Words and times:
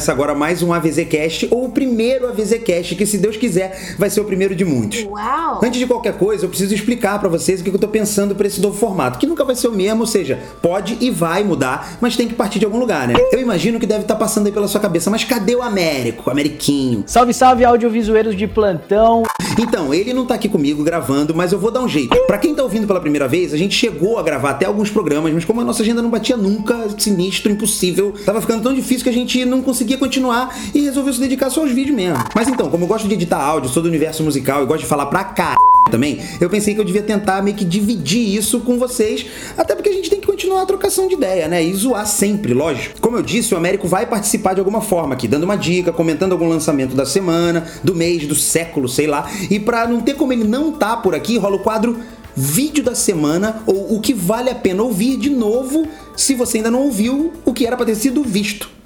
Começa 0.00 0.12
agora 0.12 0.34
mais 0.34 0.62
um 0.62 0.72
AVZcast, 0.72 1.48
ou 1.50 1.64
o 1.64 1.68
primeiro 1.68 2.26
AVZcast, 2.28 2.94
que 2.94 3.04
se 3.04 3.18
Deus 3.18 3.36
quiser 3.36 3.96
vai 3.98 4.08
ser 4.08 4.20
o 4.20 4.24
primeiro 4.24 4.54
de 4.54 4.64
muitos. 4.64 5.04
Uau! 5.04 5.60
Antes 5.62 5.78
de 5.78 5.86
qualquer 5.86 6.16
coisa, 6.16 6.44
eu 6.44 6.48
preciso 6.48 6.74
explicar 6.74 7.18
para 7.18 7.28
vocês 7.28 7.60
o 7.60 7.64
que 7.64 7.70
eu 7.70 7.78
tô 7.78 7.88
pensando 7.88 8.34
para 8.34 8.46
esse 8.46 8.60
novo 8.60 8.78
formato, 8.78 9.18
que 9.18 9.26
nunca 9.26 9.44
vai 9.44 9.54
ser 9.54 9.68
o 9.68 9.72
mesmo, 9.72 10.00
ou 10.00 10.06
seja, 10.06 10.38
pode 10.62 10.96
e 11.00 11.10
vai 11.10 11.44
mudar, 11.44 11.98
mas 12.00 12.16
tem 12.16 12.28
que 12.28 12.34
partir 12.34 12.58
de 12.58 12.64
algum 12.64 12.78
lugar, 12.78 13.08
né? 13.08 13.14
Eu 13.32 13.40
imagino 13.40 13.78
que 13.78 13.86
deve 13.86 14.02
estar 14.02 14.14
tá 14.14 14.20
passando 14.20 14.46
aí 14.46 14.52
pela 14.52 14.68
sua 14.68 14.80
cabeça, 14.80 15.10
mas 15.10 15.22
cadê 15.22 15.54
o 15.54 15.62
Américo, 15.62 16.30
o 16.30 16.30
Ameriquinho? 16.30 17.04
Salve, 17.06 17.34
salve, 17.34 17.64
audiovisueiros 17.64 18.36
de 18.36 18.46
plantão! 18.46 19.24
Então, 19.58 19.92
ele 19.92 20.12
não 20.12 20.26
tá 20.26 20.34
aqui 20.34 20.48
comigo 20.48 20.82
gravando, 20.82 21.34
mas 21.34 21.52
eu 21.52 21.58
vou 21.58 21.70
dar 21.70 21.80
um 21.80 21.88
jeito. 21.88 22.16
Para 22.26 22.38
quem 22.38 22.54
tá 22.54 22.62
ouvindo 22.62 22.86
pela 22.86 23.00
primeira 23.00 23.28
vez, 23.28 23.52
a 23.52 23.56
gente 23.56 23.74
chegou 23.74 24.18
a 24.18 24.22
gravar 24.22 24.50
até 24.50 24.66
alguns 24.66 24.90
programas, 24.90 25.32
mas 25.32 25.44
como 25.44 25.60
a 25.60 25.64
nossa 25.64 25.82
agenda 25.82 26.02
não 26.02 26.10
batia 26.10 26.36
nunca, 26.36 26.88
sinistro, 26.98 27.52
impossível, 27.52 28.14
tava 28.24 28.40
ficando 28.40 28.62
tão 28.62 28.74
difícil 28.74 29.04
que 29.04 29.10
a 29.10 29.12
gente 29.12 29.44
não 29.44 29.62
conseguia 29.62 29.98
continuar 29.98 30.56
e 30.74 30.80
resolveu 30.80 31.12
se 31.12 31.20
dedicar 31.20 31.50
só 31.50 31.62
aos 31.62 31.70
vídeos 31.70 31.96
mesmo. 31.96 32.22
Mas 32.34 32.48
então, 32.48 32.68
como 32.70 32.84
eu 32.84 32.88
gosto 32.88 33.08
de 33.08 33.14
editar 33.14 33.42
áudio, 33.42 33.70
sou 33.70 33.82
do 33.82 33.88
universo 33.88 34.22
musical 34.22 34.62
e 34.62 34.66
gosto 34.66 34.82
de 34.82 34.86
falar 34.86 35.06
pra 35.06 35.24
cá 35.24 35.54
também, 35.90 36.20
eu 36.40 36.48
pensei 36.48 36.74
que 36.74 36.80
eu 36.80 36.84
devia 36.84 37.02
tentar 37.02 37.42
meio 37.42 37.56
que 37.56 37.64
dividir 37.64 38.36
isso 38.36 38.60
com 38.60 38.78
vocês, 38.78 39.26
até 39.56 39.74
porque 39.74 39.90
a 39.90 39.92
gente 39.92 40.08
tem 40.08 40.20
que 40.20 40.26
continuar 40.26 40.62
a 40.62 40.66
trocação 40.66 41.08
de 41.08 41.14
ideia, 41.14 41.48
né? 41.48 41.62
E 41.62 41.74
zoar 41.74 42.06
sempre, 42.06 42.54
lógico. 42.54 43.00
Como 43.00 43.16
eu 43.16 43.22
disse, 43.22 43.54
o 43.54 43.56
Américo 43.56 43.86
vai 43.88 44.06
participar 44.06 44.54
de 44.54 44.60
alguma 44.60 44.80
forma 44.80 45.14
aqui, 45.14 45.28
dando 45.28 45.44
uma 45.44 45.56
dica, 45.56 45.92
comentando 45.92 46.32
algum 46.32 46.48
lançamento 46.48 46.94
da 46.94 47.04
semana, 47.04 47.66
do 47.82 47.94
mês, 47.94 48.26
do 48.26 48.34
século, 48.34 48.88
sei 48.88 49.06
lá. 49.06 49.30
E 49.50 49.58
pra 49.58 49.86
não 49.86 50.00
ter 50.00 50.14
como 50.14 50.32
ele 50.32 50.44
não 50.44 50.72
tá 50.72 50.96
por 50.96 51.14
aqui, 51.14 51.36
rola 51.36 51.56
o 51.56 51.60
quadro 51.60 51.98
Vídeo 52.36 52.84
da 52.84 52.94
semana 52.94 53.62
ou 53.66 53.96
o 53.96 54.00
que 54.00 54.14
vale 54.14 54.50
a 54.50 54.54
pena 54.54 54.82
ouvir 54.82 55.16
de 55.16 55.28
novo 55.28 55.86
se 56.16 56.34
você 56.34 56.58
ainda 56.58 56.70
não 56.70 56.84
ouviu 56.84 57.32
o 57.44 57.52
que 57.52 57.66
era 57.66 57.76
para 57.76 57.86
ter 57.86 57.96
sido 57.96 58.22
visto. 58.22 58.79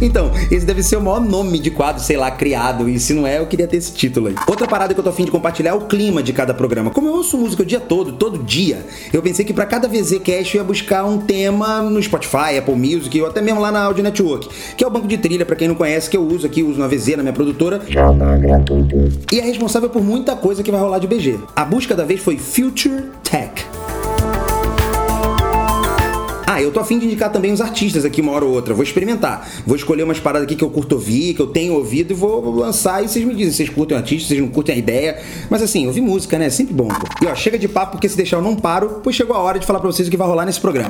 Então, 0.00 0.30
esse 0.50 0.64
deve 0.64 0.82
ser 0.82 0.96
o 0.96 1.00
maior 1.00 1.20
nome 1.20 1.58
de 1.58 1.70
quadro, 1.70 2.02
sei 2.02 2.16
lá, 2.16 2.30
criado. 2.30 2.88
E 2.88 2.98
se 2.98 3.12
não 3.12 3.26
é, 3.26 3.38
eu 3.38 3.46
queria 3.46 3.66
ter 3.66 3.76
esse 3.76 3.92
título 3.92 4.28
aí. 4.28 4.34
Outra 4.46 4.66
parada 4.66 4.94
que 4.94 5.00
eu 5.00 5.04
tô 5.04 5.10
afim 5.10 5.24
de 5.24 5.30
compartilhar 5.30 5.70
é 5.70 5.74
o 5.74 5.82
clima 5.82 6.22
de 6.22 6.32
cada 6.32 6.54
programa. 6.54 6.90
Como 6.90 7.08
eu 7.08 7.14
ouço 7.14 7.36
música 7.36 7.62
o 7.62 7.66
dia 7.66 7.80
todo, 7.80 8.12
todo 8.12 8.38
dia, 8.38 8.84
eu 9.12 9.22
pensei 9.22 9.44
que 9.44 9.52
para 9.52 9.66
cada 9.66 9.88
VZ 9.88 10.18
Cash 10.24 10.54
eu 10.54 10.60
ia 10.60 10.64
buscar 10.64 11.04
um 11.04 11.18
tema 11.18 11.82
no 11.82 12.02
Spotify, 12.02 12.58
Apple 12.58 12.74
Music 12.74 13.20
ou 13.20 13.28
até 13.28 13.40
mesmo 13.40 13.60
lá 13.60 13.70
na 13.70 13.84
Audio 13.84 14.02
Network, 14.02 14.48
que 14.76 14.84
é 14.84 14.86
o 14.86 14.90
banco 14.90 15.06
de 15.06 15.18
trilha, 15.18 15.44
para 15.44 15.56
quem 15.56 15.68
não 15.68 15.74
conhece, 15.74 16.08
que 16.08 16.16
eu 16.16 16.26
uso 16.26 16.46
aqui, 16.46 16.62
uso 16.62 16.78
na 16.78 16.86
VZ, 16.86 17.16
na 17.16 17.22
minha 17.22 17.32
produtora. 17.32 17.80
E 19.32 19.40
é 19.40 19.42
responsável 19.42 19.88
por 19.88 20.02
muita 20.02 20.34
coisa 20.36 20.62
que 20.62 20.70
vai 20.70 20.80
rolar 20.80 20.98
de 20.98 21.06
BG. 21.06 21.38
A 21.54 21.64
busca 21.64 21.94
da 21.94 22.04
vez 22.04 22.20
foi 22.20 22.36
Future 22.38 23.04
Ah, 26.56 26.62
eu 26.62 26.72
tô 26.72 26.80
afim 26.80 26.98
de 26.98 27.04
indicar 27.04 27.30
também 27.30 27.52
os 27.52 27.60
artistas 27.60 28.06
aqui 28.06 28.22
uma 28.22 28.32
hora 28.32 28.46
ou 28.46 28.50
outra. 28.50 28.72
Vou 28.72 28.82
experimentar. 28.82 29.46
Vou 29.66 29.76
escolher 29.76 30.04
umas 30.04 30.18
paradas 30.18 30.46
aqui 30.46 30.56
que 30.56 30.64
eu 30.64 30.70
curto 30.70 30.94
ouvir, 30.94 31.34
que 31.34 31.42
eu 31.42 31.48
tenho 31.48 31.74
ouvido 31.74 32.12
e 32.12 32.14
vou 32.14 32.50
lançar 32.50 33.04
e 33.04 33.08
vocês 33.08 33.22
me 33.26 33.34
dizem 33.34 33.52
vocês 33.52 33.68
curtem 33.68 33.94
o 33.94 34.00
artista, 34.00 34.28
vocês 34.28 34.40
não 34.40 34.48
curtem 34.48 34.74
a 34.74 34.78
ideia. 34.78 35.18
Mas 35.50 35.60
assim, 35.60 35.86
ouvir 35.86 36.00
música, 36.00 36.38
né? 36.38 36.46
É 36.46 36.50
sempre 36.50 36.72
bom. 36.72 36.88
Pô. 36.88 37.06
E 37.22 37.26
ó, 37.26 37.34
chega 37.34 37.58
de 37.58 37.68
papo 37.68 37.92
porque 37.92 38.08
se 38.08 38.16
deixar 38.16 38.38
eu 38.38 38.42
não 38.42 38.56
paro, 38.56 39.02
pois 39.04 39.14
chegou 39.14 39.36
a 39.36 39.38
hora 39.38 39.58
de 39.58 39.66
falar 39.66 39.80
pra 39.80 39.92
vocês 39.92 40.08
o 40.08 40.10
que 40.10 40.16
vai 40.16 40.26
rolar 40.26 40.46
nesse 40.46 40.58
programa. 40.58 40.88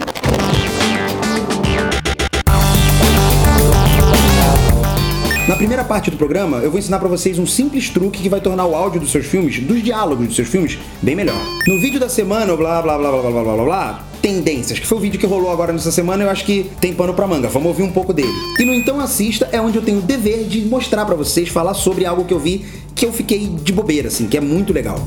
Na 5.48 5.56
primeira 5.56 5.82
parte 5.82 6.12
do 6.12 6.16
programa, 6.16 6.58
eu 6.58 6.70
vou 6.70 6.78
ensinar 6.78 7.00
para 7.00 7.08
vocês 7.08 7.40
um 7.40 7.46
simples 7.46 7.90
truque 7.90 8.22
que 8.22 8.28
vai 8.28 8.40
tornar 8.40 8.66
o 8.66 8.74
áudio 8.76 9.00
dos 9.00 9.10
seus 9.10 9.26
filmes, 9.26 9.58
dos 9.58 9.82
diálogos 9.82 10.28
dos 10.28 10.36
seus 10.36 10.46
filmes, 10.46 10.78
bem 11.02 11.16
melhor. 11.16 11.40
No 11.66 11.80
vídeo 11.80 11.98
da 11.98 12.08
semana, 12.08 12.56
blá 12.56 12.80
blá 12.80 12.96
blá 12.96 13.10
blá 13.10 13.20
blá 13.20 13.30
blá 13.30 13.42
blá, 13.42 13.64
blá 13.64 14.06
tendências, 14.26 14.80
que 14.80 14.86
foi 14.88 14.98
o 14.98 15.00
vídeo 15.00 15.20
que 15.20 15.26
rolou 15.26 15.52
agora 15.52 15.72
nessa 15.72 15.92
semana, 15.92 16.24
eu 16.24 16.28
acho 16.28 16.44
que 16.44 16.68
tem 16.80 16.92
pano 16.92 17.14
pra 17.14 17.28
manga. 17.28 17.46
Vamos 17.46 17.68
ouvir 17.68 17.84
um 17.84 17.92
pouco 17.92 18.12
dele. 18.12 18.32
E 18.58 18.64
no 18.64 18.74
Então 18.74 18.98
Assista 18.98 19.48
é 19.52 19.60
onde 19.60 19.78
eu 19.78 19.82
tenho 19.82 19.98
o 19.98 20.02
dever 20.02 20.42
de 20.48 20.62
mostrar 20.62 21.06
para 21.06 21.14
vocês, 21.14 21.48
falar 21.48 21.74
sobre 21.74 22.04
algo 22.04 22.24
que 22.24 22.34
eu 22.34 22.38
vi 22.40 22.66
que 22.92 23.06
eu 23.06 23.12
fiquei 23.12 23.46
de 23.46 23.72
bobeira, 23.72 24.08
assim, 24.08 24.26
que 24.26 24.36
é 24.36 24.40
muito 24.40 24.72
legal. 24.72 24.98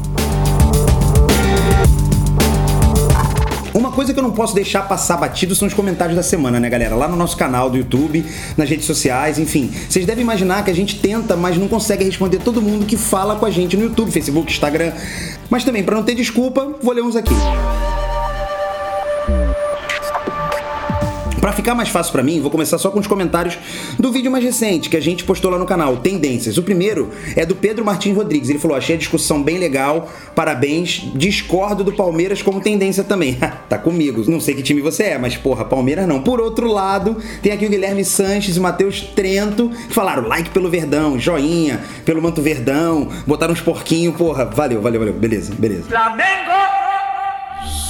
Uma 3.73 3.91
coisa 3.91 4.13
que 4.13 4.19
eu 4.19 4.23
não 4.23 4.31
posso 4.31 4.55
deixar 4.55 4.87
passar 4.87 5.17
batido 5.17 5.53
são 5.53 5.67
os 5.67 5.73
comentários 5.73 6.15
da 6.15 6.23
semana, 6.23 6.57
né, 6.57 6.69
galera? 6.69 6.95
Lá 6.95 7.09
no 7.09 7.17
nosso 7.17 7.35
canal 7.35 7.69
do 7.69 7.75
YouTube, 7.75 8.23
nas 8.55 8.69
redes 8.69 8.85
sociais, 8.85 9.37
enfim. 9.37 9.69
Vocês 9.89 10.05
devem 10.05 10.23
imaginar 10.23 10.63
que 10.63 10.71
a 10.71 10.75
gente 10.75 10.97
tenta, 10.97 11.35
mas 11.35 11.57
não 11.57 11.67
consegue 11.67 12.05
responder 12.05 12.39
todo 12.39 12.61
mundo 12.61 12.85
que 12.85 12.95
fala 12.95 13.35
com 13.35 13.45
a 13.45 13.49
gente 13.51 13.75
no 13.75 13.83
YouTube, 13.83 14.11
Facebook, 14.11 14.49
Instagram. 14.49 14.93
Mas 15.49 15.65
também, 15.65 15.83
para 15.83 15.95
não 15.95 16.03
ter 16.03 16.15
desculpa, 16.15 16.77
vou 16.81 16.93
ler 16.93 17.03
uns 17.03 17.17
aqui. 17.17 17.35
Para 21.39 21.53
ficar 21.53 21.73
mais 21.73 21.89
fácil 21.89 22.11
para 22.11 22.21
mim, 22.21 22.41
vou 22.41 22.51
começar 22.51 22.77
só 22.77 22.91
com 22.91 22.99
os 22.99 23.07
comentários 23.07 23.57
do 23.97 24.11
vídeo 24.11 24.29
mais 24.29 24.43
recente 24.43 24.89
que 24.89 24.97
a 24.97 25.01
gente 25.01 25.23
postou 25.23 25.49
lá 25.49 25.57
no 25.57 25.65
canal, 25.65 25.97
Tendências. 25.97 26.57
O 26.57 26.63
primeiro 26.63 27.09
é 27.35 27.45
do 27.45 27.55
Pedro 27.55 27.85
Martins 27.85 28.15
Rodrigues. 28.15 28.49
Ele 28.49 28.59
falou: 28.59 28.75
"Achei 28.75 28.95
a 28.95 28.97
discussão 28.97 29.41
bem 29.41 29.57
legal. 29.57 30.09
Parabéns. 30.35 31.09
Discordo 31.15 31.83
do 31.83 31.93
Palmeiras 31.93 32.41
como 32.41 32.59
tendência 32.59 33.03
também." 33.03 33.37
tá 33.69 33.77
comigo. 33.77 34.23
Não 34.29 34.39
sei 34.39 34.53
que 34.53 34.61
time 34.61 34.81
você 34.81 35.03
é, 35.03 35.17
mas 35.17 35.37
porra, 35.37 35.63
Palmeiras 35.63 36.07
não. 36.07 36.21
Por 36.21 36.41
outro 36.41 36.67
lado, 36.67 37.17
tem 37.41 37.51
aqui 37.51 37.65
o 37.65 37.69
Guilherme 37.69 38.03
Sanches 38.03 38.57
e 38.57 38.59
o 38.59 38.61
Matheus 38.61 39.01
Trento 39.01 39.69
que 39.69 39.93
falaram 39.93 40.27
like 40.27 40.49
pelo 40.49 40.69
Verdão, 40.69 41.17
joinha 41.17 41.79
pelo 42.05 42.21
Manto 42.21 42.41
Verdão, 42.41 43.09
botaram 43.25 43.53
uns 43.53 43.61
porquinhos, 43.61 44.15
porra. 44.15 44.45
Valeu, 44.45 44.81
valeu, 44.81 44.99
valeu. 44.99 45.13
Beleza, 45.13 45.53
beleza. 45.57 45.83
Flamengo! 45.83 46.78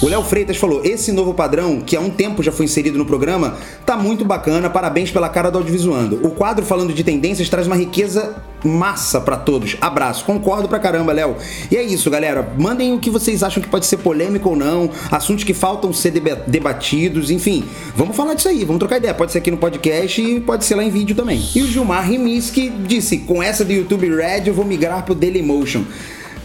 O 0.01 0.07
Léo 0.07 0.23
Freitas 0.23 0.55
falou: 0.55 0.81
esse 0.85 1.11
novo 1.11 1.33
padrão, 1.33 1.81
que 1.81 1.93
há 1.93 1.99
um 1.99 2.09
tempo 2.09 2.41
já 2.41 2.53
foi 2.53 2.65
inserido 2.65 2.97
no 2.97 3.05
programa, 3.05 3.57
tá 3.85 3.97
muito 3.97 4.23
bacana, 4.23 4.69
parabéns 4.69 5.11
pela 5.11 5.27
cara 5.27 5.49
do 5.49 5.57
audiovisuando. 5.57 6.25
O 6.25 6.31
quadro 6.31 6.65
falando 6.65 6.93
de 6.93 7.03
tendências 7.03 7.49
traz 7.49 7.67
uma 7.67 7.75
riqueza 7.75 8.41
massa 8.63 9.19
para 9.19 9.35
todos. 9.35 9.75
Abraço, 9.81 10.23
concordo 10.23 10.69
pra 10.69 10.79
caramba, 10.79 11.11
Léo. 11.11 11.35
E 11.69 11.75
é 11.75 11.83
isso, 11.83 12.09
galera. 12.09 12.49
Mandem 12.57 12.93
o 12.93 12.99
que 12.99 13.09
vocês 13.09 13.43
acham 13.43 13.61
que 13.61 13.67
pode 13.67 13.85
ser 13.85 13.97
polêmico 13.97 14.49
ou 14.49 14.55
não, 14.55 14.89
assuntos 15.11 15.43
que 15.43 15.53
faltam 15.53 15.91
ser 15.91 16.11
debatidos, 16.47 17.29
enfim. 17.29 17.65
Vamos 17.93 18.15
falar 18.15 18.35
disso 18.35 18.47
aí, 18.47 18.63
vamos 18.63 18.79
trocar 18.79 18.97
ideia. 18.97 19.13
Pode 19.13 19.33
ser 19.33 19.39
aqui 19.39 19.51
no 19.51 19.57
podcast 19.57 20.21
e 20.21 20.39
pode 20.39 20.63
ser 20.63 20.75
lá 20.75 20.83
em 20.83 20.89
vídeo 20.89 21.13
também. 21.13 21.43
E 21.53 21.61
o 21.61 21.67
Gilmar 21.67 22.09
Rimiski 22.09 22.69
disse: 22.69 23.17
com 23.17 23.43
essa 23.43 23.65
do 23.65 23.73
YouTube 23.73 24.15
Red 24.15 24.43
eu 24.47 24.53
vou 24.53 24.63
migrar 24.63 25.03
pro 25.03 25.13
Dailymotion. 25.13 25.83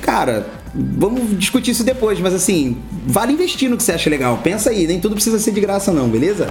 Cara, 0.00 0.63
vamos 0.74 1.38
discutir 1.38 1.70
isso 1.70 1.84
depois, 1.84 2.18
mas 2.20 2.34
assim, 2.34 2.76
vale 3.06 3.32
investir 3.32 3.70
no 3.70 3.76
que 3.76 3.82
você 3.82 3.92
acha 3.92 4.10
legal. 4.10 4.38
Pensa 4.42 4.70
aí, 4.70 4.86
nem 4.86 5.00
tudo 5.00 5.14
precisa 5.14 5.38
ser 5.38 5.52
de 5.52 5.60
graça 5.60 5.92
não, 5.92 6.08
beleza? 6.08 6.48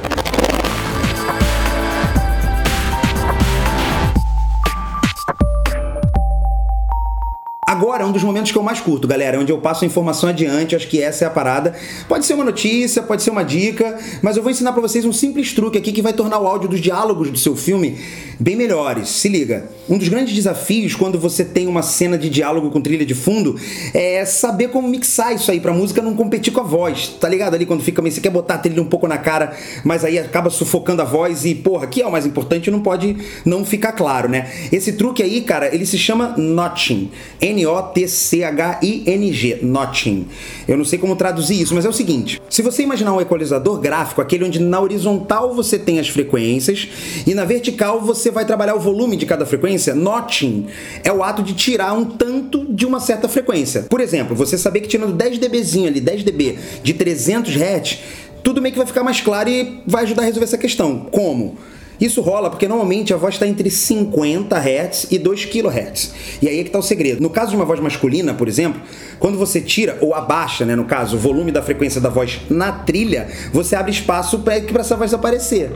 Agora 7.93 8.05
é 8.05 8.07
um 8.07 8.11
dos 8.11 8.23
momentos 8.23 8.51
que 8.51 8.57
eu 8.57 8.63
mais 8.63 8.79
curto, 8.79 9.07
galera, 9.07 9.39
onde 9.39 9.51
eu 9.51 9.59
passo 9.59 9.83
a 9.83 9.87
informação 9.87 10.27
adiante, 10.27 10.75
acho 10.75 10.87
que 10.87 10.99
essa 10.99 11.25
é 11.25 11.27
a 11.27 11.29
parada. 11.29 11.75
Pode 12.09 12.25
ser 12.25 12.33
uma 12.33 12.43
notícia, 12.43 13.03
pode 13.03 13.21
ser 13.21 13.29
uma 13.29 13.43
dica, 13.43 13.99
mas 14.19 14.35
eu 14.35 14.41
vou 14.41 14.51
ensinar 14.51 14.71
para 14.71 14.81
vocês 14.81 15.05
um 15.05 15.13
simples 15.13 15.53
truque 15.53 15.77
aqui 15.77 15.91
que 15.91 16.01
vai 16.01 16.11
tornar 16.11 16.39
o 16.39 16.47
áudio 16.47 16.67
dos 16.67 16.81
diálogos 16.81 17.29
do 17.29 17.37
seu 17.37 17.55
filme 17.55 17.99
bem 18.39 18.55
melhores. 18.55 19.09
Se 19.09 19.29
liga. 19.29 19.69
Um 19.87 19.99
dos 19.99 20.07
grandes 20.07 20.33
desafios 20.33 20.95
quando 20.95 21.19
você 21.19 21.45
tem 21.45 21.67
uma 21.67 21.83
cena 21.83 22.17
de 22.17 22.31
diálogo 22.31 22.71
com 22.71 22.81
trilha 22.81 23.05
de 23.05 23.13
fundo 23.13 23.59
é 23.93 24.25
saber 24.25 24.69
como 24.69 24.87
mixar 24.87 25.35
isso 25.35 25.51
aí 25.51 25.59
pra 25.59 25.71
música 25.71 26.01
não 26.01 26.15
competir 26.15 26.51
com 26.51 26.61
a 26.61 26.63
voz. 26.63 27.09
Tá 27.19 27.29
ligado 27.29 27.53
ali 27.53 27.65
quando 27.65 27.83
fica 27.83 28.01
meio 28.01 28.11
você 28.15 28.21
quer 28.21 28.31
botar 28.31 28.55
a 28.55 28.57
trilha 28.57 28.81
um 28.81 28.87
pouco 28.87 29.07
na 29.07 29.19
cara, 29.19 29.55
mas 29.83 30.03
aí 30.03 30.17
acaba 30.17 30.49
sufocando 30.49 31.03
a 31.03 31.05
voz 31.05 31.45
e, 31.45 31.53
porra, 31.53 31.83
aqui 31.83 32.01
é 32.01 32.07
o 32.07 32.11
mais 32.11 32.25
importante, 32.25 32.71
não 32.71 32.79
pode 32.79 33.17
não 33.45 33.63
ficar 33.63 33.91
claro, 33.91 34.27
né? 34.27 34.49
Esse 34.71 34.93
truque 34.93 35.21
aí, 35.21 35.41
cara, 35.41 35.73
ele 35.73 35.85
se 35.85 35.99
chama 35.99 36.33
notching. 36.37 37.11
N 37.39 37.67
O 37.67 37.82
N-O-T-C-H-I-N-G, 37.83 39.59
notching. 39.61 40.27
Eu 40.67 40.77
não 40.77 40.85
sei 40.85 40.97
como 40.97 41.15
traduzir 41.15 41.61
isso, 41.61 41.75
mas 41.75 41.85
é 41.85 41.89
o 41.89 41.93
seguinte: 41.93 42.41
se 42.49 42.61
você 42.61 42.83
imaginar 42.83 43.13
um 43.13 43.21
equalizador 43.21 43.79
gráfico, 43.79 44.21
aquele 44.21 44.45
onde 44.45 44.59
na 44.59 44.79
horizontal 44.79 45.53
você 45.53 45.77
tem 45.77 45.99
as 45.99 46.07
frequências 46.07 46.87
e 47.27 47.33
na 47.33 47.43
vertical 47.45 48.01
você 48.01 48.31
vai 48.31 48.45
trabalhar 48.45 48.75
o 48.75 48.79
volume 48.79 49.17
de 49.17 49.25
cada 49.25 49.45
frequência, 49.45 49.93
notching 49.93 50.67
é 51.03 51.11
o 51.11 51.23
ato 51.23 51.43
de 51.43 51.53
tirar 51.53 51.93
um 51.93 52.05
tanto 52.05 52.65
de 52.69 52.85
uma 52.85 52.99
certa 52.99 53.27
frequência. 53.27 53.83
Por 53.83 53.99
exemplo, 53.99 54.35
você 54.35 54.57
saber 54.57 54.81
que 54.81 54.87
tirando 54.87 55.13
10 55.13 55.39
dBzinho 55.39 55.87
ali, 55.87 55.99
10 55.99 56.23
dB 56.23 56.57
de 56.83 56.93
300 56.93 57.55
Hz, 57.55 57.99
tudo 58.43 58.61
meio 58.61 58.73
que 58.73 58.77
vai 58.77 58.87
ficar 58.87 59.03
mais 59.03 59.21
claro 59.21 59.49
e 59.49 59.81
vai 59.87 60.03
ajudar 60.03 60.23
a 60.23 60.25
resolver 60.25 60.45
essa 60.45 60.57
questão. 60.57 61.07
Como? 61.11 61.57
Isso 62.03 62.19
rola 62.19 62.49
porque 62.49 62.67
normalmente 62.67 63.13
a 63.13 63.17
voz 63.17 63.35
está 63.35 63.47
entre 63.47 63.69
50 63.69 64.57
Hz 64.57 65.07
e 65.09 65.17
2 65.17 65.45
kHz. 65.45 66.13
E 66.41 66.49
aí 66.49 66.59
é 66.59 66.61
que 66.61 66.67
está 66.67 66.77
o 66.77 66.81
segredo. 66.81 67.21
No 67.21 67.29
caso 67.29 67.51
de 67.51 67.55
uma 67.55 67.63
voz 67.63 67.79
masculina, 67.79 68.33
por 68.33 68.49
exemplo, 68.49 68.81
quando 69.19 69.37
você 69.37 69.61
tira 69.61 69.97
ou 70.01 70.13
abaixa, 70.13 70.65
né, 70.65 70.75
no 70.75 70.83
caso, 70.83 71.15
o 71.15 71.19
volume 71.19 71.49
da 71.49 71.61
frequência 71.61 72.01
da 72.01 72.09
voz 72.09 72.41
na 72.49 72.73
trilha, 72.73 73.29
você 73.53 73.77
abre 73.77 73.93
espaço 73.93 74.39
para 74.39 74.81
essa 74.81 74.97
voz 74.97 75.13
aparecer. 75.13 75.71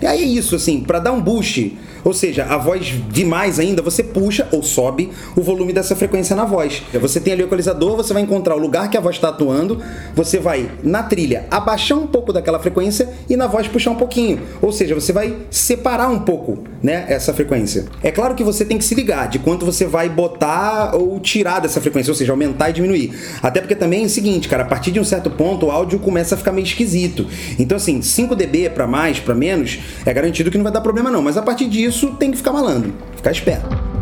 E 0.00 0.06
aí 0.06 0.22
é 0.22 0.26
isso, 0.26 0.56
assim, 0.56 0.80
para 0.80 0.98
dar 0.98 1.12
um 1.12 1.20
boost, 1.20 1.76
ou 2.06 2.14
seja, 2.14 2.44
a 2.44 2.56
voz 2.56 2.94
de 3.10 3.24
mais 3.24 3.58
ainda, 3.58 3.82
você 3.82 4.00
puxa 4.00 4.46
ou 4.52 4.62
sobe 4.62 5.10
o 5.34 5.42
volume 5.42 5.72
dessa 5.72 5.96
frequência 5.96 6.36
na 6.36 6.44
voz. 6.44 6.80
Você 7.00 7.18
tem 7.18 7.32
ali 7.32 7.42
o 7.42 7.46
equalizador, 7.46 7.96
você 7.96 8.12
vai 8.12 8.22
encontrar 8.22 8.54
o 8.54 8.60
lugar 8.60 8.88
que 8.88 8.96
a 8.96 9.00
voz 9.00 9.16
está 9.16 9.30
atuando, 9.30 9.82
você 10.14 10.38
vai 10.38 10.70
na 10.84 11.02
trilha 11.02 11.46
abaixar 11.50 11.98
um 11.98 12.06
pouco 12.06 12.32
daquela 12.32 12.60
frequência 12.60 13.08
e 13.28 13.36
na 13.36 13.48
voz 13.48 13.66
puxar 13.66 13.90
um 13.90 13.96
pouquinho. 13.96 14.40
Ou 14.62 14.70
seja, 14.70 14.94
você 14.94 15.12
vai 15.12 15.36
separar 15.50 16.08
um 16.08 16.20
pouco, 16.20 16.62
né, 16.80 17.06
essa 17.08 17.34
frequência. 17.34 17.86
É 18.00 18.12
claro 18.12 18.36
que 18.36 18.44
você 18.44 18.64
tem 18.64 18.78
que 18.78 18.84
se 18.84 18.94
ligar 18.94 19.28
de 19.28 19.40
quanto 19.40 19.66
você 19.66 19.84
vai 19.84 20.08
botar 20.08 20.94
ou 20.94 21.18
tirar 21.18 21.58
dessa 21.58 21.80
frequência, 21.80 22.12
ou 22.12 22.14
seja, 22.14 22.32
aumentar 22.32 22.70
e 22.70 22.74
diminuir. 22.74 23.18
Até 23.42 23.60
porque 23.60 23.74
também 23.74 24.04
é 24.04 24.06
o 24.06 24.08
seguinte, 24.08 24.48
cara, 24.48 24.62
a 24.62 24.66
partir 24.66 24.92
de 24.92 25.00
um 25.00 25.04
certo 25.04 25.28
ponto 25.28 25.66
o 25.66 25.70
áudio 25.72 25.98
começa 25.98 26.36
a 26.36 26.38
ficar 26.38 26.52
meio 26.52 26.66
esquisito. 26.66 27.26
Então 27.58 27.76
assim, 27.76 28.00
5 28.00 28.36
dB 28.36 28.70
para 28.70 28.86
mais, 28.86 29.18
para 29.18 29.34
menos, 29.34 29.80
é 30.04 30.14
garantido 30.14 30.52
que 30.52 30.56
não 30.56 30.62
vai 30.62 30.72
dar 30.72 30.80
problema 30.80 31.10
não, 31.10 31.20
mas 31.20 31.36
a 31.36 31.42
partir 31.42 31.66
disso 31.68 31.95
tem 32.18 32.30
que 32.30 32.36
ficar 32.36 32.52
malandro, 32.52 32.92
ficar 33.16 33.32
esperto. 33.32 33.96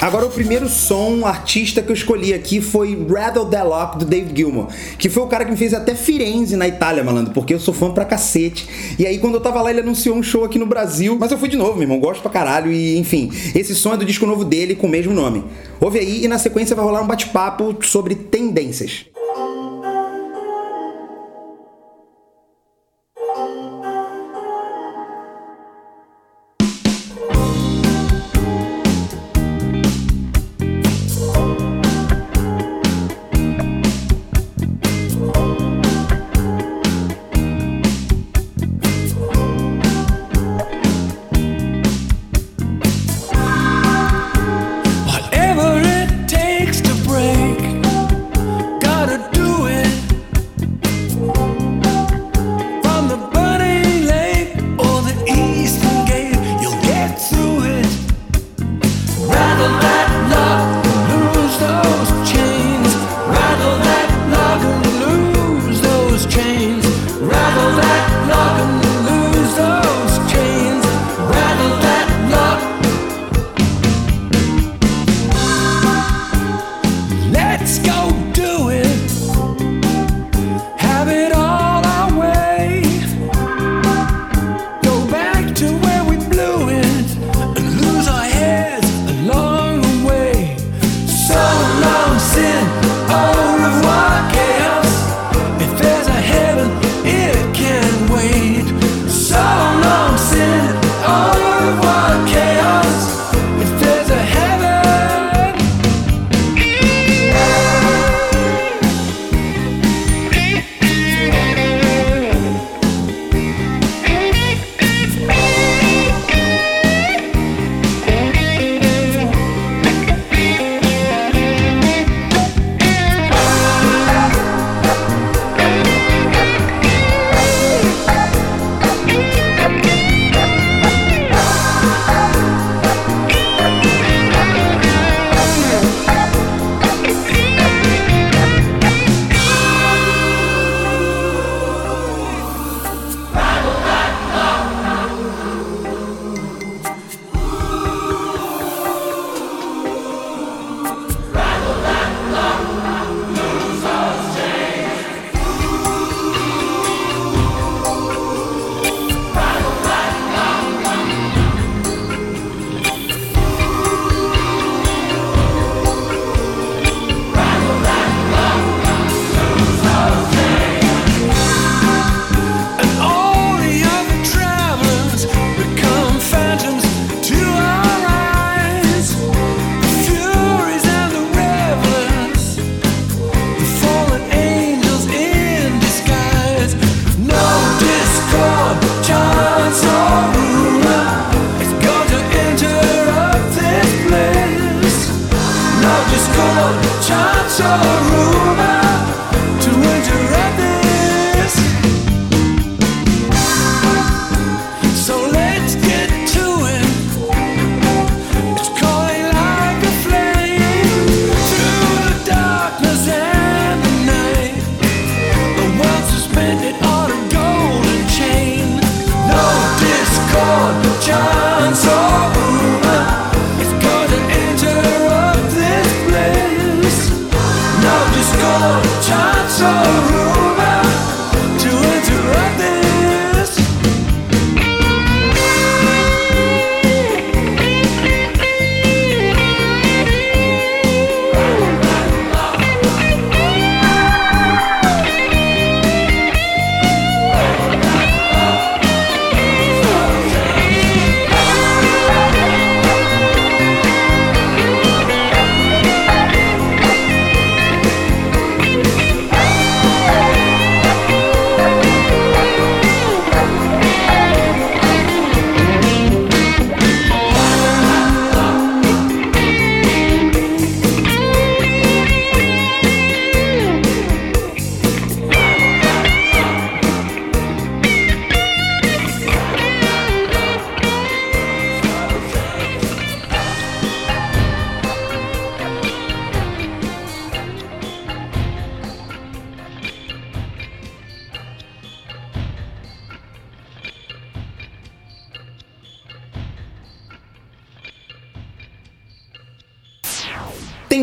Agora, 0.00 0.26
o 0.26 0.30
primeiro 0.30 0.68
som 0.68 1.26
artista 1.26 1.82
que 1.82 1.90
eu 1.90 1.94
escolhi 1.94 2.32
aqui 2.32 2.60
foi 2.60 2.96
Rattle 3.10 3.46
the 3.46 3.62
Lock, 3.64 3.98
do 3.98 4.04
David 4.04 4.32
Gilmour, 4.36 4.68
que 4.96 5.08
foi 5.08 5.24
o 5.24 5.26
cara 5.26 5.44
que 5.44 5.50
me 5.50 5.56
fez 5.56 5.74
até 5.74 5.92
Firenze 5.92 6.56
na 6.56 6.68
Itália, 6.68 7.02
malandro, 7.02 7.34
porque 7.34 7.52
eu 7.52 7.58
sou 7.58 7.74
fã 7.74 7.90
pra 7.90 8.04
cacete. 8.04 8.68
E 8.96 9.04
aí, 9.04 9.18
quando 9.18 9.34
eu 9.34 9.40
tava 9.40 9.60
lá, 9.60 9.70
ele 9.70 9.80
anunciou 9.80 10.16
um 10.16 10.22
show 10.22 10.44
aqui 10.44 10.56
no 10.56 10.66
Brasil, 10.66 11.16
mas 11.18 11.32
eu 11.32 11.38
fui 11.38 11.48
de 11.48 11.56
novo, 11.56 11.72
meu 11.72 11.82
irmão, 11.82 11.98
gosto 11.98 12.22
pra 12.22 12.30
caralho. 12.30 12.70
E 12.70 12.96
enfim, 12.96 13.28
esse 13.54 13.74
som 13.74 13.92
é 13.92 13.96
do 13.96 14.04
disco 14.04 14.24
novo 14.24 14.44
dele 14.44 14.76
com 14.76 14.86
o 14.86 14.90
mesmo 14.90 15.12
nome. 15.12 15.44
Ouve 15.80 15.98
aí 15.98 16.24
e 16.24 16.28
na 16.28 16.38
sequência 16.38 16.76
vai 16.76 16.84
rolar 16.84 17.02
um 17.02 17.06
bate-papo 17.06 17.76
sobre 17.82 18.14
tendências. 18.14 19.04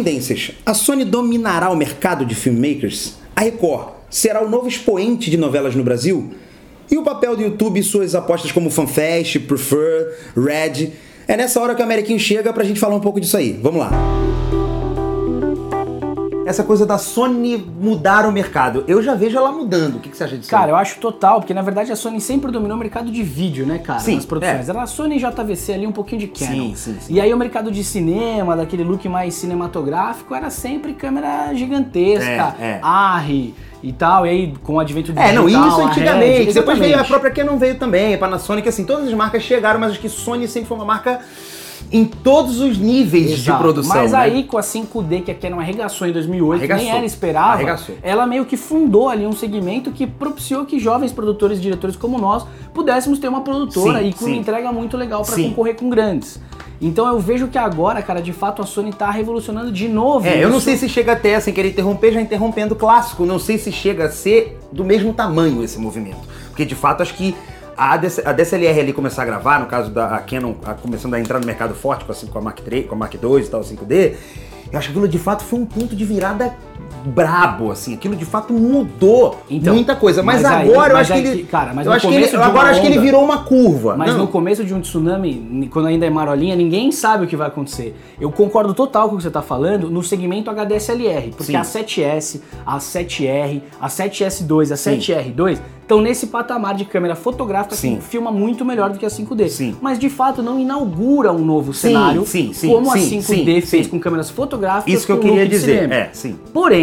Tendências. 0.06 0.52
A 0.64 0.76
Sony 0.76 1.04
dominará 1.04 1.72
o 1.72 1.76
mercado 1.76 2.28
de 2.28 2.36
filmmakers? 2.36 3.16
A 3.36 3.42
Record 3.42 3.96
será 4.08 4.46
o 4.46 4.48
novo 4.48 4.68
expoente 4.68 5.32
de 5.32 5.36
novelas 5.36 5.74
no 5.74 5.84
Brasil? 5.84 6.36
E 6.92 6.96
o 6.96 7.04
papel 7.04 7.36
do 7.36 7.42
YouTube 7.42 7.80
e 7.80 7.84
suas 7.84 8.14
apostas 8.14 8.52
como 8.52 8.70
FanFest, 8.70 9.40
Prefer, 9.40 10.16
Red? 10.38 10.92
É 11.28 11.36
nessa 11.36 11.60
hora 11.60 11.74
que 11.74 11.82
o 11.82 11.86
Ameriquinho 11.86 12.20
chega 12.20 12.54
pra 12.54 12.64
gente 12.64 12.80
falar 12.80 12.96
um 12.96 13.00
pouco 13.00 13.20
disso 13.20 13.36
aí. 13.36 13.60
Vamos 13.60 13.80
lá 13.80 14.55
essa 16.46 16.64
coisa 16.64 16.86
da 16.86 16.98
Sony 16.98 17.58
mudar 17.58 18.26
o 18.26 18.32
mercado. 18.32 18.84
Eu 18.88 19.02
já 19.02 19.16
vejo 19.16 19.38
ela 19.38 19.52
mudando. 19.52 19.96
O 19.96 20.00
que, 20.00 20.10
que 20.10 20.16
você 20.18 20.24
acha 20.24 20.38
disso? 20.38 20.50
Cara, 20.50 20.72
eu 20.72 20.76
acho 20.76 21.00
total, 21.00 21.40
porque 21.40 21.54
na 21.54 21.62
verdade 21.62 21.92
a 21.92 21.96
Sony 21.96 22.22
sempre 22.22 22.52
dominou 22.52 22.78
o 22.78 22.80
mercado 22.80 23.12
de 23.12 23.24
vídeo, 23.24 23.66
né, 23.66 23.80
cara? 23.80 24.00
Sim, 24.00 24.16
Nas 24.16 24.26
produções. 24.26 24.68
é. 24.68 24.72
Era 24.72 24.84
a 24.84 24.88
Sony 24.88 25.18
JVC 25.18 25.74
ali, 25.74 25.88
um 25.88 25.92
pouquinho 25.92 26.22
de 26.22 26.28
Canon. 26.28 26.52
Sim, 26.54 26.76
sim, 26.76 26.98
sim. 27.02 27.14
E 27.14 27.20
aí 27.20 27.34
o 27.34 27.38
mercado 27.38 27.72
de 27.72 27.84
cinema, 27.84 28.56
daquele 28.56 28.84
look 28.84 29.08
mais 29.10 29.34
cinematográfico, 29.34 30.34
era 30.36 30.50
sempre 30.50 30.94
câmera 30.94 31.54
gigantesca, 31.54 32.56
É, 32.60 32.66
é. 32.66 32.80
ARRI 32.82 33.54
e 33.82 33.92
tal. 33.92 34.26
E 34.26 34.30
aí 34.30 34.54
com 34.64 34.76
o 34.76 34.80
advento 34.80 35.12
do 35.14 35.20
É, 35.20 35.32
não, 35.32 35.46
digital, 35.46 35.68
isso 35.68 35.82
a 35.82 35.86
antigamente. 35.86 36.44
Red, 36.46 36.54
Depois 36.54 36.78
veio 36.78 37.00
a 37.00 37.04
própria 37.04 37.32
Canon 37.32 37.58
veio 37.58 37.78
também, 37.80 38.14
a 38.14 38.18
Panasonic, 38.18 38.68
assim, 38.68 38.86
todas 38.86 39.08
as 39.08 39.14
marcas 39.14 39.44
chegaram, 39.44 39.80
mas 39.80 39.92
acho 39.92 40.00
que 40.00 40.10
Sony 40.10 40.48
sempre 40.48 40.68
foi 40.68 40.78
uma 40.78 40.86
marca 40.86 41.20
em 41.96 42.04
todos 42.04 42.60
os 42.60 42.78
níveis 42.78 43.28
de 43.30 43.34
Exato. 43.36 43.64
produção. 43.64 43.96
Mas 43.96 44.12
né? 44.12 44.18
aí 44.18 44.44
com 44.44 44.58
a 44.58 44.62
5D 44.62 45.24
que 45.24 45.32
a 45.32 45.34
Canon 45.34 45.62
arregaçou 45.62 46.06
em 46.06 46.12
2008, 46.12 46.60
que 46.60 46.68
nem 46.68 46.74
Arregaçou. 46.74 46.98
ela 46.98 47.06
esperava, 47.06 47.54
Arregaçou. 47.54 47.96
ela 48.04 48.28
meio 48.28 48.44
que 48.44 48.58
fundou 48.58 49.08
ali 49.08 49.26
um 49.26 49.32
segmento 49.32 49.92
que 49.92 50.06
propiciou 50.06 50.66
que 50.66 50.78
jovens 50.78 51.14
produtores 51.14 51.58
e 51.58 51.62
diretores 51.62 51.96
como 51.96 52.18
nós 52.18 52.46
pudéssemos 52.74 53.18
ter 53.18 53.30
uma 53.30 53.40
produtora 53.40 54.00
Sim, 54.00 54.10
e 54.10 54.14
com 54.14 54.26
uma 54.26 54.36
entrega 54.36 54.74
muito 54.74 54.98
legal 54.98 55.24
para 55.24 55.36
concorrer 55.38 55.76
com 55.76 55.90
grandes. 55.90 56.38
Então 56.82 57.08
eu 57.08 57.18
vejo 57.18 57.48
que 57.48 57.58
agora, 57.58 58.02
cara, 58.02 58.22
de 58.22 58.34
fato 58.34 58.62
a 58.62 58.66
Sony 58.66 58.92
tá 58.92 59.10
revolucionando 59.10 59.72
de 59.72 59.88
novo. 59.88 60.28
É, 60.28 60.44
eu 60.44 60.50
não 60.50 60.58
isso. 60.58 60.66
sei 60.66 60.76
se 60.76 60.90
chega 60.90 61.14
até, 61.14 61.40
sem 61.40 61.54
querer 61.54 61.70
interromper, 61.70 62.12
já 62.12 62.20
interrompendo 62.20 62.74
o 62.74 62.78
clássico, 62.78 63.26
não 63.26 63.40
sei 63.40 63.58
se 63.58 63.72
chega 63.72 64.08
a 64.08 64.10
ser 64.12 64.60
do 64.70 64.84
mesmo 64.84 65.14
tamanho 65.14 65.64
esse 65.64 65.80
movimento. 65.80 66.28
Porque 66.50 66.66
de 66.66 66.76
fato 66.76 67.02
acho 67.02 67.14
que 67.14 67.34
a, 67.78 67.94
a 67.94 68.34
DSLR 68.34 68.80
ali 68.80 68.94
começar 68.94 69.24
a 69.24 69.26
gravar, 69.26 69.60
no 69.60 69.66
caso 69.66 69.92
da 69.92 70.16
a 70.16 70.20
Canon 70.20 70.56
a- 70.64 70.74
começando 70.74 71.14
a 71.14 71.20
entrar 71.20 71.40
no 71.40 71.46
mercado 71.46 71.74
forte 71.76 72.06
com 72.06 72.12
a, 72.12 72.16
com 72.16 72.38
a 72.40 72.42
Mark 72.42 72.60
III, 72.72 72.84
com 72.84 72.96
a 72.96 72.98
Mark 72.98 73.14
II 73.14 73.40
e 73.42 73.48
tal, 73.48 73.62
5D, 73.62 74.14
eu 74.72 74.80
acho 74.80 74.88
que 74.88 74.94
aquilo 74.94 75.08
de 75.08 75.20
fato 75.20 75.44
foi 75.44 75.60
um 75.60 75.66
ponto 75.66 75.96
de 75.96 76.04
virada 76.06 76.54
brabo, 77.06 77.72
assim, 77.72 77.94
aquilo 77.94 78.16
de 78.16 78.26
fato 78.26 78.54
mudou 78.54 79.38
Então, 79.50 79.74
muita 79.74 79.96
coisa. 79.96 80.24
Mas, 80.24 80.42
mas 80.42 80.52
aí- 80.52 80.70
agora 80.70 80.90
eu 80.94 80.98
mas 80.98 81.12
acho 81.12 81.22
que 81.22 81.28
aí 81.28 81.34
ele. 81.34 81.44
cara, 81.44 81.74
mas 81.74 81.86
eu 81.86 81.94
acho 81.94 82.08
que 82.08 82.14
ele, 82.16 82.36
agora 82.38 82.70
acho 82.70 82.82
que 82.82 82.88
ele 82.88 83.00
virou 83.00 83.24
uma 83.24 83.40
curva. 83.44 83.96
Mas 83.96 84.12
Não. 84.12 84.20
no 84.20 84.28
começo 84.28 84.64
de 84.64 84.74
um 84.74 84.82
tsunami, 84.82 85.70
quando 85.72 85.88
ainda 85.88 86.06
é 86.06 86.10
marolinha, 86.10 86.56
ninguém 86.56 86.92
sabe 86.92 87.26
o 87.26 87.28
que 87.28 87.36
vai 87.36 87.48
acontecer. 87.48 87.96
Eu 88.20 88.32
concordo 88.32 88.74
total 88.74 89.10
com 89.10 89.16
o 89.16 89.18
que 89.18 89.24
você 89.24 89.28
está 89.30 89.42
falando 89.42 89.90
no 89.90 90.02
segmento 90.04 90.50
HDSLR, 90.50 91.30
porque 91.30 91.52
Sim. 91.52 91.56
a 91.58 91.62
7S, 91.64 92.42
a 92.66 92.78
7R, 92.80 93.62
a 93.80 93.88
7S2, 93.88 94.72
a 94.72 94.76
7R2 94.76 95.60
estão 95.82 96.02
nesse 96.02 96.28
patamar 96.28 96.74
de 96.74 96.84
câmera 96.84 97.16
fotográfica 97.16 97.76
Sim. 97.76 97.98
que 97.98 98.02
filma 98.02 98.32
muito 98.32 98.66
melhor 98.66 98.90
do 98.90 98.98
que 98.98 99.06
a 99.06 99.10
5D. 99.10 99.48
Sim. 99.50 99.76
Mas 99.80 100.00
de 100.00 100.10
fato 100.10 100.42
não 100.42 100.60
inaugura 100.60 101.32
um 101.32 101.46
novo 101.46 101.74
cenário 101.76 102.26
sim, 102.26 102.52
sim, 102.54 102.70
como 102.70 102.92
a 102.92 102.98
sim, 102.98 103.20
5D 103.20 103.62
sim, 103.62 103.62
fez 103.62 103.86
com 103.88 104.00
câmeras 104.00 104.32
fotográficas. 104.32 104.92
Isso 104.92 105.06
que 105.06 105.12
eu 105.12 105.20
queria 105.20 105.48
dizer. 105.48 105.92
É, 105.92 106.10
sim. 106.12 106.36
Porém, 106.52 106.75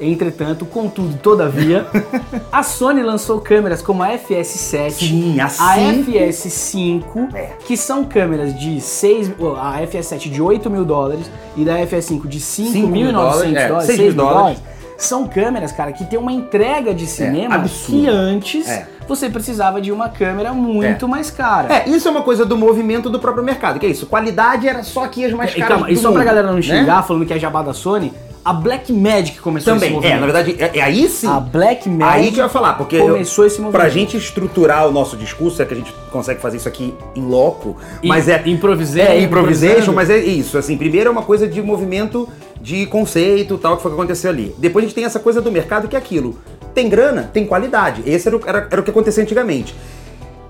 entretanto, 0.00 0.64
contudo, 0.64 1.16
todavia, 1.22 1.86
a 2.52 2.62
Sony 2.62 3.02
lançou 3.02 3.40
câmeras 3.40 3.80
como 3.80 4.02
a 4.02 4.08
FS7, 4.10 4.90
Sim, 4.90 5.40
a 5.40 5.46
a 5.46 5.48
5. 5.50 6.10
FS5, 6.10 7.34
É. 7.34 7.50
que 7.64 7.76
são 7.76 8.04
câmeras 8.04 8.58
de 8.58 8.80
6, 8.80 9.32
oh, 9.38 9.52
a 9.56 9.78
FS7 9.82 10.30
de 10.30 10.42
8 10.42 10.68
mil 10.68 10.84
dólares 10.84 11.30
e 11.56 11.64
da 11.64 11.78
FS5 11.78 12.26
de 12.26 12.40
5 12.40 12.86
mil 12.88 13.08
5.900 13.08 13.12
dólares, 13.12 13.54
é, 13.56 13.68
dólares, 13.68 13.86
6 13.86 13.98
6 13.98 14.14
mil 14.14 14.24
dólares. 14.24 14.62
São 14.96 15.26
câmeras, 15.26 15.72
cara, 15.72 15.92
que 15.92 16.04
tem 16.04 16.16
uma 16.18 16.32
entrega 16.32 16.94
de 16.94 17.04
cinema 17.06 17.56
absurdo. 17.56 18.00
que 18.00 18.08
antes 18.08 18.68
É. 18.68 18.86
você 19.08 19.28
precisava 19.28 19.80
de 19.80 19.90
uma 19.90 20.08
câmera 20.08 20.52
muito 20.52 21.04
É. 21.04 21.08
mais 21.08 21.30
cara. 21.32 21.74
É, 21.74 21.88
isso 21.88 22.06
é 22.06 22.10
uma 22.12 22.22
coisa 22.22 22.44
do 22.44 22.56
movimento 22.56 23.10
do 23.10 23.18
próprio 23.18 23.42
mercado. 23.44 23.80
Que 23.80 23.86
é 23.86 23.88
isso? 23.88 24.06
Qualidade 24.06 24.68
era 24.68 24.84
só 24.84 25.02
aqui 25.04 25.24
as 25.24 25.32
mais 25.32 25.50
E, 25.52 25.56
caras 25.58 25.68
calma, 25.78 25.90
e 25.90 25.96
só 25.96 26.10
pra 26.10 26.18
mundo, 26.20 26.26
galera 26.26 26.46
não 26.46 26.54
né? 26.54 26.62
xingar, 26.62 27.02
falando 27.02 27.26
que 27.26 27.32
é 27.34 27.38
jabá 27.40 27.60
da 27.62 27.74
Sony, 27.74 28.12
a 28.44 28.52
Black 28.52 28.92
Magic 28.92 29.38
começou 29.40 29.72
esse 29.74 29.80
Também, 29.80 29.94
movimento. 29.94 30.16
é, 30.16 30.20
na 30.20 30.26
verdade, 30.26 30.56
é, 30.58 30.78
é 30.78 30.82
aí 30.82 31.08
sim. 31.08 31.26
A 31.26 31.40
Black 31.40 31.88
Magic 31.88 32.18
Aí 32.26 32.30
que 32.32 32.38
eu 32.40 32.44
ia 32.44 32.48
falar, 32.50 32.74
porque 32.74 32.96
eu- 32.96 33.06
começou 33.08 33.46
esse 33.46 33.60
movimento. 33.60 33.80
pra 33.80 33.88
gente 33.88 34.16
estruturar 34.16 34.86
o 34.86 34.92
nosso 34.92 35.16
discurso, 35.16 35.62
é 35.62 35.64
que 35.64 35.72
a 35.72 35.76
gente 35.76 35.92
consegue 36.12 36.40
fazer 36.40 36.58
isso 36.58 36.68
aqui 36.68 36.92
em 37.16 37.22
loco, 37.22 37.76
E- 38.02 38.08
mas 38.08 38.28
é... 38.28 38.42
improvisation, 38.46 39.10
É, 39.12 39.20
improvisation, 39.20 39.92
mas 39.92 40.10
é 40.10 40.18
isso, 40.18 40.58
assim, 40.58 40.76
primeiro 40.76 41.08
é 41.08 41.10
uma 41.10 41.22
coisa 41.22 41.48
de 41.48 41.62
movimento 41.62 42.28
de 42.60 42.86
conceito, 42.86 43.56
tal, 43.58 43.76
que 43.76 43.82
foi 43.82 43.90
o 43.90 43.94
que 43.94 44.00
aconteceu 44.00 44.30
ali. 44.30 44.54
Depois 44.58 44.84
a 44.84 44.88
gente 44.88 44.94
tem 44.94 45.04
essa 45.04 45.18
coisa 45.20 45.40
do 45.40 45.50
mercado 45.50 45.88
que 45.88 45.96
é 45.96 45.98
aquilo. 45.98 46.38
Tem 46.74 46.88
grana, 46.88 47.30
tem 47.32 47.46
qualidade. 47.46 48.02
Esse 48.04 48.26
era 48.28 48.36
o, 48.36 48.40
era, 48.46 48.68
era 48.70 48.80
o 48.80 48.84
que 48.84 48.90
acontecia 48.90 49.22
antigamente. 49.22 49.74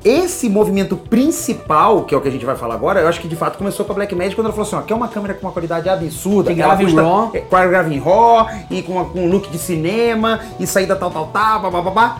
Esse 0.04 0.50
movimento 0.50 0.96
principal, 0.96 2.04
que 2.04 2.14
é 2.14 2.18
o 2.18 2.20
que 2.20 2.28
a 2.28 2.30
gente 2.30 2.44
vai 2.44 2.54
falar 2.56 2.75
agora, 2.75 3.00
eu 3.00 3.08
acho 3.08 3.20
que 3.20 3.26
de 3.26 3.37
fato 3.37 3.56
começou 3.56 3.87
com 3.87 3.92
a 3.92 3.94
Blackmagic 3.94 4.34
quando 4.37 4.46
ela 4.49 4.54
falou 4.54 4.66
assim: 4.66 4.76
ó, 4.76 4.82
quer 4.82 4.94
uma 4.94 5.08
câmera 5.08 5.32
com 5.32 5.46
uma 5.46 5.52
qualidade 5.52 5.88
absurda, 5.88 6.50
Que 6.50 6.56
grava 6.56 6.82
em 6.82 6.94
RAW. 6.94 7.30
é, 7.32 7.40
com 7.40 7.56
a 7.56 7.66
grava 7.66 7.92
em 7.92 7.99
RAW 7.99 8.46
e 8.70 8.82
com, 8.82 9.02
com 9.06 9.20
um 9.20 9.30
look 9.30 9.49
de 9.50 9.58
cinema 9.58 10.40
e 10.61 10.66
saída 10.66 10.94
tal, 10.94 11.11
tal, 11.11 11.28
tal, 11.28 11.70
babá. 11.70 12.18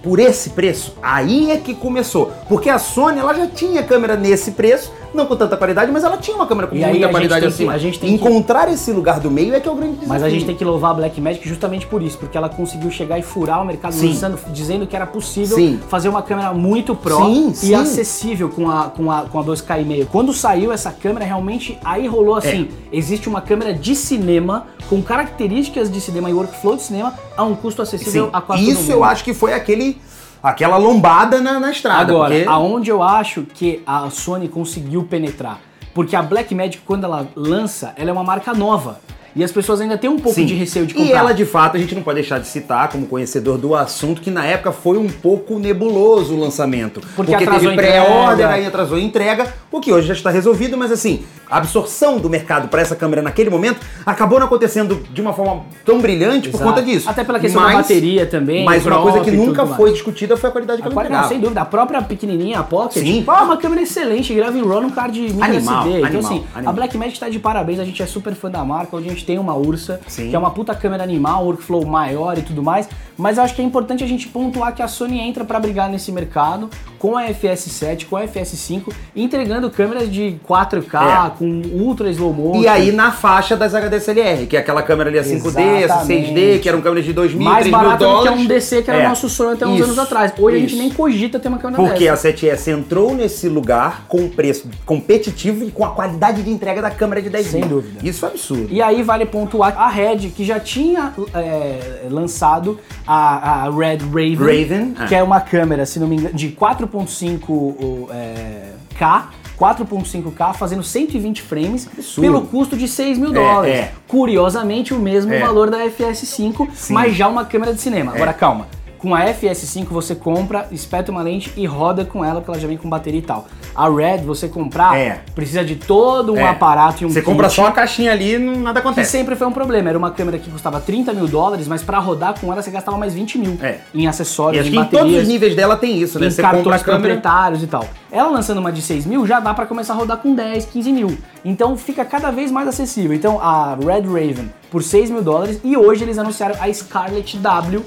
Por 0.00 0.18
esse 0.20 0.50
preço, 0.50 0.94
aí 1.02 1.50
é 1.50 1.56
que 1.56 1.74
começou. 1.74 2.30
Porque 2.46 2.68
a 2.68 2.78
Sony, 2.78 3.18
ela 3.18 3.32
já 3.32 3.46
tinha 3.46 3.82
câmera 3.82 4.16
nesse 4.16 4.50
preço, 4.50 4.92
não 5.14 5.26
com 5.26 5.36
tanta 5.36 5.56
qualidade, 5.56 5.90
mas 5.92 6.02
ela 6.04 6.16
tinha 6.16 6.36
uma 6.36 6.46
câmera 6.46 6.66
com 6.68 6.74
E 6.76 6.84
muita 6.84 7.08
qualidade 7.08 7.46
acima. 7.46 7.72
a 7.72 7.78
gente 7.78 7.98
tem 7.98 8.08
que- 8.10 8.14
Encontrar 8.24 8.68
esse 8.72 8.90
lugar 8.92 9.20
do 9.20 9.30
meio 9.30 9.54
é 9.54 9.60
que 9.60 9.68
é 9.68 9.70
o 9.72 9.74
grande 9.74 9.92
desafio. 9.92 10.08
Mas 10.08 10.22
a 10.22 10.28
gente 10.28 10.44
tem 10.44 10.54
que 10.54 10.64
louvar 10.64 10.90
a 10.92 10.94
Black 10.94 11.20
Magic 11.20 11.48
justamente 11.48 11.86
por 11.86 12.02
isso, 12.02 12.18
porque 12.18 12.36
ela 12.36 12.48
conseguiu 12.48 12.90
chegar 12.90 13.18
e 13.18 13.22
furar 13.22 13.62
o 13.62 13.64
mercado 13.64 13.92
Sim. 13.94 14.08
lançando, 14.08 14.38
dizendo 14.52 14.86
que 14.86 14.94
era 14.96 15.06
possível 15.06 15.56
Sim. 15.56 15.80
fazer 15.88 16.08
uma 16.08 16.22
câmera 16.22 16.52
muito 16.52 16.94
pro 16.94 17.16
Sim, 17.16 17.48
e 17.50 17.54
sim. 17.54 17.74
acessível 17.74 18.48
com 18.48 18.70
a, 18.70 18.84
com, 18.84 19.10
a, 19.10 19.22
com 19.22 19.38
a 19.38 19.44
2K5. 19.44 20.06
Quando 20.10 20.32
saiu 20.32 20.72
essa 20.72 20.90
câmera, 20.90 21.24
realmente 21.24 21.78
aí 21.84 22.06
rolou 22.06 22.34
assim: 22.36 22.68
É. 22.92 22.96
existe 22.96 23.28
uma 23.28 23.40
câmera 23.40 23.72
de 23.74 23.94
cinema 23.94 24.66
com 24.88 25.00
características 25.02 25.90
de 25.90 26.00
cinema 26.00 26.30
e 26.30 26.34
workflow 26.34 26.76
de 26.76 26.82
cinema 26.82 27.14
a 27.36 27.44
um 27.44 27.54
custo 27.54 27.80
acessível 27.82 28.30
a 28.32 28.40
quase 28.40 28.62
todo 28.62 28.72
Isso 28.72 28.82
mundo. 28.82 28.90
eu 28.92 29.04
acho 29.04 29.24
que 29.24 29.32
foi 29.34 29.52
aquele, 29.52 29.98
aquela 30.44 30.76
lombada 30.76 31.40
na, 31.40 31.58
na 31.58 31.70
estrada. 31.70 32.12
Agora, 32.12 32.34
porque... 32.34 32.48
aonde 32.48 32.90
eu 32.90 33.02
acho 33.02 33.42
que 33.54 33.82
a 33.86 34.10
Sony 34.10 34.46
conseguiu 34.46 35.02
penetrar? 35.04 35.58
Porque 35.94 36.14
a 36.14 36.22
Blackmagic, 36.22 36.82
quando 36.84 37.04
ela 37.04 37.26
lança, 37.34 37.94
ela 37.96 38.10
é 38.10 38.12
uma 38.12 38.24
marca 38.24 38.52
nova. 38.52 39.00
E 39.36 39.42
as 39.42 39.50
pessoas 39.50 39.80
ainda 39.80 39.98
têm 39.98 40.08
um 40.08 40.18
pouco 40.18 40.36
Sim. 40.36 40.46
de 40.46 40.54
receio 40.54 40.86
de 40.86 40.94
comprar. 40.94 41.10
E 41.10 41.12
ela, 41.12 41.32
de 41.32 41.44
fato, 41.44 41.76
a 41.76 41.80
gente 41.80 41.92
não 41.92 42.02
pode 42.02 42.20
deixar 42.20 42.38
de 42.38 42.46
citar, 42.46 42.88
como 42.88 43.06
conhecedor 43.06 43.58
do 43.58 43.74
assunto, 43.74 44.20
que 44.20 44.30
na 44.30 44.46
época 44.46 44.70
foi 44.70 44.96
um 44.96 45.08
pouco 45.08 45.58
nebuloso 45.58 46.34
o 46.34 46.38
lançamento. 46.38 47.00
Porque 47.16 47.34
atrasou 47.34 47.70
teve 47.70 47.74
pré-order, 47.74 48.48
aí 48.48 48.64
atrasou 48.64 48.96
a 48.96 49.00
entrega, 49.00 49.52
o 49.78 49.80
que 49.80 49.92
hoje 49.92 50.06
já 50.08 50.14
está 50.14 50.30
resolvido, 50.30 50.76
mas 50.76 50.90
assim, 50.92 51.24
a 51.50 51.58
absorção 51.58 52.18
do 52.18 52.28
mercado 52.30 52.68
para 52.68 52.80
essa 52.82 52.94
câmera 52.96 53.22
naquele 53.22 53.50
momento 53.50 53.80
acabou 54.04 54.38
não 54.38 54.46
acontecendo 54.46 55.02
de 55.12 55.20
uma 55.20 55.32
forma 55.32 55.64
tão 55.84 56.00
brilhante 56.00 56.48
por 56.48 56.56
Exato. 56.58 56.70
conta 56.70 56.82
disso. 56.82 57.08
Até 57.08 57.24
pela 57.24 57.38
questão 57.40 57.62
Mas- 57.62 57.72
da 57.72 57.82
bateria 57.82 58.26
também. 58.26 58.64
Mas 58.64 58.84
uma 58.86 59.00
coisa 59.02 59.20
que 59.20 59.30
nunca 59.30 59.66
foi 59.66 59.78
mais. 59.86 59.92
discutida 59.94 60.36
foi 60.36 60.48
a 60.48 60.52
qualidade 60.52 60.82
que 60.82 60.88
A 60.88 60.90
ela 60.90 61.08
não, 61.08 61.28
sem 61.28 61.40
dúvida. 61.40 61.60
A 61.60 61.64
própria 61.64 62.00
pequenininha, 62.02 62.60
a 62.60 62.62
Pocket, 62.62 63.02
Sim. 63.02 63.24
é 63.26 63.30
uma 63.42 63.56
câmera 63.56 63.82
excelente, 63.82 64.32
grava 64.34 64.56
em 64.56 64.62
RAW 64.66 64.80
num 64.80 64.90
card 64.90 65.20
micro 65.20 65.42
Animal, 65.42 65.78
SD. 65.86 65.98
Então 65.98 66.06
animal, 66.06 66.20
assim, 66.32 66.44
animal. 66.54 66.70
a 66.72 66.72
Blackmagic 66.76 67.18
tá 67.20 67.28
de 67.28 67.38
parabéns, 67.38 67.78
a 67.80 67.84
gente 67.84 68.02
é 68.02 68.06
super 68.06 68.34
fã 68.34 68.50
da 68.50 68.64
marca, 68.64 68.96
hoje 68.96 69.06
a 69.06 69.10
gente 69.10 69.24
tem 69.24 69.38
uma 69.38 69.54
Ursa, 69.54 70.00
Sim. 70.06 70.30
que 70.30 70.36
é 70.36 70.38
uma 70.38 70.50
puta 70.50 70.74
câmera 70.74 71.02
animal, 71.02 71.44
workflow 71.44 71.84
maior 71.86 72.38
e 72.38 72.42
tudo 72.42 72.62
mais, 72.62 72.88
mas 73.16 73.38
eu 73.38 73.44
acho 73.44 73.54
que 73.54 73.62
é 73.62 73.64
importante 73.64 74.02
a 74.02 74.06
gente 74.06 74.28
pontuar 74.28 74.74
que 74.74 74.82
a 74.82 74.88
Sony 74.88 75.20
entra 75.20 75.44
pra 75.44 75.58
brigar 75.60 75.88
nesse 75.88 76.10
mercado 76.12 76.68
com 76.98 77.16
a 77.16 77.24
FS7, 77.28 78.06
com 78.08 78.16
a 78.16 78.22
FS5, 78.26 78.92
entregando 79.14 79.70
câmeras 79.70 80.10
de 80.10 80.36
4K, 80.48 81.26
É. 81.26 81.30
com 81.38 81.62
ultra 81.74 82.08
slow 82.10 82.32
motion. 82.32 82.62
E 82.62 82.68
aí 82.68 82.90
na 82.92 83.12
faixa 83.12 83.56
das 83.56 83.74
HDSLR, 83.74 84.46
que 84.46 84.56
é 84.56 84.60
aquela 84.60 84.82
câmera 84.82 85.10
ali 85.10 85.18
a 85.18 85.22
5D, 85.24 85.82
essa 85.82 86.04
6D, 86.04 86.58
que 86.60 86.68
eram 86.68 86.80
câmeras 86.80 87.04
de 87.04 87.12
2 87.12 87.34
mil, 87.34 87.44
mais 87.48 87.66
3 87.66 87.76
mil 87.78 87.90
do 87.90 87.96
que 87.98 88.04
dólares. 88.04 88.40
um 88.40 88.46
DC, 88.46 88.82
que 88.82 88.90
era 88.90 89.02
É. 89.02 89.06
o 89.06 89.08
nosso 89.10 89.28
sonho 89.28 89.50
até 89.52 89.66
uns 89.66 89.74
Isso, 89.74 89.84
anos 89.84 89.98
atrás. 89.98 90.32
Hoje 90.38 90.56
a 90.56 90.60
gente 90.60 90.70
isso. 90.74 90.82
nem 90.82 90.90
cogita 90.90 91.38
ter 91.38 91.48
uma 91.48 91.58
câmera 91.58 91.82
Porque 91.82 92.04
dessa. 92.08 92.28
a 92.28 92.32
7S 92.32 92.68
entrou 92.68 93.14
nesse 93.14 93.48
lugar 93.48 94.06
com 94.08 94.28
preço 94.28 94.68
competitivo 94.86 95.64
e 95.64 95.70
com 95.70 95.84
a 95.84 95.90
qualidade 95.90 96.42
de 96.42 96.50
entrega 96.50 96.80
da 96.80 96.90
câmera 96.90 97.20
de 97.20 97.28
10 97.28 97.46
Sem 97.46 97.60
mil. 97.60 97.68
dúvida. 97.68 97.98
Isso 98.02 98.24
é 98.24 98.28
absurdo. 98.28 98.68
E 98.70 98.80
aí 98.80 99.02
vale 99.02 99.26
pontuar 99.26 99.74
a 99.78 99.88
Red, 99.88 100.30
que 100.34 100.44
já 100.44 100.58
tinha 100.58 101.12
é, 101.34 102.06
lançado 102.10 102.78
a, 103.06 103.64
a 103.64 103.70
Red 103.70 103.98
Raven, 104.12 104.36
Raven, 104.38 104.94
é. 105.00 105.06
que 105.06 105.14
é 105.14 105.22
uma 105.22 105.40
câmera, 105.40 105.84
se 105.86 105.98
não 105.98 106.06
me 106.06 106.16
engano, 106.16 106.34
de 106.34 106.50
4.5 106.50 108.08
é, 108.10 108.70
K. 108.98 109.28
4.5K 109.58 110.52
fazendo 110.54 110.82
120 110.82 111.40
frames 111.42 111.86
Absurdo. 111.86 112.20
pelo 112.20 112.40
custo 112.46 112.76
de 112.76 112.88
6 112.88 113.18
mil 113.18 113.30
É, 113.30 113.34
dólares. 113.34 113.74
é. 113.74 113.92
Curiosamente, 114.08 114.92
o 114.92 114.98
mesmo 114.98 115.32
É. 115.32 115.38
valor 115.38 115.70
da 115.70 115.78
FS5, 115.86 116.68
Sim. 116.74 116.92
mas 116.92 117.14
já 117.14 117.28
uma 117.28 117.44
câmera 117.44 117.72
de 117.72 117.80
cinema. 117.80 118.12
Agora, 118.12 118.32
calma. 118.32 118.66
Com 119.04 119.14
a 119.14 119.20
FS5 119.26 119.84
você 119.90 120.14
compra, 120.14 120.66
espeta 120.72 121.12
uma 121.12 121.20
lente 121.20 121.52
e 121.58 121.66
roda 121.66 122.06
com 122.06 122.24
ela, 122.24 122.40
porque 122.40 122.52
ela 122.52 122.58
já 122.58 122.66
vem 122.66 122.78
com 122.78 122.88
bateria 122.88 123.18
e 123.18 123.22
tal. 123.22 123.46
A 123.76 123.86
Red, 123.86 124.22
você 124.24 124.48
comprar, 124.48 124.96
É. 124.98 125.20
precisa 125.34 125.62
de 125.62 125.76
todo 125.76 126.32
um 126.32 126.38
É. 126.38 126.48
aparato 126.48 127.02
e 127.02 127.06
um 127.06 127.10
Você 127.10 127.20
kit, 127.20 127.30
compra 127.30 127.50
só 127.50 127.66
a 127.66 127.70
caixinha 127.72 128.12
ali 128.12 128.36
e 128.36 128.38
nada 128.38 128.80
que 128.80 128.86
acontece. 128.86 129.10
sempre 129.10 129.36
foi 129.36 129.46
um 129.46 129.52
problema. 129.52 129.90
Era 129.90 129.98
uma 129.98 130.10
câmera 130.10 130.38
que 130.38 130.50
custava 130.50 130.80
30 130.80 131.12
mil 131.12 131.28
dólares, 131.28 131.68
mas 131.68 131.82
pra 131.82 131.98
rodar 131.98 132.40
com 132.40 132.50
ela 132.50 132.62
você 132.62 132.70
gastava 132.70 132.96
mais 132.96 133.12
20 133.12 133.36
mil 133.36 133.58
É. 133.60 133.80
em 133.94 134.04
E 134.04 134.06
acessórios, 134.06 134.60
acho 134.62 134.70
em 134.70 134.72
que 134.72 134.78
em 134.78 134.84
todos 134.84 134.96
baterias 135.00 135.22
os 135.24 135.28
níveis 135.28 135.54
dela 135.54 135.76
tem 135.76 135.98
isso, 136.00 136.18
né? 136.18 136.28
em 136.28 136.30
Você 136.30 136.40
cartões 136.40 136.82
proprietários 136.82 137.62
e 137.62 137.66
tal. 137.66 137.86
Ela 138.10 138.30
lançando 138.30 138.56
uma 138.56 138.72
de 138.72 138.80
6 138.80 139.04
mil 139.04 139.26
já 139.26 139.38
dá 139.38 139.52
pra 139.52 139.66
começar 139.66 139.92
a 139.92 139.96
rodar 139.96 140.16
com 140.16 140.34
10, 140.34 140.64
15 140.64 140.90
mil. 140.90 141.14
Então 141.44 141.76
fica 141.76 142.06
cada 142.06 142.30
vez 142.30 142.50
mais 142.50 142.66
acessível. 142.68 143.12
Então 143.14 143.38
a 143.38 143.74
Red 143.74 144.06
Raven 144.06 144.50
por 144.70 144.82
6 144.82 145.10
mil 145.10 145.20
dólares 145.22 145.60
e 145.62 145.76
hoje 145.76 146.04
eles 146.04 146.16
anunciaram 146.16 146.54
a 146.58 146.72
Scarlett 146.72 147.36
W 147.36 147.84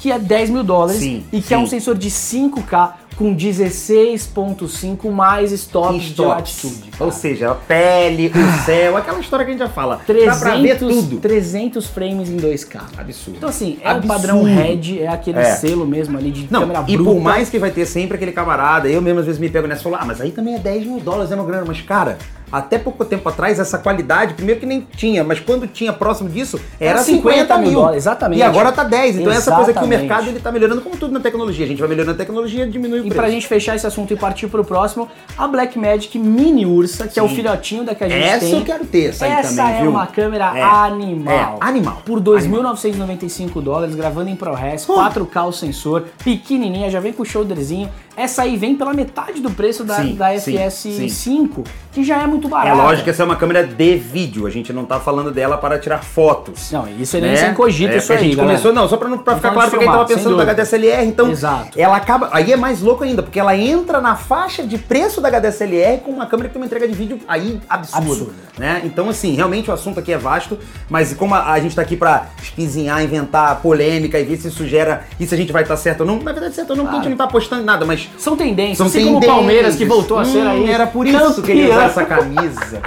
que 0.00 0.10
é 0.10 0.18
10 0.18 0.48
mil 0.48 0.64
dólares 0.64 1.00
Sim, 1.02 1.22
e 1.30 1.42
que 1.42 1.48
sim. 1.48 1.54
é 1.54 1.58
um 1.58 1.66
sensor 1.66 1.94
de 1.94 2.08
5K 2.10 2.92
com 3.16 3.36
16.5 3.36 5.10
mais 5.10 5.52
stops 5.52 6.02
de 6.04 6.22
latitude. 6.22 6.90
cara. 6.90 7.04
Ou 7.04 7.12
seja, 7.12 7.50
a 7.50 7.54
pele, 7.54 8.28
o 8.34 8.64
céu, 8.64 8.96
aquela 8.96 9.20
história 9.20 9.44
que 9.44 9.50
a 9.50 9.54
gente 9.54 9.62
já 9.62 9.68
fala. 9.68 10.00
Dá 10.06 10.36
pra 10.36 10.56
ver 10.56 10.78
300, 10.78 10.96
tudo. 11.04 11.16
300 11.18 11.86
frames 11.88 12.30
em 12.30 12.36
2K. 12.38 12.80
Absurdo. 12.96 13.36
Então 13.36 13.48
assim, 13.50 13.78
é 13.82 13.88
Absurdo. 13.90 14.04
o 14.04 14.08
padrão 14.08 14.42
Red, 14.42 15.00
é 15.00 15.08
aquele 15.08 15.38
É. 15.38 15.54
selo 15.56 15.86
mesmo 15.86 16.16
ali 16.16 16.30
de 16.30 16.48
Não, 16.50 16.60
câmera 16.60 16.84
e 16.88 16.96
bruta. 16.96 17.10
por 17.12 17.20
mais 17.20 17.50
que 17.50 17.58
vai 17.58 17.70
ter 17.70 17.84
sempre 17.84 18.16
aquele 18.16 18.32
camarada, 18.32 18.88
eu 18.88 19.02
mesmo 19.02 19.20
às 19.20 19.26
vezes 19.26 19.38
me 19.40 19.50
pego 19.50 19.66
nessa 19.66 19.80
e 19.82 19.84
falo, 19.84 19.96
ah, 19.96 20.04
mas 20.06 20.18
aí 20.20 20.30
também 20.30 20.54
é 20.54 20.58
10 20.58 20.86
mil 20.86 21.00
dólares, 21.00 21.30
é 21.30 21.34
uma 21.34 21.44
grana. 21.44 21.64
Mas, 21.66 21.80
cara, 21.82 22.16
até 22.50 22.78
pouco 22.78 23.04
tempo 23.04 23.28
atrás, 23.28 23.58
essa 23.58 23.78
qualidade, 23.78 24.34
primeiro 24.34 24.60
que 24.60 24.66
nem 24.66 24.80
tinha, 24.96 25.22
mas 25.24 25.40
quando 25.40 25.66
tinha 25.66 25.92
próximo 25.92 26.28
disso, 26.28 26.58
era, 26.78 26.90
Era 26.90 27.02
50 27.02 27.30
50 27.40 27.58
mil. 27.58 27.72
dólares, 27.72 27.96
exatamente. 27.98 28.38
E 28.38 28.42
agora 28.42 28.72
tá 28.72 28.82
10. 28.84 29.18
Então 29.18 29.32
essa 29.32 29.50
coisa 29.54 29.72
que 29.72 29.78
o 29.78 29.82
Exatamente. 29.82 30.00
mercado 30.08 30.28
ele 30.28 30.40
tá 30.40 30.50
melhorando, 30.52 30.80
como 30.80 30.96
tudo 30.96 31.12
na 31.12 31.20
tecnologia. 31.20 31.64
A 31.64 31.68
gente 31.68 31.78
vai 31.78 31.88
melhorando 31.88 32.14
a 32.14 32.18
tecnologia, 32.18 32.66
diminui 32.66 32.98
o 33.00 33.02
E 33.02 33.08
preço. 33.08 33.16
pra 33.16 33.30
gente 33.30 33.46
fechar 33.46 33.76
esse 33.76 33.86
assunto 33.86 34.12
e 34.12 34.16
partir 34.16 34.48
pro 34.48 34.64
próximo, 34.64 35.08
a 35.38 35.46
Blackmagic 35.46 36.18
Mini 36.18 36.66
Ursa, 36.66 37.06
que 37.08 37.18
é 37.18 37.22
o 37.22 37.28
Sim. 37.28 37.36
filhotinho 37.36 37.84
da 37.84 37.94
que 37.94 38.04
a 38.04 38.08
gente 38.08 38.22
Essa 38.22 38.40
tem. 38.46 38.58
eu 38.58 38.64
quero 38.64 38.84
ter, 38.86 39.04
essa 39.10 39.24
aí 39.26 39.32
Essa 39.32 39.56
também, 39.62 39.76
é 39.78 39.80
viu? 39.82 39.90
uma 39.90 40.06
câmera 40.06 40.52
É. 40.56 40.62
animal. 40.62 41.58
É, 41.62 41.64
animal. 41.66 42.02
Por 42.04 42.20
2.995 42.20 43.60
dólares, 43.60 43.94
gravando 43.94 44.30
em 44.30 44.36
ProRes, 44.36 44.84
4K 44.86 45.46
o 45.46 45.52
sensor, 45.52 46.04
pequenininha, 46.24 46.90
já 46.90 47.00
vem 47.00 47.12
com 47.12 47.22
o 47.22 47.26
shoulderzinho. 47.26 47.88
Essa 48.16 48.42
aí 48.42 48.56
vem 48.56 48.74
pela 48.76 48.92
metade 48.92 49.40
do 49.40 49.50
preço 49.50 49.82
da, 49.84 49.96
Sim, 49.96 50.14
da 50.14 50.38
sim, 50.38 50.54
FS5, 50.56 51.64
que 51.92 52.04
já 52.04 52.22
é 52.22 52.26
muito 52.26 52.46
É 52.46 52.50
barata. 52.50 52.76
lógico 52.76 53.04
que 53.04 53.10
essa 53.10 53.22
é 53.22 53.26
uma 53.26 53.36
câmera 53.36 53.66
de 53.66 53.96
vídeo, 53.96 54.46
a 54.46 54.50
gente 54.50 54.72
não 54.72 54.84
tá 54.84 55.00
falando 55.00 55.30
dela 55.32 55.58
para 55.58 55.78
tirar 55.78 56.04
fotos. 56.04 56.70
Não, 56.70 56.86
isso 56.98 57.18
nem 57.20 57.30
né? 57.32 57.36
sem 57.36 57.54
cogita 57.54 57.94
É, 57.94 57.96
isso 57.98 58.12
aí, 58.12 58.18
a 58.18 58.22
gente 58.22 58.36
galera. 58.36 58.58
começou, 58.58 58.72
não, 58.72 58.88
só 58.88 58.96
pra 58.96 59.08
ficar 59.36 59.50
claro 59.52 59.70
porque 59.70 59.84
tava 59.84 60.06
filmar, 60.06 60.06
sem 60.06 60.16
pensando 60.16 60.36
da. 60.36 60.44
HDSLR, 60.52 61.04
então 61.06 61.30
Exato. 61.30 61.78
ela 61.78 61.96
acaba, 61.96 62.28
aí 62.32 62.52
é 62.52 62.56
mais 62.56 62.80
louco 62.80 63.02
ainda, 63.04 63.22
porque 63.22 63.40
ela 63.40 63.56
entra 63.56 64.00
na 64.00 64.14
faixa 64.16 64.62
de 64.62 64.78
preço 64.78 65.20
da 65.20 65.28
HDSLR 65.28 65.98
com 65.98 66.12
uma 66.12 66.26
câmera 66.26 66.48
que 66.48 66.52
tem 66.54 66.62
uma 66.62 66.66
entrega 66.66 66.86
de 66.86 66.94
vídeo 66.94 67.18
aí 67.26 67.60
absurdo, 67.68 68.06
Absurdo. 68.10 68.34
né? 68.58 68.82
Então 68.84 69.08
assim, 69.08 69.34
realmente 69.34 69.68
o 69.70 69.72
assunto 69.72 69.98
aqui 69.98 70.12
é 70.12 70.18
vasto, 70.18 70.58
mas 70.88 71.12
como 71.14 71.34
a, 71.34 71.52
a 71.52 71.60
gente 71.60 71.74
tá 71.74 71.82
aqui 71.82 71.96
pra 71.96 72.26
espizinhar, 72.42 73.02
inventar 73.02 73.56
polêmica 73.60 74.18
e 74.18 74.24
ver 74.24 74.36
se 74.36 74.48
isso 74.48 74.66
gera, 74.66 75.04
e 75.18 75.26
se 75.26 75.34
a 75.34 75.38
gente 75.38 75.52
vai 75.52 75.62
estar 75.62 75.76
certo 75.76 76.00
ou 76.02 76.06
não, 76.06 76.18
na 76.20 76.32
verdade 76.32 76.54
certo 76.54 76.70
ou 76.70 76.76
não, 76.76 76.84
porque 76.84 76.98
a 76.98 77.02
gente 77.02 77.10
não 77.10 77.16
tá 77.18 77.24
apostando 77.24 77.62
em 77.62 77.64
nada, 77.64 77.84
mas 77.84 78.08
São 78.18 78.36
tendências, 78.36 78.78
são 78.78 78.86
assim 78.86 79.04
como 79.04 79.16
o 79.16 79.20
tendências. 79.20 79.36
Palmeiras, 79.36 79.76
que 79.76 79.84
voltou 79.84 80.18
a 80.18 80.24
ser 80.24 80.38
Hum, 80.38 80.50
aí. 80.50 80.70
Era 80.70 80.86
por 80.86 81.06
isso 81.06 81.42
que 81.42 81.52
ele 81.52 81.70
usava 81.86 82.00
essa 82.00 82.04
camisa. 82.04 82.82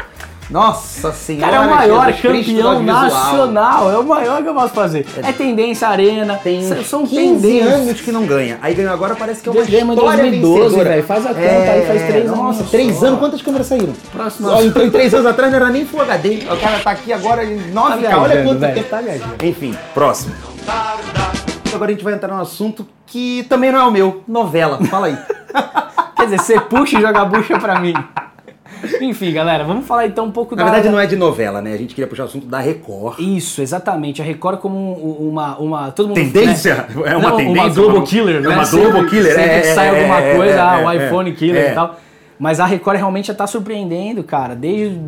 Nossa 0.50 1.12
senhora. 1.14 1.52
Cara, 1.52 1.64
é 1.64 1.68
o 1.68 1.76
maior 1.76 2.14
Jesus 2.14 2.46
campeão 2.46 2.84
nacional. 2.84 3.92
É 3.92 3.98
o 3.98 4.04
maior 4.04 4.44
que 4.44 4.50
eu 4.50 4.54
posso 4.54 4.74
fazer. 4.74 5.06
É 5.24 5.32
tendência 5.32 5.88
arena. 5.88 6.36
Tem 6.44 6.62
são 6.84 7.08
15 7.08 7.16
tendências. 7.16 7.74
anos 7.74 8.02
que 8.02 8.12
não 8.12 8.26
ganha. 8.26 8.60
Aí 8.62 8.76
ganhou 8.76 8.94
agora, 8.94 9.16
parece 9.16 9.42
que 9.42 9.50
é 9.50 9.52
uma 9.52 9.62
em 9.62 9.64
história 9.64 10.24
2012, 10.24 10.62
vencedora. 10.62 10.90
velho. 10.90 11.04
Faz 11.04 11.26
a 11.26 11.30
conta 11.30 11.40
aí, 11.42 11.86
faz 11.88 12.08
três 12.08 12.26
Nossa, 12.30 12.60
anos 12.60 12.72
três 12.72 12.96
só. 12.96 13.06
anos. 13.08 13.20
Quantas 13.20 13.42
câmeras 13.42 13.68
saíram? 13.68 13.94
Próximo 14.12 14.50
Ó, 14.50 14.62
então, 14.62 14.84
em 14.86 14.92
três 14.92 15.14
anos 15.14 15.26
atrás 15.26 15.50
não 15.52 15.58
era 15.60 15.70
nem 15.70 15.86
Full 15.86 16.02
HD. 16.02 16.40
O 16.52 16.58
cara 16.58 16.80
tá 16.80 16.92
aqui 16.92 17.12
agora 17.14 17.44
em 17.44 17.58
9K. 17.72 17.98
viajando, 17.98 18.22
Olha 18.22 18.44
quanto 18.44 18.60
tempo. 18.60 18.90
tá 18.90 19.02
viajando. 19.02 19.36
Enfim, 19.44 19.78
próximo. 19.94 20.36
Agora 21.74 21.90
a 21.90 21.94
gente 21.94 22.04
vai 22.04 22.14
entrar 22.14 22.28
num 22.28 22.40
assunto 22.42 22.86
que 23.08 23.44
também 23.50 23.72
não 23.72 23.80
é 23.80 23.84
o 23.86 23.92
meu. 23.92 24.22
Novela. 24.28 24.78
Fala 24.86 25.08
aí. 25.08 25.18
Quer 26.16 26.26
dizer, 26.26 26.40
você 26.40 26.60
puxa 26.60 27.00
e 27.00 27.02
joga 27.02 27.22
a 27.22 27.26
bucha 27.26 27.58
pra 27.58 27.80
mim. 27.80 27.94
Enfim, 29.02 29.32
galera, 29.34 29.64
vamos 29.64 29.86
falar 29.88 30.06
então 30.08 30.26
um 30.26 30.32
pouco 30.32 30.56
Na 30.56 30.64
da. 30.64 30.72
verdade 30.72 30.92
não 30.92 31.00
é 31.00 31.06
de 31.06 31.16
novela, 31.16 31.62
né? 31.62 31.74
A 31.74 31.78
gente 31.78 31.96
queria 31.96 32.08
puxar 32.08 32.24
o 32.24 32.26
assunto 32.26 32.46
da 32.48 32.60
Record. 32.60 33.20
Isso, 33.20 33.62
exatamente. 33.62 34.22
A 34.22 34.26
Record 34.26 34.60
como 34.60 34.76
um- 34.78 35.30
uma. 35.30 35.58
uma 35.58 35.92
todo 35.92 36.10
mundo, 36.10 36.16
Tendência? 36.16 36.76
né? 36.76 36.88
É 37.06 37.16
uma 37.18 37.30
Não, 37.30 37.38
tendência, 37.38 37.62
Uma 37.64 37.70
Globo 37.74 37.96
uma- 37.98 38.06
Killer, 38.06 38.36
é 38.36 38.40
né? 38.42 38.50
uma 38.50 38.66
Sempre- 38.66 38.92
Globo 38.92 39.10
Killer, 39.10 39.34
sempre 39.36 39.50
é, 39.52 39.60
que 39.62 39.68
sai 39.68 39.88
é, 39.88 39.90
alguma 40.00 40.20
é, 40.22 40.36
coisa, 40.36 40.54
é, 40.54 40.60
ah, 40.60 40.82
o 40.86 40.90
é, 40.92 41.08
iPhone 41.08 41.32
Killer 41.34 41.66
é. 41.66 41.72
e 41.72 41.74
tal. 41.76 42.00
Mas 42.40 42.60
a 42.60 42.66
Record 42.66 42.98
realmente 42.98 43.28
já 43.28 43.34
tá 43.34 43.48
surpreendendo, 43.48 44.24
cara, 44.24 44.56
desde 44.56 45.00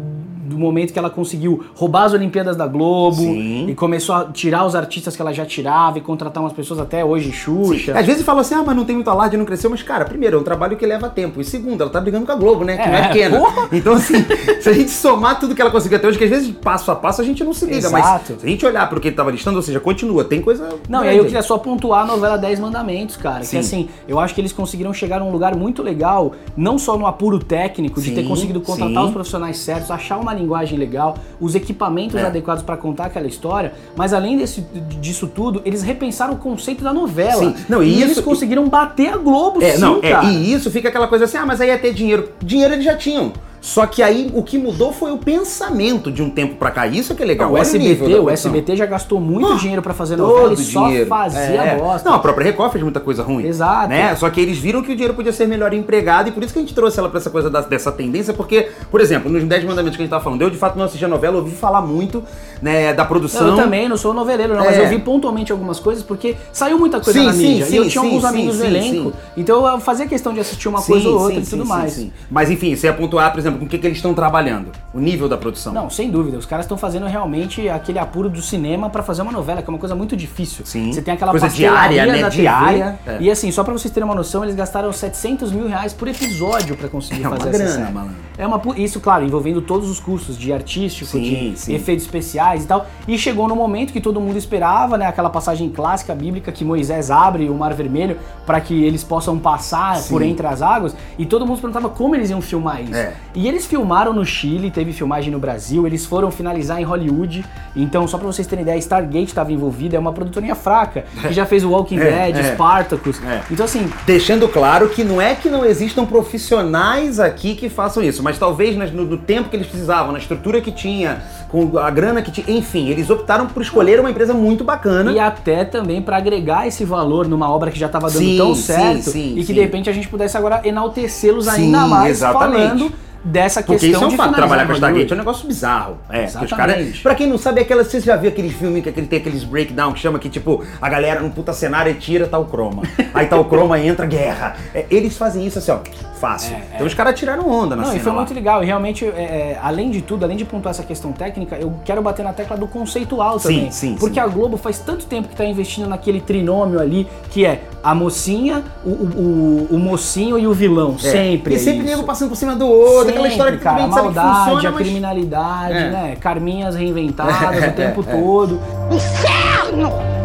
do 0.45 0.58
momento 0.58 0.93
que 0.93 0.99
ela 0.99 1.10
conseguiu 1.10 1.65
roubar 1.75 2.03
as 2.03 2.13
Olimpíadas 2.13 2.55
da 2.55 2.67
Globo 2.67 3.17
Sim. 3.17 3.67
e 3.67 3.75
começou 3.75 4.15
a 4.15 4.25
tirar 4.25 4.65
os 4.65 4.75
artistas 4.75 5.15
que 5.15 5.21
ela 5.21 5.34
já 5.34 5.45
tirava 5.45 5.97
e 5.97 6.01
contratar 6.01 6.41
umas 6.43 6.53
pessoas 6.53 6.79
até 6.79 7.03
hoje, 7.03 7.31
Xuxa. 7.31 7.97
Às 7.97 8.05
vezes 8.05 8.23
fala 8.23 8.41
assim, 8.41 8.55
ah, 8.55 8.63
mas 8.65 8.75
não 8.75 8.86
tem 8.86 8.95
muito 8.95 9.10
alarde, 9.10 9.36
não 9.38 9.45
cresceu. 9.45 9.69
Mas, 9.69 9.81
cara, 9.84 10.05
primeiro, 10.05 10.38
é 10.38 10.39
um 10.39 10.43
trabalho 10.43 10.77
que 10.77 10.86
leva 10.86 11.10
tempo. 11.10 11.41
E 11.41 11.43
segundo, 11.43 11.81
ela 11.81 11.89
tá 11.89 11.99
brigando 11.99 12.25
com 12.25 12.31
a 12.31 12.36
Globo, 12.36 12.63
né? 12.63 12.77
Que 12.77 12.88
não 12.88 12.95
é 12.95 13.01
É, 13.01 13.08
pequena. 13.08 13.39
porra! 13.39 13.69
Então, 13.71 13.93
assim, 13.93 14.23
se 14.62 14.69
a 14.69 14.73
gente 14.73 14.91
somar 14.91 15.39
tudo 15.39 15.55
que 15.55 15.62
ela 15.62 15.71
conseguiu 15.71 15.97
até 15.97 16.08
hoje, 16.08 16.17
que 16.17 16.23
às 16.23 16.29
vezes 16.29 16.51
passo 16.62 16.91
a 16.91 16.95
passo 16.95 17.21
a 17.21 17.25
gente 17.25 17.43
não 17.43 17.53
se 17.53 17.65
liga. 17.65 17.77
Exato. 17.77 17.93
Mas 17.93 18.39
se 18.41 18.45
a 18.45 18.49
gente 18.49 18.65
olhar 18.65 18.88
pro 18.89 18.99
que 18.99 19.08
ele 19.10 19.15
tava 19.15 19.31
listando, 19.31 19.58
ou 19.58 19.63
seja, 19.63 19.79
continua, 19.79 20.23
tem 20.23 20.41
coisa. 20.41 20.69
Não, 20.88 21.03
e 21.03 21.08
aí 21.10 21.17
eu 21.17 21.25
queria 21.25 21.41
só 21.41 21.58
pontuar 21.58 22.03
a 22.03 22.05
novela 22.05 22.38
10 22.38 22.60
Mandamentos, 22.60 23.17
cara. 23.17 23.43
Sim. 23.43 23.51
Que 23.51 23.58
assim, 23.58 23.89
eu 24.08 24.19
acho 24.19 24.34
que 24.36 24.41
eles 24.41 24.51
conseguiram 24.53 24.93
chegar 24.93 25.19
num 25.19 25.31
lugar 25.31 25.55
muito 25.55 25.81
legal, 25.81 26.34
não 26.55 26.77
só 26.77 26.97
no 26.97 27.08
apuro 27.08 27.39
técnico, 27.39 27.99
de 28.01 28.10
Sim, 28.10 28.15
ter 28.15 28.23
conseguido 28.27 28.62
contratar 28.62 29.01
sim. 29.03 29.08
os 29.08 29.13
profissionais 29.13 29.58
certos, 29.58 29.89
achar 29.91 30.17
uma 30.17 30.31
linguagem 30.36 30.78
legal, 30.78 31.17
os 31.39 31.56
equipamentos 31.56 32.15
É. 32.15 32.26
adequados 32.26 32.63
pra 32.63 32.78
contar 32.78 33.06
aquela 33.06 33.26
história, 33.28 33.74
mas 33.95 34.13
além 34.13 34.38
desse, 34.38 34.62
disso 35.02 35.28
tudo, 35.28 35.62
eles 35.65 35.82
repensaram 35.82 36.34
o 36.34 36.38
conceito 36.38 36.84
da 36.84 36.93
novela. 36.93 37.39
Sim. 37.39 37.56
Não, 37.67 37.82
e 37.82 37.88
e 37.95 38.02
eles 38.02 38.12
isso- 38.13 38.24
conseguiram 38.24 38.67
bater 38.69 39.13
a 39.13 39.17
Globo, 39.17 39.63
É, 39.63 39.71
sim, 39.71 39.82
não, 39.82 40.00
é, 40.04 40.12
cara. 40.12 40.26
e 40.26 40.54
isso 40.54 40.69
fica 40.69 40.89
aquela 40.89 41.08
coisa 41.08 41.26
assim, 41.26 41.38
ah, 41.38 41.45
mas 41.45 41.60
aí 41.62 41.69
ia 41.69 41.78
ter 41.80 41.93
dinheiro. 41.93 42.30
Dinheiro 42.43 42.74
eles 42.74 42.86
já 42.86 42.95
tinham. 42.95 43.32
Só 43.65 43.88
que 43.88 44.04
aí 44.04 44.30
o 44.36 44.43
que 44.43 44.60
mudou 44.60 44.93
foi 44.93 45.12
o 45.12 45.17
pensamento 45.17 46.12
de 46.12 46.21
um 46.21 46.30
tempo 46.30 46.54
pra 46.56 46.69
cá. 46.69 46.86
Isso 46.86 47.13
é 47.13 47.15
que 47.15 47.23
é 47.23 47.25
legal. 47.25 47.49
o 47.49 47.54
Olha 47.54 47.62
SBT, 47.62 47.84
nível 47.89 48.10
da 48.10 48.21
o. 48.21 48.30
SBT 48.30 48.75
já 48.75 48.86
gastou 48.86 49.19
muito 49.19 49.54
Ah, 49.54 49.56
dinheiro 49.56 49.82
pra 49.82 49.91
fazer 49.91 50.15
novela 50.17 50.54
e 50.54 50.58
só 50.58 50.86
dinheiro. 50.86 51.08
fazia 51.08 51.39
É. 51.39 51.75
bosta. 51.75 52.08
Não, 52.08 52.15
a 52.15 52.19
própria 52.19 52.45
Record 52.45 52.71
fez 52.71 52.84
muita 52.84 52.99
coisa 52.99 53.23
ruim. 53.23 53.43
Exato. 53.47 53.88
Né? 53.89 54.15
Só 54.17 54.30
que 54.30 54.39
eles 54.39 54.60
viram 54.60 54.84
que 54.84 54.91
o 54.91 54.95
dinheiro 54.95 55.15
podia 55.15 55.34
ser 55.34 55.47
melhor 55.47 55.73
empregado 55.73 56.30
e 56.30 56.32
por 56.32 56.43
isso 56.43 56.54
que 56.54 56.60
a 56.60 56.62
gente 56.62 56.75
trouxe 56.75 56.99
ela 56.99 57.10
pra 57.10 57.19
essa 57.19 57.32
coisa 57.32 57.49
da- 57.49 57.62
dessa 57.62 57.91
tendência, 57.91 58.36
porque, 58.36 58.69
por 58.91 59.01
exemplo, 59.01 59.32
nos 59.32 59.43
10 59.43 59.63
mandamentos 59.63 59.97
que 59.97 60.04
a 60.04 60.06
gente 60.06 60.12
tava 60.12 60.23
falando, 60.23 60.43
eu 60.43 60.51
de 60.51 60.58
fato 60.58 60.78
não 60.78 60.86
assisti 60.86 61.04
a 61.04 61.08
novela, 61.08 61.38
ouvi 61.38 61.56
falar 61.56 61.82
muito 61.82 62.23
né, 62.62 62.93
da 62.93 63.04
produção. 63.04 63.41
Não, 63.47 63.49
eu 63.58 63.63
também 63.63 63.89
não 63.89 63.97
sou 63.97 64.13
noveleiro, 64.13 64.54
não, 64.56 64.63
mas 64.63 64.78
É. 64.78 64.84
eu 64.86 64.89
vi 64.89 64.99
pontualmente 64.99 65.51
algumas 65.51 65.80
coisas 65.80 66.04
porque 66.04 66.36
saiu 66.54 66.78
muita 66.78 66.99
coisa 66.99 67.19
Sim, 67.19 67.25
na 67.25 67.34
sim, 67.34 67.47
mídia. 67.49 67.65
sim, 67.65 67.73
e 67.73 67.78
eu 67.78 67.89
tinha 67.89 68.04
alguns 68.04 68.23
amigos 68.23 68.60
no 68.60 68.65
elenco, 68.65 69.12
então 69.36 69.65
eu 69.65 69.80
fazia 69.80 70.06
questão 70.06 70.34
de 70.34 70.39
assistir 70.39 70.67
uma 70.67 70.82
coisa 70.84 71.10
ou 71.10 71.19
outra 71.19 71.39
e 71.39 71.45
tudo 71.45 71.65
mais. 71.65 71.93
sim, 71.93 72.01
sim. 72.04 72.12
Mas 72.30 72.51
enfim, 72.51 72.75
você 72.75 72.86
ia 72.88 72.93
pontuar, 72.93 73.32
por 73.32 73.39
exemplo, 73.39 73.54
com 73.57 73.65
o 73.65 73.67
que, 73.67 73.77
que 73.77 73.85
eles 73.87 73.97
estão 73.97 74.13
trabalhando, 74.13 74.71
o 74.93 74.99
nível 74.99 75.27
da 75.29 75.37
produção. 75.37 75.73
Não, 75.73 75.89
sem 75.89 76.09
dúvida. 76.09 76.37
Os 76.37 76.45
caras 76.45 76.65
estão 76.65 76.77
fazendo 76.77 77.05
realmente 77.05 77.67
aquele 77.69 77.99
apuro 77.99 78.29
do 78.29 78.41
cinema 78.41 78.89
pra 78.89 79.03
fazer 79.03 79.21
uma 79.21 79.31
novela, 79.31 79.61
que 79.61 79.69
é 79.69 79.71
uma 79.73 79.79
coisa 79.79 79.95
muito 79.95 80.15
difícil. 80.15 80.65
Sim. 80.65 80.91
Você 80.91 81.01
tem 81.01 81.13
aquela 81.13 81.31
Coisa 81.31 81.49
diária, 81.49 82.05
né? 82.05 82.21
da 82.21 82.29
TV, 82.29 82.41
Diária. 82.43 82.99
É. 83.05 83.17
E 83.21 83.31
assim, 83.31 83.51
só 83.51 83.63
pra 83.63 83.73
vocês 83.73 83.93
terem 83.93 84.05
uma 84.07 84.15
noção, 84.15 84.43
eles 84.43 84.55
gastaram 84.55 84.91
700 84.91 85.51
mil 85.51 85.67
reais 85.67 85.93
por 85.93 86.07
episódio 86.07 86.75
pra 86.77 86.87
conseguir 86.89 87.23
É 87.23 87.27
uma 87.27 87.37
fazer 87.37 87.49
grana, 87.51 87.63
essa 87.65 87.79
série. 87.79 87.91
malandro. 87.93 88.15
É 88.37 88.47
uma 88.47 88.61
isso, 88.77 88.99
claro, 88.99 89.23
envolvendo 89.25 89.61
todos 89.61 89.89
os 89.89 89.99
cursos 89.99 90.37
de 90.37 90.51
artístico, 90.51 91.11
Sim, 91.11 91.51
de 91.53 91.59
sim. 91.59 91.73
efeitos 91.73 92.05
especiais 92.05 92.63
e 92.63 92.67
tal. 92.67 92.85
E 93.07 93.17
chegou 93.17 93.47
no 93.47 93.55
momento 93.55 93.93
que 93.93 94.01
todo 94.01 94.19
mundo 94.19 94.37
esperava, 94.37 94.97
né? 94.97 95.05
Aquela 95.05 95.29
passagem 95.29 95.69
clássica 95.69 96.13
bíblica 96.13 96.51
que 96.51 96.63
Moisés 96.65 97.09
abre 97.11 97.49
o 97.49 97.53
Mar 97.55 97.73
Vermelho 97.73 98.17
para 98.45 98.59
que 98.59 98.83
eles 98.83 99.03
possam 99.03 99.37
passar 99.39 99.97
Sim. 99.97 100.09
por 100.13 100.21
entre 100.21 100.45
as 100.47 100.61
águas. 100.61 100.95
E 101.17 101.25
todo 101.25 101.45
mundo 101.45 101.55
se 101.55 101.61
perguntava 101.61 101.89
como 101.89 102.15
eles 102.15 102.29
iam 102.29 102.41
filmar 102.41 102.81
isso. 102.81 102.95
É. 102.95 103.13
E 103.33 103.44
eles 103.47 103.65
filmaram 103.65 104.13
no 104.13 104.25
Chile, 104.25 104.71
teve 104.71 104.93
filmagem 104.93 105.31
no 105.31 105.39
Brasil, 105.39 105.86
eles 105.86 106.05
foram 106.05 106.31
finalizar 106.31 106.79
em 106.79 106.84
Hollywood. 106.84 107.45
Então, 107.75 108.08
só 108.08 108.17
pra 108.17 108.27
vocês 108.27 108.47
terem 108.47 108.63
ideia, 108.63 108.77
Stargate 108.77 109.25
estava 109.25 109.51
envolvida, 109.51 109.97
é 109.97 109.99
uma 109.99 110.13
produtoria 110.13 110.55
fraca, 110.55 111.05
que 111.21 111.34
já 111.34 111.45
fez 111.45 111.63
o 111.63 111.69
Walking 111.71 111.99
É, 112.05 112.31
Dead, 112.31 112.38
é. 112.38 112.53
Spartacus. 112.53 113.21
É. 113.23 113.41
Então, 113.51 113.65
assim, 113.65 113.89
Deixando 114.05 114.47
claro 114.47 114.89
que 114.89 115.03
não 115.03 115.19
é 115.21 115.36
que 115.36 115.49
não 115.49 115.65
existam 115.65 116.05
profissionais 116.05 117.19
aqui 117.19 117.55
que 117.55 117.69
façam 117.69 118.03
isso, 118.03 118.21
mas 118.21 118.38
talvez 118.38 118.75
no, 118.93 119.03
no 119.03 119.17
tempo 119.17 119.49
que 119.49 119.55
eles 119.55 119.67
precisavam, 119.67 120.12
na 120.12 120.19
estrutura 120.19 120.62
que 120.62 120.71
tinha, 120.71 121.23
com 121.49 121.77
a 121.77 121.89
grana 121.89 122.21
que 122.21 122.31
tinha, 122.31 122.55
enfim, 122.55 122.89
eles 122.89 123.10
optaram 123.10 123.47
por 123.47 123.62
escolher 123.62 123.99
uma 123.99 124.10
empresa 124.10 124.34
muito 124.34 124.63
bacana. 124.63 125.12
E 125.12 125.19
até 125.19 125.65
também 125.65 126.01
pra 126.01 126.17
agregar 126.17 126.67
esse 126.67 126.86
valor 126.86 127.27
numa 127.27 127.49
obra 127.49 127.71
que 127.71 127.79
já 127.79 127.88
estava 127.88 128.08
dando 128.08 128.19
Sim, 128.19 128.38
tão 128.38 128.55
sim, 128.55 128.62
certo 128.62 129.10
sim, 129.12 129.34
e 129.34 129.39
que 129.39 129.47
sim. 129.47 129.53
de 129.53 129.60
repente 129.60 129.89
a 129.89 129.93
gente 129.93 130.08
pudesse 130.08 130.38
agora 130.38 130.62
enaltecê-los 130.63 131.45
Sim, 131.45 131.65
ainda 131.65 131.88
mais 131.88 132.17
exatamente. 132.17 132.79
falando 132.79 132.93
dessa 133.25 133.61
Porque 133.63 133.79
questão 133.88 133.89
isso 133.91 134.03
é 134.03 134.07
um 134.07 134.09
de 134.11 134.15
fato. 134.17 134.35
Trabalhar 134.35 134.65
com 134.65 134.71
a. 134.71 134.75
Stargate 134.75 135.11
é 135.11 135.15
um 135.15 135.17
negócio 135.19 135.47
bizarro. 135.47 135.97
É, 136.09 136.25
os 136.25 136.49
caras. 136.51 136.99
Pra 136.99 137.15
quem 137.15 137.27
não 137.27 137.38
sabe, 137.38 137.59
é 137.59 137.63
aquela. 137.63 137.83
Você 137.83 137.99
já 137.99 138.15
viu 138.15 138.29
aqueles 138.29 138.53
filmes 138.53 138.83
que 138.83 138.89
aquele, 138.89 139.07
tem 139.07 139.19
aqueles 139.19 139.43
breakdown 139.43 139.91
que 139.93 139.99
chama 139.99 140.19
que, 140.19 140.29
tipo, 140.29 140.63
a 140.81 140.88
galera 140.89 141.19
no 141.19 141.29
puta 141.31 141.51
cenário 141.51 141.91
e 141.91 141.95
tira 141.95 142.27
tal 142.27 142.45
croma. 142.45 142.83
Aí 143.13 143.25
tal 143.27 143.43
croma 143.45 143.79
entra 143.79 144.05
guerra. 144.05 144.55
É, 144.73 144.85
eles 144.91 145.17
fazem 145.17 145.45
isso 145.45 145.57
assim, 145.59 145.71
ó, 145.71 145.79
fácil. 146.19 146.55
É, 146.55 146.61
então 146.75 146.85
os 146.88 146.93
caras 146.93 147.17
tiraram 147.19 147.49
onda 147.49 147.75
na 147.75 147.81
Não, 147.83 147.89
cena. 147.89 147.99
e 147.99 148.03
foi 148.03 148.11
lá. 148.11 148.17
muito 148.19 148.33
legal. 148.33 148.63
E 148.63 148.65
realmente, 148.67 149.05
é, 149.05 149.09
é, 149.09 149.59
além 149.61 149.89
de 149.89 150.01
tudo, 150.01 150.23
além 150.23 150.38
de 150.38 150.45
pontuar 150.45 150.71
essa 150.71 150.83
questão 150.83 151.11
técnica, 151.11 151.55
eu 151.57 151.73
quero 151.83 152.01
bater 152.01 152.23
na 152.23 152.33
tecla 152.33 152.55
do 152.55 152.67
conceitual 152.67 153.39
Sim, 153.39 153.47
também. 153.55 153.71
sim, 153.71 153.95
Porque 153.99 154.15
sim. 154.15 154.19
a 154.19 154.27
Globo 154.27 154.57
faz 154.57 154.79
tanto 154.79 155.05
tempo 155.05 155.27
que 155.29 155.35
tá 155.35 155.45
investindo 155.45 155.88
naquele 155.89 156.21
trinômio 156.21 156.79
ali, 156.79 157.07
que 157.31 157.45
é 157.45 157.61
a 157.83 157.93
mocinha, 157.95 158.63
o, 158.83 158.89
o, 158.89 159.67
o- 159.71 159.75
o 159.75 159.79
mocinho 159.79 160.38
e 160.39 160.47
o 160.47 160.53
vilão. 160.53 160.95
É. 161.03 161.11
Sempre. 161.11 161.53
E 161.53 161.57
é 161.57 161.59
sempre 161.59 161.83
nego 161.85 162.03
passando 162.03 162.29
por 162.29 162.35
cima 162.35 162.55
do 162.55 162.67
outro, 162.67 163.14
aquela 163.15 163.28
história 163.28 163.58
que 163.58 163.63
cara, 163.63 163.75
a 163.75 163.80
sabe 163.80 163.93
que 163.93 164.15
maldade, 164.15 164.38
funciona, 164.49 164.69
a 164.69 164.71
mas. 164.71 164.82
criminalidade, 164.84 165.73
É. 165.73 165.89
né? 165.89 166.15
Carminhas 166.19 166.75
reinventadas 166.75 167.36
o 167.67 167.71
tempo 167.73 168.04
todo. 168.04 168.60
Inferno! 168.91 169.91
Inferno! 169.91 170.24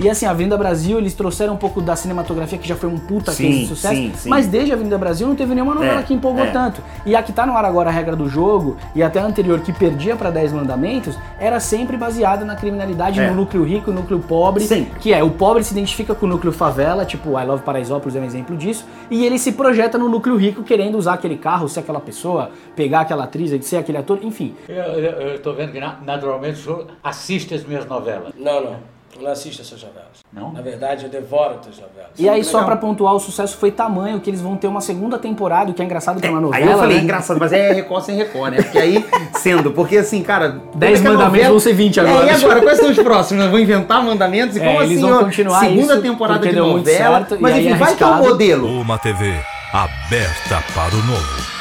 E 0.00 0.08
assim, 0.08 0.26
a 0.26 0.30
Avenida 0.30 0.56
Brasil, 0.56 0.96
eles 0.98 1.12
trouxeram 1.14 1.54
um 1.54 1.56
pouco 1.56 1.80
da 1.80 1.96
cinematografia, 1.96 2.56
que 2.56 2.68
já 2.68 2.76
foi 2.76 2.88
um 2.88 2.98
puta 2.98 3.32
Sim, 3.32 3.46
case 3.48 3.58
de 3.60 3.66
sucesso. 3.66 3.94
sim, 3.94 4.12
sim. 4.16 4.28
Mas 4.28 4.46
desde 4.46 4.70
a 4.70 4.74
Avenida 4.76 4.96
Brasil 4.96 5.26
não 5.26 5.34
teve 5.34 5.54
nenhuma 5.54 5.74
novela 5.74 6.00
É, 6.00 6.02
que 6.04 6.14
empolgou 6.14 6.44
é. 6.44 6.50
tanto. 6.50 6.80
E 7.04 7.16
a 7.16 7.22
que 7.22 7.32
tá 7.32 7.44
no 7.44 7.56
ar 7.56 7.64
agora, 7.64 7.90
a 7.90 7.92
regra 7.92 8.14
do 8.14 8.28
jogo, 8.28 8.76
e 8.94 9.02
até 9.02 9.18
a 9.18 9.24
anterior, 9.24 9.58
que 9.60 9.72
perdia 9.72 10.14
pra 10.14 10.30
10 10.30 10.52
mandamentos, 10.52 11.18
era 11.40 11.58
sempre 11.58 11.96
baseada 11.96 12.44
na 12.44 12.54
criminalidade, 12.54 13.18
É. 13.18 13.28
no 13.28 13.34
núcleo 13.34 13.64
rico, 13.64 13.90
no 13.90 14.00
núcleo 14.02 14.20
pobre. 14.20 14.64
Sempre. 14.64 15.00
Que 15.00 15.12
é, 15.12 15.22
o 15.24 15.30
pobre 15.30 15.64
se 15.64 15.72
identifica 15.72 16.14
com 16.14 16.26
o 16.26 16.28
núcleo 16.28 16.52
favela, 16.52 17.04
tipo 17.04 17.38
I 17.38 17.44
Love 17.44 17.62
Paraisópolis 17.64 18.14
é 18.14 18.20
um 18.20 18.24
exemplo 18.24 18.56
disso, 18.56 18.84
e 19.10 19.26
ele 19.26 19.38
se 19.38 19.50
projeta 19.52 19.98
no 19.98 20.08
núcleo 20.08 20.36
rico 20.36 20.62
querendo 20.62 20.96
usar 20.96 21.14
aquele 21.14 21.36
carro, 21.36 21.68
ser 21.68 21.80
aquela 21.80 21.98
pessoa, 22.00 22.50
pegar 22.76 23.00
aquela 23.00 23.24
atriz, 23.24 23.50
ser 23.66 23.78
aquele 23.78 23.98
ator, 23.98 24.20
enfim. 24.22 24.54
Eu, 24.68 24.74
eu, 24.76 25.10
eu 25.32 25.42
tô 25.42 25.52
vendo 25.54 25.72
que 25.72 25.80
na- 25.80 25.96
naturalmente 26.04 26.60
o 26.60 26.62
senhor 26.62 26.86
assiste 27.02 27.52
as 27.52 27.64
minhas 27.64 27.84
novelas. 27.86 28.32
Não, 28.38 28.62
não. 28.62 28.97
Eu 29.16 29.22
não 29.22 29.30
assisto 29.32 29.62
essas 29.62 29.82
novelas. 29.82 30.08
Não? 30.32 30.52
Na 30.52 30.60
verdade, 30.60 31.04
eu 31.04 31.10
devoro 31.10 31.54
as 31.54 31.60
tuas 31.62 31.76
novelas. 31.76 32.10
E 32.18 32.28
aí, 32.28 32.44
só 32.44 32.62
pra 32.62 32.76
pontuar, 32.76 33.14
o 33.14 33.20
sucesso 33.20 33.56
foi 33.56 33.70
tamanho 33.70 34.20
que 34.20 34.28
eles 34.30 34.40
vão 34.40 34.56
ter 34.56 34.66
uma 34.66 34.80
segunda 34.80 35.18
temporada, 35.18 35.70
o 35.70 35.74
que 35.74 35.82
é 35.82 35.84
engraçado 35.84 36.20
que 36.20 36.26
é 36.26 36.30
uma 36.30 36.40
novela. 36.40 36.64
Aí 36.64 36.70
eu 36.70 36.78
falei, 36.78 36.96
né? 36.98 37.02
engraçado, 37.02 37.40
mas 37.40 37.52
é 37.52 37.72
Record 37.72 38.04
sem 38.04 38.16
Record, 38.16 38.52
né? 38.52 38.62
Porque 38.62 38.78
aí, 38.78 39.04
sendo, 39.34 39.72
porque 39.72 39.96
assim, 39.98 40.22
cara. 40.22 40.60
Dez 40.74 41.00
como 41.00 41.14
é 41.14 41.16
que 41.16 41.16
a 41.16 41.24
mandamentos 41.24 41.48
vão 41.48 41.60
ser 41.60 41.72
20 41.72 42.00
agora. 42.00 42.26
É, 42.26 42.26
e 42.26 42.30
agora? 42.30 42.62
Quais 42.62 42.78
são 42.78 42.90
os 42.90 42.98
próximos? 42.98 43.46
Vão 43.46 43.58
inventar 43.58 44.04
mandamentos? 44.04 44.56
E 44.56 44.60
É, 44.60 44.64
como 44.66 44.82
eles 44.82 44.98
assim, 44.98 45.08
vão 45.08 45.18
ó, 45.18 45.24
continuar 45.24 45.60
segunda 45.60 45.94
isso, 45.94 46.02
temporada 46.02 46.46
de 46.46 46.56
novela. 46.56 47.18
certo, 47.18 47.36
mas 47.40 47.56
enfim, 47.56 47.68
é 47.68 47.74
vai 47.74 47.78
é 47.78 47.82
o 47.82 47.86
arriscado. 47.86 48.28
modelo. 48.28 48.80
Uma 48.80 48.98
TV 48.98 49.34
aberta 49.72 50.62
para 50.74 50.94
o 50.94 51.02
novo. 51.06 51.57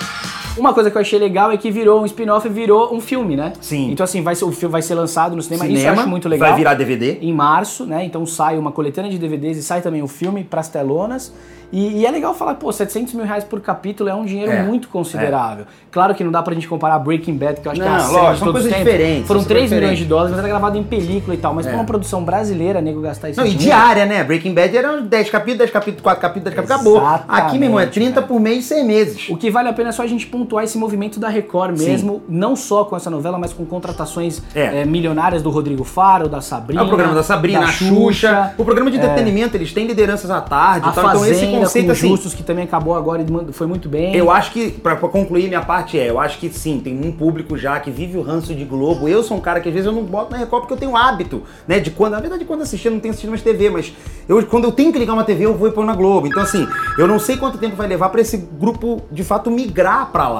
Uma 0.57 0.73
coisa 0.73 0.89
que 0.91 0.97
eu 0.97 1.01
achei 1.01 1.19
legal 1.19 1.51
é 1.51 1.57
que 1.57 1.69
virou 1.71 2.01
um 2.01 2.05
spin-off 2.05 2.47
e 2.47 2.51
virou 2.51 2.93
um 2.93 2.99
filme, 2.99 3.35
né? 3.35 3.53
Sim. 3.61 3.91
Então, 3.91 4.03
assim, 4.03 4.21
vai 4.21 4.35
ser, 4.35 4.45
o 4.45 4.51
filme 4.51 4.71
vai 4.71 4.81
ser 4.81 4.95
lançado 4.95 5.35
no 5.35 5.41
cinema. 5.41 5.65
Isso 5.65 5.73
eu 5.73 5.79
Cinema, 5.79 6.01
acho 6.01 6.09
muito 6.09 6.27
legal. 6.29 6.49
vai 6.49 6.57
virar 6.57 6.73
DVD. 6.73 7.17
Em 7.21 7.33
março, 7.33 7.85
né? 7.85 8.03
Então 8.05 8.25
sai 8.25 8.57
uma 8.57 8.71
coletânea 8.71 9.09
de 9.11 9.17
DVDs 9.17 9.57
e 9.57 9.63
sai 9.63 9.81
também 9.81 10.01
o 10.01 10.07
filme 10.07 10.43
pras 10.43 10.67
telonas. 10.69 11.33
E, 11.69 11.97
e 11.99 12.05
é 12.05 12.11
legal 12.11 12.33
falar, 12.33 12.55
pô, 12.55 12.71
700 12.71 13.13
mil 13.13 13.25
reais 13.25 13.43
por 13.43 13.59
capítulo 13.59 14.09
é 14.09 14.15
um 14.15 14.23
dinheiro 14.23 14.49
É, 14.49 14.63
muito 14.63 14.87
considerável. 14.87 15.65
Claro 15.91 16.15
que 16.15 16.23
não 16.23 16.31
dá 16.31 16.41
pra 16.41 16.53
gente 16.53 16.65
comparar 16.65 16.97
Breaking 16.99 17.35
Bad, 17.35 17.59
que 17.59 17.67
eu 17.67 17.71
acho 17.73 17.81
que 17.81 17.85
é 17.85 17.89
Não, 17.89 17.97
a 17.97 17.99
série 17.99 18.13
lógico, 18.21 18.45
são 18.45 18.53
coisas 18.53 18.73
diferentes, 18.73 19.27
Foram 19.27 19.41
são 19.41 19.49
3 19.49 19.63
super 19.65 19.75
milhões 19.81 19.97
de 19.97 20.05
dólares, 20.05 20.31
mas 20.31 20.39
era 20.39 20.47
gravado 20.47 20.77
em 20.77 20.83
película 20.83 21.33
e 21.35 21.37
tal. 21.37 21.53
Mas 21.53 21.65
É. 21.65 21.69
pra 21.71 21.77
uma 21.79 21.85
produção 21.85 22.23
brasileira, 22.23 22.79
nego 22.79 23.01
gastar 23.01 23.31
esse 23.31 23.37
Não, 23.37 23.45
e 23.45 23.49
dinheiro... 23.49 23.65
diária, 23.81 24.05
né? 24.05 24.23
Breaking 24.23 24.53
Bad 24.53 24.77
era 24.77 25.01
10 25.01 25.29
capítulos, 25.29 25.57
10 25.57 25.71
capítulos, 25.71 26.01
4 26.03 26.21
capítulos, 26.21 26.55
10 26.55 26.67
capítulos, 26.69 26.97
acabou. 27.03 27.25
Aqui, 27.27 27.57
meu 27.57 27.65
irmão, 27.67 27.79
é 27.81 27.83
Exatamente, 27.83 27.93
30 27.93 28.13
cara. 28.13 28.27
por 28.27 28.39
mês, 28.39 28.63
6 28.63 28.85
meses. 28.85 29.29
O 29.29 29.35
que 29.35 29.51
vale 29.51 29.67
a 29.67 29.73
pena 29.73 29.89
é 29.89 29.91
só 29.91 30.03
a 30.03 30.07
gente 30.07 30.25
pontuar 30.25 30.46
esse 30.63 30.77
movimento 30.77 31.19
da 31.19 31.29
Record 31.29 31.77
mesmo, 31.77 32.21
não 32.27 32.55
só 32.55 32.83
com 32.85 32.95
essa 32.95 33.09
novela, 33.09 33.37
mas 33.37 33.53
com 33.53 33.65
contratações 33.65 34.41
É. 34.55 34.81
eh, 34.81 34.85
milionárias 34.85 35.41
do 35.41 35.49
Rodrigo 35.49 35.83
Faro, 35.83 36.27
da 36.27 36.41
Sabrina. 36.41 36.81
É 36.81 36.83
o 36.83 36.87
programa 36.87 37.13
da 37.13 37.23
Sabrina, 37.23 37.65
a 37.65 37.67
Xuxa, 37.67 38.53
o 38.57 38.63
programa 38.65 38.89
de 38.91 38.97
entretenimento, 38.97 39.55
eles 39.55 39.71
têm 39.73 39.85
lideranças 39.87 40.29
à 40.31 40.41
tarde, 40.41 40.87
A 40.89 40.91
tal. 40.91 41.09
então 41.09 41.25
esse 41.25 41.45
conceito 41.47 41.85
com 41.87 41.91
assim. 41.91 42.07
Justus, 42.09 42.33
que 42.33 42.43
também 42.43 42.63
acabou 42.65 42.95
agora 42.95 43.21
e 43.23 43.53
foi 43.53 43.67
muito 43.67 43.87
bem. 43.89 44.15
Eu 44.15 44.31
acho 44.31 44.51
que, 44.51 44.71
pra, 44.71 44.95
pra 44.95 45.09
concluir 45.09 45.47
minha 45.47 45.61
parte, 45.61 45.99
é, 45.99 46.09
eu 46.09 46.19
acho 46.19 46.37
que 46.39 46.49
sim, 46.49 46.79
tem 46.83 46.99
um 47.05 47.11
público 47.11 47.57
já 47.57 47.79
que 47.79 47.89
vive 47.91 48.17
o 48.17 48.21
ranço 48.21 48.53
de 48.53 48.63
Globo. 48.65 49.07
Eu 49.07 49.23
sou 49.23 49.37
um 49.37 49.41
cara 49.41 49.59
que 49.59 49.67
às 49.69 49.73
vezes 49.73 49.85
eu 49.87 49.93
não 49.93 50.03
boto 50.03 50.31
na 50.31 50.37
Record 50.37 50.61
porque 50.63 50.73
eu 50.73 50.77
tenho 50.77 50.95
hábito, 50.95 51.43
né? 51.67 51.79
De 51.79 51.91
quando, 51.91 52.13
na 52.13 52.19
verdade, 52.19 52.45
quando 52.45 52.61
assistir, 52.61 52.87
eu 52.87 52.93
não 52.93 52.99
tenho 52.99 53.11
assistido 53.11 53.29
mais 53.29 53.41
TV, 53.41 53.69
mas 53.69 53.93
eu, 54.27 54.45
quando 54.45 54.65
eu 54.65 54.71
tenho 54.71 54.91
que 54.91 54.99
ligar 54.99 55.13
uma 55.13 55.23
TV, 55.23 55.45
eu 55.45 55.55
vou 55.55 55.67
e 55.67 55.71
pôr 55.71 55.85
na 55.85 55.95
Globo. 55.95 56.27
Então, 56.27 56.41
assim, 56.43 56.67
eu 56.97 57.07
não 57.07 57.19
sei 57.19 57.37
quanto 57.37 57.57
tempo 57.57 57.75
vai 57.75 57.87
levar 57.87 58.09
pra 58.09 58.21
esse 58.21 58.37
grupo, 58.37 59.01
de 59.11 59.23
fato, 59.23 59.49
migrar 59.51 60.11
pra 60.11 60.27
lá. 60.29 60.36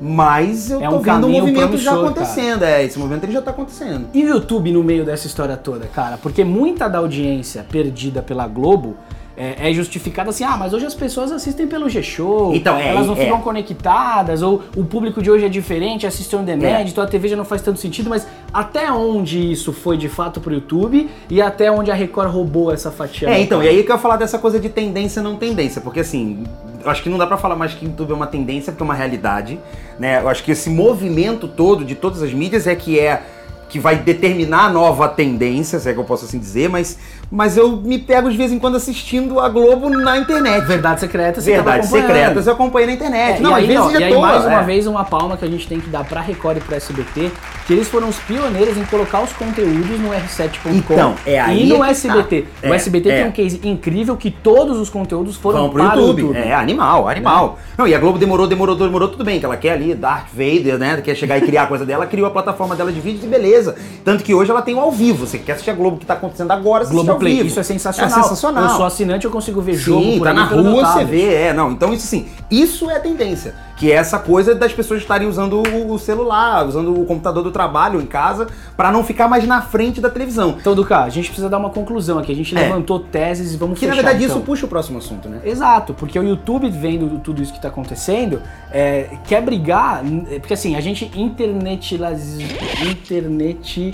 Mas 0.00 0.70
eu 0.70 0.80
É 0.80 0.88
tô 0.88 0.96
um 0.96 1.00
vendo 1.00 1.26
um 1.26 1.30
movimento 1.30 1.76
já 1.76 1.92
acontecendo. 1.94 2.62
É, 2.62 2.84
esse 2.84 2.98
movimento 2.98 3.24
ele 3.24 3.32
já 3.32 3.42
tá 3.42 3.50
acontecendo. 3.50 4.06
E 4.14 4.24
o 4.24 4.28
YouTube 4.28 4.70
no 4.72 4.84
meio 4.84 5.04
dessa 5.04 5.26
história 5.26 5.56
toda, 5.56 5.86
cara? 5.86 6.16
Porque 6.16 6.44
muita 6.44 6.88
da 6.88 6.98
audiência 6.98 7.66
perdida 7.68 8.22
pela 8.22 8.46
Globo 8.46 8.96
é, 9.36 9.70
é 9.70 9.72
justificada 9.72 10.30
assim, 10.30 10.42
ah, 10.44 10.56
mas 10.56 10.72
hoje 10.72 10.84
as 10.86 10.94
pessoas 10.94 11.30
assistem 11.30 11.66
pelo 11.68 11.88
G-Show, 11.88 12.54
Então, 12.56 12.76
é, 12.76 12.88
elas 12.88 13.06
não 13.06 13.14
é. 13.14 13.24
ficam 13.24 13.40
conectadas, 13.40 14.42
ou 14.42 14.62
o 14.76 14.84
público 14.84 15.22
de 15.22 15.30
hoje 15.30 15.44
é 15.46 15.48
diferente, 15.48 16.06
assiste 16.08 16.34
on 16.34 16.42
demand, 16.42 16.66
É. 16.66 16.82
então 16.82 17.04
a 17.04 17.06
TV 17.06 17.28
já 17.28 17.36
não 17.36 17.44
faz 17.44 17.62
tanto 17.62 17.78
sentido, 17.78 18.10
mas 18.10 18.26
até 18.52 18.90
onde 18.90 19.52
isso 19.52 19.72
foi 19.72 19.96
de 19.96 20.08
fato 20.08 20.40
pro 20.40 20.52
YouTube 20.52 21.08
e 21.30 21.40
até 21.40 21.70
onde 21.70 21.88
a 21.88 21.94
Record 21.94 22.32
roubou 22.32 22.72
essa 22.72 22.90
fatia? 22.90 23.30
É, 23.30 23.40
então, 23.40 23.62
e 23.62 23.68
aí 23.68 23.84
que 23.84 23.90
eu 23.92 23.94
ia 23.94 24.00
falar 24.02 24.16
dessa 24.16 24.38
coisa 24.40 24.58
de 24.58 24.68
tendência 24.68 25.22
não 25.22 25.36
tendência, 25.36 25.80
porque 25.80 26.00
assim, 26.00 26.42
acho 26.84 27.02
que 27.02 27.08
não 27.08 27.18
dá 27.18 27.26
pra 27.26 27.36
falar 27.36 27.56
mais 27.56 27.74
que 27.74 27.84
YouTube 27.84 28.10
é 28.10 28.14
uma 28.14 28.26
tendência, 28.26 28.72
porque 28.72 28.82
é 28.82 28.84
uma 28.84 28.94
realidade, 28.94 29.58
né? 29.98 30.20
Eu 30.20 30.28
acho 30.28 30.42
que 30.42 30.52
esse 30.52 30.70
movimento 30.70 31.48
todo 31.48 31.84
de 31.84 31.94
todas 31.94 32.22
as 32.22 32.32
mídias 32.32 32.66
é 32.66 32.74
que 32.74 32.98
é 32.98 33.22
que 33.68 33.78
vai 33.78 33.96
determinar 33.96 34.66
a 34.66 34.68
nova 34.70 35.08
tendência, 35.08 35.78
se 35.78 35.88
é 35.88 35.92
que 35.92 35.98
eu 35.98 36.04
posso 36.04 36.24
assim 36.24 36.38
dizer, 36.38 36.68
mas, 36.68 36.98
mas 37.30 37.56
eu 37.56 37.76
me 37.76 37.98
pego 37.98 38.30
de 38.30 38.36
vez 38.36 38.50
em 38.50 38.58
quando 38.58 38.76
assistindo 38.76 39.38
a 39.40 39.48
Globo 39.48 39.90
na 39.90 40.16
internet. 40.18 40.64
Verdade 40.66 41.00
secreta, 41.00 41.40
você 41.40 41.52
acompanhando. 41.54 41.86
secretas 41.88 42.46
eu 42.46 42.52
acompanho 42.54 42.86
na 42.86 42.92
internet. 42.94 43.36
É, 43.38 43.40
não, 43.40 43.50
e 43.50 43.54
às 43.54 43.58
aí, 43.60 43.66
vezes 43.66 43.92
já 43.92 44.00
e 44.00 44.04
aí 44.04 44.18
mais 44.20 44.44
uma 44.44 44.60
é. 44.60 44.64
vez 44.64 44.86
uma 44.86 45.04
palma 45.04 45.36
que 45.36 45.44
a 45.44 45.48
gente 45.48 45.66
tem 45.68 45.80
que 45.80 45.90
dar 45.90 46.04
pra 46.04 46.20
Record 46.20 46.56
e 46.56 46.60
pro 46.60 46.74
SBT, 46.74 47.30
que 47.66 47.72
eles 47.72 47.88
foram 47.88 48.08
os 48.08 48.16
pioneiros 48.20 48.76
em 48.76 48.84
colocar 48.84 49.20
os 49.22 49.32
conteúdos 49.32 50.00
no 50.00 50.08
R7.com 50.10 50.70
Então, 50.70 51.14
é 51.26 51.38
aí 51.38 51.64
e 51.64 51.68
no 51.68 51.84
SBT. 51.84 52.42
tá. 52.62 52.68
O 52.68 52.72
É, 52.72 52.76
SBT 52.76 53.08
é. 53.10 53.16
tem 53.20 53.28
um 53.28 53.32
case 53.32 53.60
incrível 53.64 54.16
que 54.16 54.30
todos 54.30 54.78
os 54.78 54.88
conteúdos 54.88 55.36
foram 55.36 55.58
Vão 55.60 55.70
pro 55.70 55.84
para 55.84 55.94
YouTube. 55.94 56.22
o 56.22 56.26
YouTube. 56.28 56.38
É, 56.48 56.54
animal, 56.54 57.08
animal. 57.08 57.58
Não, 57.76 57.86
e 57.86 57.94
a 57.94 57.98
Globo 57.98 58.18
demorou, 58.18 58.46
demorou, 58.46 58.74
demorou, 58.74 59.08
tudo 59.08 59.24
bem, 59.24 59.38
que 59.38 59.44
ela 59.44 59.56
quer 59.56 59.72
ali, 59.72 59.94
Darth 59.94 60.28
Vader, 60.32 60.78
né? 60.78 61.00
Quer 61.02 61.14
chegar 61.14 61.36
e 61.38 61.42
criar 61.42 61.64
a 61.64 61.66
coisa 61.66 61.84
dela, 61.84 62.06
criou 62.06 62.26
a 62.26 62.30
plataforma 62.30 62.74
dela 62.74 62.90
de 62.90 63.00
vídeos 63.00 63.24
e 63.24 63.26
beleza. 63.26 63.57
Tanto 64.04 64.24
que 64.24 64.34
hoje 64.34 64.50
ela 64.50 64.62
tem 64.62 64.74
o 64.74 64.80
ao 64.80 64.90
vivo. 64.90 65.26
Você 65.26 65.38
quer 65.38 65.52
assistir 65.52 65.70
a 65.70 65.74
Globo 65.74 65.96
que 65.96 66.06
tá 66.06 66.14
acontecendo 66.14 66.50
agora, 66.50 66.84
ao 66.84 66.90
Globoplay, 66.90 67.36
vivo. 67.36 67.46
isso 67.46 67.60
é 67.60 67.62
sensacional. 67.62 68.18
É 68.18 68.22
sensacional. 68.22 68.64
Eu 68.64 68.70
sou 68.70 68.84
assinante, 68.84 69.24
eu 69.24 69.30
consigo 69.30 69.60
ver 69.60 69.74
jogo 69.74 70.02
Sim, 70.02 70.18
por 70.18 70.24
tá 70.24 70.32
na 70.32 70.44
rua, 70.44 70.84
você 70.84 71.04
vê, 71.04 71.34
é, 71.34 71.52
não. 71.52 71.72
Então, 71.72 71.92
isso 71.92 72.06
assim, 72.06 72.28
isso 72.50 72.90
é 72.90 72.96
a 72.96 73.00
tendência. 73.00 73.54
Que 73.78 73.92
é 73.92 73.94
essa 73.94 74.18
coisa 74.18 74.54
das 74.56 74.72
pessoas 74.72 75.00
estarem 75.00 75.28
usando 75.28 75.62
o 75.62 75.98
celular, 76.00 76.66
usando 76.66 77.00
o 77.00 77.04
computador 77.06 77.44
do 77.44 77.50
trabalho 77.52 78.00
em 78.00 78.06
casa, 78.06 78.48
pra 78.76 78.90
não 78.90 79.04
ficar 79.04 79.28
mais 79.28 79.46
na 79.46 79.62
frente 79.62 80.00
da 80.00 80.10
televisão. 80.10 80.56
Então, 80.60 80.74
Duca, 80.74 80.98
a 81.04 81.08
gente 81.08 81.26
precisa 81.28 81.48
dar 81.48 81.58
uma 81.58 81.70
conclusão 81.70 82.18
aqui. 82.18 82.32
A 82.32 82.34
gente 82.34 82.56
É. 82.56 82.60
levantou 82.62 82.98
teses 82.98 83.54
e 83.54 83.56
vamos 83.56 83.78
Que 83.78 83.86
na 83.86 83.92
fechar, 83.92 84.02
verdade 84.04 84.24
então. 84.24 84.36
isso 84.38 84.44
puxa 84.44 84.66
o 84.66 84.68
próximo 84.68 84.98
assunto, 84.98 85.28
né? 85.28 85.38
Exato, 85.44 85.94
porque 85.94 86.18
o 86.18 86.24
YouTube 86.24 86.68
vendo 86.70 87.20
tudo 87.20 87.40
isso 87.40 87.52
que 87.52 87.60
tá 87.62 87.68
acontecendo, 87.68 88.42
é, 88.72 89.10
quer 89.28 89.40
brigar, 89.42 90.04
n- 90.04 90.40
porque 90.40 90.54
assim, 90.54 90.74
a 90.74 90.80
gente 90.80 91.08
internetilaz... 91.16 92.36
internet... 92.84 93.92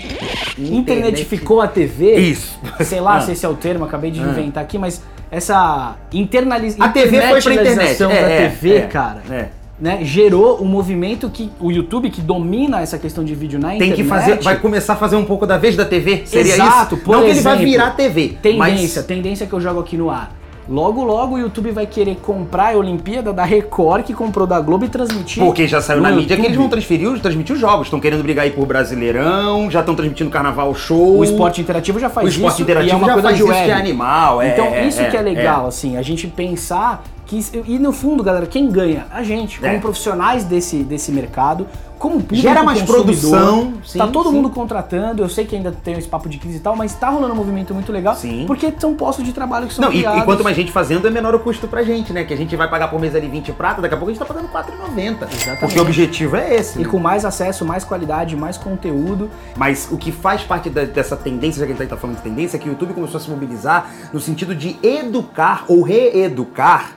internetificou 0.57 1.61
a 1.61 1.67
TV. 1.67 2.15
Isso. 2.15 2.59
Sei 2.83 2.99
lá 2.99 3.17
Ah. 3.17 3.21
se 3.21 3.31
esse 3.33 3.45
é 3.45 3.49
o 3.49 3.53
termo, 3.55 3.85
acabei 3.85 4.09
de 4.11 4.19
inventar 4.19 4.63
aqui, 4.63 4.77
mas 4.77 5.01
essa 5.31 5.95
internaliz... 6.11 6.75
A 6.79 6.89
TV 6.89 7.21
foi 7.21 7.41
pra 7.41 7.53
internet. 7.53 7.53
internalização 7.53 8.11
É, 8.11 8.21
da 8.21 8.29
é, 8.29 8.49
TV, 8.49 8.75
é, 8.77 8.81
cara, 8.87 9.21
é. 9.29 9.47
Né, 9.79 9.99
gerou 10.03 10.61
um 10.61 10.65
movimento 10.65 11.29
que 11.29 11.51
o 11.59 11.71
YouTube, 11.71 12.09
que 12.09 12.21
domina 12.21 12.81
essa 12.81 12.97
questão 12.97 13.23
de 13.23 13.35
vídeo 13.35 13.59
na 13.59 13.69
Tem 13.69 13.77
internet... 13.77 13.97
que 13.97 14.03
fazer, 14.07 14.41
vai 14.41 14.57
começar 14.57 14.93
a 14.93 14.95
fazer 14.95 15.15
um 15.15 15.25
pouco 15.25 15.45
da 15.45 15.57
vez 15.57 15.75
da 15.75 15.85
TV? 15.85 16.23
Seria 16.25 16.53
Exato, 16.53 16.95
isso? 16.95 17.11
Não 17.11 17.23
que 17.23 17.29
ele 17.29 17.41
vai 17.41 17.55
exemplo, 17.55 17.71
virar 17.71 17.91
TV. 17.91 18.37
Tendência, 18.41 19.01
mas... 19.01 19.05
tendência 19.05 19.45
que 19.45 19.53
eu 19.53 19.59
jogo 19.59 19.81
aqui 19.81 19.97
no 19.97 20.09
ar. 20.09 20.33
Logo, 20.67 21.03
logo 21.03 21.35
o 21.35 21.39
YouTube 21.39 21.69
vai 21.71 21.85
querer 21.85 22.15
comprar 22.15 22.73
a 22.73 22.77
Olimpíada 22.77 23.31
da 23.31 23.43
Record, 23.43 24.03
que 24.03 24.15
comprou 24.15 24.47
da 24.47 24.59
Globo 24.59 24.85
e 24.85 24.89
transmitir. 24.89 25.43
Porque 25.43 25.67
já 25.67 25.79
saiu 25.79 26.01
na 26.01 26.11
mídia 26.11 26.35
que 26.35 26.43
eles 26.43 26.57
vão 26.57 26.67
transferir, 26.67 27.07
transmitir 27.19 27.53
os 27.53 27.61
jogos. 27.61 27.85
Estão 27.85 27.99
querendo 27.99 28.23
brigar 28.23 28.45
aí 28.45 28.51
por 28.51 28.65
Brasileirão, 28.65 29.69
já 29.69 29.81
estão 29.81 29.93
transmitindo 29.93 30.31
Carnaval 30.31 30.73
Show. 30.73 31.19
O 31.19 31.23
esporte 31.23 31.61
interativo 31.61 31.99
já 31.99 32.09
faz 32.09 32.25
O 32.25 32.29
esporte 32.29 32.53
isso. 32.53 32.61
interativo 32.63 32.91
e 32.91 32.93
é 32.93 32.97
uma 32.97 33.07
já 33.07 33.13
coisa 33.13 33.27
faz 33.27 33.39
isso 33.39 33.47
web. 33.47 33.63
que 33.63 33.71
é 33.71 33.73
animal. 33.75 34.41
É, 34.41 34.53
então, 34.53 34.65
é, 34.65 34.87
isso 34.87 35.01
é, 35.01 35.09
que 35.09 35.17
é 35.17 35.21
legal, 35.21 35.65
é. 35.65 35.67
assim, 35.67 35.97
a 35.97 36.01
gente 36.01 36.25
pensar 36.25 37.03
Que, 37.25 37.43
e 37.67 37.79
no 37.79 37.91
fundo, 37.91 38.23
galera, 38.23 38.45
quem 38.45 38.69
ganha? 38.69 39.07
A 39.11 39.23
gente, 39.23 39.59
como 39.59 39.71
É. 39.71 39.79
profissionais 39.79 40.43
desse, 40.43 40.83
desse 40.83 41.11
mercado, 41.11 41.65
como 41.97 42.15
público 42.21 42.35
Gera 42.35 42.61
mais 42.61 42.81
produção, 42.83 43.75
sim, 43.83 43.97
tá 43.97 44.05
todo 44.05 44.29
sim. 44.29 44.35
mundo 44.35 44.49
contratando, 44.51 45.23
eu 45.23 45.29
sei 45.29 45.45
que 45.45 45.55
ainda 45.55 45.71
tem 45.71 45.95
esse 45.97 46.07
papo 46.07 46.29
de 46.29 46.37
crise 46.37 46.57
e 46.57 46.59
tal, 46.59 46.75
mas 46.75 46.93
tá 46.93 47.09
rolando 47.09 47.33
um 47.33 47.35
movimento 47.37 47.73
muito 47.73 47.91
legal, 47.91 48.13
Sim. 48.15 48.43
porque 48.45 48.71
são 48.77 48.93
postos 48.93 49.25
de 49.25 49.31
trabalho 49.33 49.65
que 49.67 49.73
são 49.73 49.85
Não, 49.85 49.91
e, 49.93 50.01
e 50.05 50.21
quanto 50.23 50.43
mais 50.43 50.55
gente 50.55 50.71
fazendo, 50.71 51.07
é 51.07 51.09
menor 51.09 51.33
o 51.33 51.39
custo 51.39 51.67
pra 51.67 51.81
gente, 51.83 52.13
né? 52.13 52.23
Que 52.23 52.33
a 52.33 52.37
gente 52.37 52.55
vai 52.55 52.69
pagar 52.69 52.89
por 52.89 52.99
mês 52.99 53.15
ali 53.15 53.27
20 53.27 53.51
prata, 53.53 53.81
daqui 53.81 53.95
a 53.95 53.97
pouco 53.97 54.11
a 54.11 54.13
gente 54.13 54.19
tá 54.19 54.25
pagando 54.31 54.49
4,90. 54.49 55.23
Exatamente. 55.31 55.59
Porque 55.61 55.79
o 55.79 55.81
objetivo 55.81 56.35
é 56.35 56.55
esse. 56.55 56.79
E 56.79 56.83
né? 56.83 56.89
com 56.89 56.99
mais 56.99 57.25
acesso, 57.25 57.65
mais 57.65 57.83
qualidade, 57.83 58.35
mais 58.35 58.57
conteúdo. 58.57 59.29
Mas 59.57 59.87
o 59.89 59.97
que 59.97 60.11
faz 60.11 60.41
parte 60.43 60.69
da- 60.69 60.83
dessa 60.83 61.15
tendência, 61.15 61.61
já 61.61 61.65
que 61.65 61.71
a 61.71 61.75
gente 61.75 61.89
tá 61.89 61.97
falando 61.97 62.17
de 62.17 62.21
tendência, 62.21 62.57
é 62.57 62.59
que 62.59 62.67
o 62.69 62.71
YouTube 62.73 62.93
começou 62.93 63.17
a 63.17 63.21
se 63.21 63.29
mobilizar 63.31 63.89
no 64.13 64.19
sentido 64.19 64.53
de 64.53 64.77
educar 64.83 65.63
ou 65.67 65.81
reeducar 65.81 66.91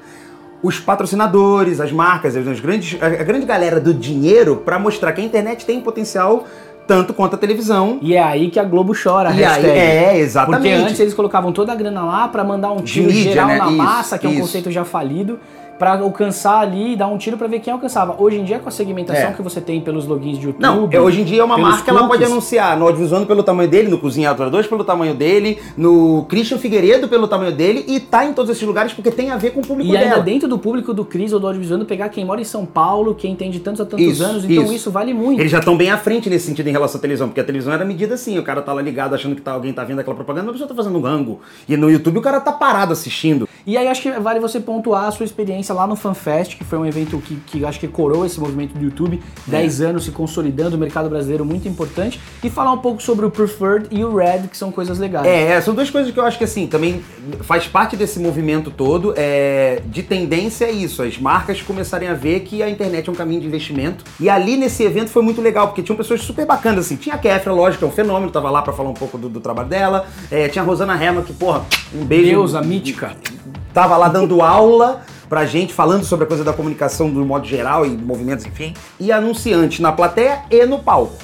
os 0.62 0.80
patrocinadores, 0.80 1.80
as 1.80 1.92
marcas, 1.92 2.36
as 2.36 2.60
grandes, 2.60 3.00
a, 3.02 3.08
grande 3.08 3.46
galera 3.46 3.80
do 3.80 3.94
dinheiro 3.94 4.56
pra 4.56 4.78
mostrar 4.78 5.12
que 5.12 5.20
a 5.20 5.24
internet 5.24 5.64
tem 5.64 5.80
potencial 5.80 6.44
tanto 6.86 7.12
quanto 7.12 7.34
a 7.34 7.38
televisão. 7.38 7.98
E 8.00 8.14
é 8.14 8.22
aí 8.22 8.50
que 8.50 8.58
a 8.58 8.64
Globo 8.64 8.94
chora, 9.00 9.28
a 9.28 9.32
E 9.32 9.44
aí, 9.44 9.62
hashtag. 9.62 9.78
é, 9.78 10.18
exatamente. 10.18 10.60
Porque 10.62 10.74
antes 10.84 11.00
eles 11.00 11.14
colocavam 11.14 11.52
toda 11.52 11.70
a 11.70 11.74
grana 11.74 12.02
lá 12.02 12.28
pra 12.28 12.42
mandar 12.42 12.72
um 12.72 12.80
tiro 12.80 13.08
mídia, 13.08 13.32
geral 13.32 13.46
né? 13.48 13.58
na 13.58 13.66
Isso, 13.66 13.76
massa, 13.76 14.18
que 14.18 14.26
é 14.26 14.28
um 14.30 14.32
isso. 14.32 14.40
conceito 14.40 14.70
já 14.70 14.84
falido, 14.84 15.38
pra 15.78 15.98
alcançar 15.98 16.60
ali 16.60 16.92
e 16.92 16.96
dar 16.96 17.06
um 17.08 17.16
tiro 17.18 17.36
pra 17.36 17.46
ver 17.46 17.60
quem 17.60 17.72
alcançava. 17.72 18.14
Hoje 18.18 18.38
em 18.38 18.44
dia, 18.44 18.58
com 18.58 18.68
a 18.68 18.72
segmentação 18.72 19.30
É. 19.30 19.32
que 19.32 19.42
você 19.42 19.60
tem 19.60 19.80
pelos 19.80 20.06
logins 20.06 20.38
de 20.38 20.46
YouTube. 20.46 20.60
Não, 20.62 20.88
hoje 21.04 21.20
em 21.20 21.24
dia 21.24 21.40
é 21.40 21.44
uma 21.44 21.56
marca, 21.56 21.90
ela 21.90 22.06
pode 22.08 22.24
anunciar 22.24 22.76
no 22.76 22.86
Audiovisuando 22.86 23.26
pelo 23.26 23.42
tamanho 23.42 23.68
dele, 23.68 23.88
no 23.88 23.98
Cozinha 23.98 24.28
Altura 24.30 24.50
2 24.50 24.66
pelo 24.66 24.84
tamanho 24.84 25.14
dele, 25.14 25.58
no 25.76 26.24
Christian 26.28 26.58
Figueiredo 26.58 27.08
pelo 27.08 27.28
tamanho 27.28 27.52
dele, 27.52 27.84
e 27.86 28.00
tá 28.00 28.24
em 28.24 28.32
todos 28.32 28.50
esses 28.50 28.62
lugares 28.66 28.92
porque 28.92 29.10
tem 29.10 29.30
a 29.30 29.36
ver 29.36 29.50
com 29.52 29.60
o 29.60 29.66
público 29.66 29.92
E 29.92 29.96
ainda 29.96 30.10
dela. 30.10 30.22
dentro 30.22 30.48
do 30.48 30.58
público 30.58 30.92
do 30.92 31.04
Cris 31.04 31.32
ou 31.32 31.38
do 31.40 31.46
Audiovisuando, 31.46 31.84
pegar 31.84 32.08
quem 32.08 32.24
mora 32.24 32.40
em 32.40 32.44
São 32.44 32.66
Paulo, 32.66 33.14
quem 33.14 33.36
tem 33.36 33.50
de 33.50 33.60
tantos 33.60 33.80
a 33.80 33.84
tantos 33.86 34.04
Isso, 34.04 34.24
anos, 34.24 34.44
então 34.44 34.64
isso. 34.64 34.72
isso, 34.74 34.90
vale 34.90 35.14
muito. 35.14 35.40
Eles 35.40 35.52
já 35.52 35.58
estão 35.58 35.76
bem 35.76 35.90
à 35.90 35.96
frente 35.98 36.28
nesse 36.28 36.46
sentido 36.46 36.68
em 36.68 36.72
relação 36.72 36.98
à 36.98 37.00
televisão, 37.00 37.28
porque 37.28 37.40
a 37.40 37.44
televisão 37.44 37.72
era 37.72 37.84
medida 37.84 38.14
assim, 38.14 38.38
o 38.38 38.42
cara 38.42 38.60
tá 38.62 38.72
lá 38.72 38.82
ligado 38.82 39.14
achando 39.14 39.34
que 39.34 39.40
tá, 39.42 39.52
alguém 39.52 39.72
tá 39.72 39.84
vendo 39.84 40.00
aquela 40.00 40.16
propaganda, 40.16 40.46
mas 40.46 40.50
a 40.50 40.52
pessoa 40.54 40.68
tá 40.68 40.74
fazendo 40.74 40.98
um 40.98 41.02
rango. 41.02 41.40
E 41.68 41.76
no 41.76 41.90
YouTube 41.90 42.18
o 42.18 42.22
cara 42.22 42.40
tá 42.40 42.52
parado 42.52 42.92
assistindo. 42.92 43.48
E 43.68 43.76
aí 43.76 43.86
acho 43.86 44.00
que 44.00 44.10
vale 44.12 44.40
você 44.40 44.58
pontuar 44.58 45.04
a 45.04 45.10
sua 45.10 45.26
experiência 45.26 45.74
lá 45.74 45.86
no 45.86 45.94
FanFest, 45.94 46.56
que 46.56 46.64
foi 46.64 46.78
um 46.78 46.86
evento 46.86 47.18
que, 47.18 47.36
que 47.46 47.66
acho 47.66 47.78
que 47.78 47.86
coroa 47.86 48.24
esse 48.24 48.40
movimento 48.40 48.72
do 48.72 48.82
YouTube, 48.82 49.22
É. 49.46 49.50
10 49.50 49.82
anos 49.82 50.04
se 50.06 50.10
consolidando, 50.10 50.74
o 50.74 50.78
mercado 50.78 51.10
brasileiro 51.10 51.44
muito 51.44 51.68
importante, 51.68 52.18
e 52.42 52.48
falar 52.48 52.72
um 52.72 52.78
pouco 52.78 53.02
sobre 53.02 53.26
o 53.26 53.30
Preferred 53.30 53.86
e 53.90 54.02
o 54.02 54.16
Red, 54.16 54.48
que 54.50 54.56
são 54.56 54.72
coisas 54.72 54.98
legais. 54.98 55.26
É, 55.26 55.60
são 55.60 55.74
duas 55.74 55.90
coisas 55.90 56.10
que 56.10 56.18
eu 56.18 56.24
acho 56.24 56.38
que 56.38 56.44
assim, 56.44 56.66
também 56.66 57.04
faz 57.42 57.66
parte 57.66 57.94
desse 57.94 58.18
movimento 58.18 58.70
todo. 58.70 59.12
É, 59.14 59.82
de 59.84 60.02
tendência 60.02 60.64
é 60.64 60.70
isso, 60.70 61.02
as 61.02 61.18
marcas 61.18 61.60
começarem 61.60 62.08
a 62.08 62.14
ver 62.14 62.40
que 62.40 62.62
a 62.62 62.70
internet 62.70 63.10
é 63.10 63.12
um 63.12 63.14
caminho 63.14 63.42
de 63.42 63.48
investimento. 63.48 64.02
E 64.18 64.30
ali 64.30 64.56
nesse 64.56 64.82
evento 64.82 65.10
foi 65.10 65.20
muito 65.20 65.42
legal, 65.42 65.66
porque 65.66 65.82
tinham 65.82 65.96
pessoas 65.98 66.22
super 66.22 66.46
bacanas, 66.46 66.86
assim. 66.86 66.96
Tinha 66.96 67.16
a 67.16 67.18
Kefra, 67.18 67.52
lógico, 67.52 67.84
é 67.84 67.88
um 67.88 67.92
fenômeno, 67.92 68.32
tava 68.32 68.48
lá 68.48 68.62
pra 68.62 68.72
falar 68.72 68.88
um 68.88 68.94
pouco 68.94 69.18
do, 69.18 69.28
do 69.28 69.40
trabalho 69.40 69.68
dela. 69.68 70.06
É, 70.30 70.48
tinha 70.48 70.62
a 70.62 70.66
Rosana 70.66 70.94
Herman, 70.94 71.22
que, 71.22 71.34
porra, 71.34 71.66
um 71.94 72.02
beijo. 72.02 72.30
Deusa 72.30 72.62
mítica. 72.62 73.14
Tava 73.78 73.96
lá 73.96 74.08
dando 74.08 74.42
aula 74.42 75.02
pra 75.28 75.46
gente, 75.46 75.72
falando 75.72 76.02
sobre 76.02 76.24
a 76.24 76.26
coisa 76.26 76.42
da 76.42 76.52
comunicação 76.52 77.08
do 77.08 77.24
modo 77.24 77.46
geral 77.46 77.86
e 77.86 77.90
movimentos, 77.90 78.44
enfim. 78.44 78.74
E 78.98 79.12
anunciante 79.12 79.80
na 79.80 79.92
plateia 79.92 80.40
e 80.50 80.66
no 80.66 80.80
palco. 80.80 81.14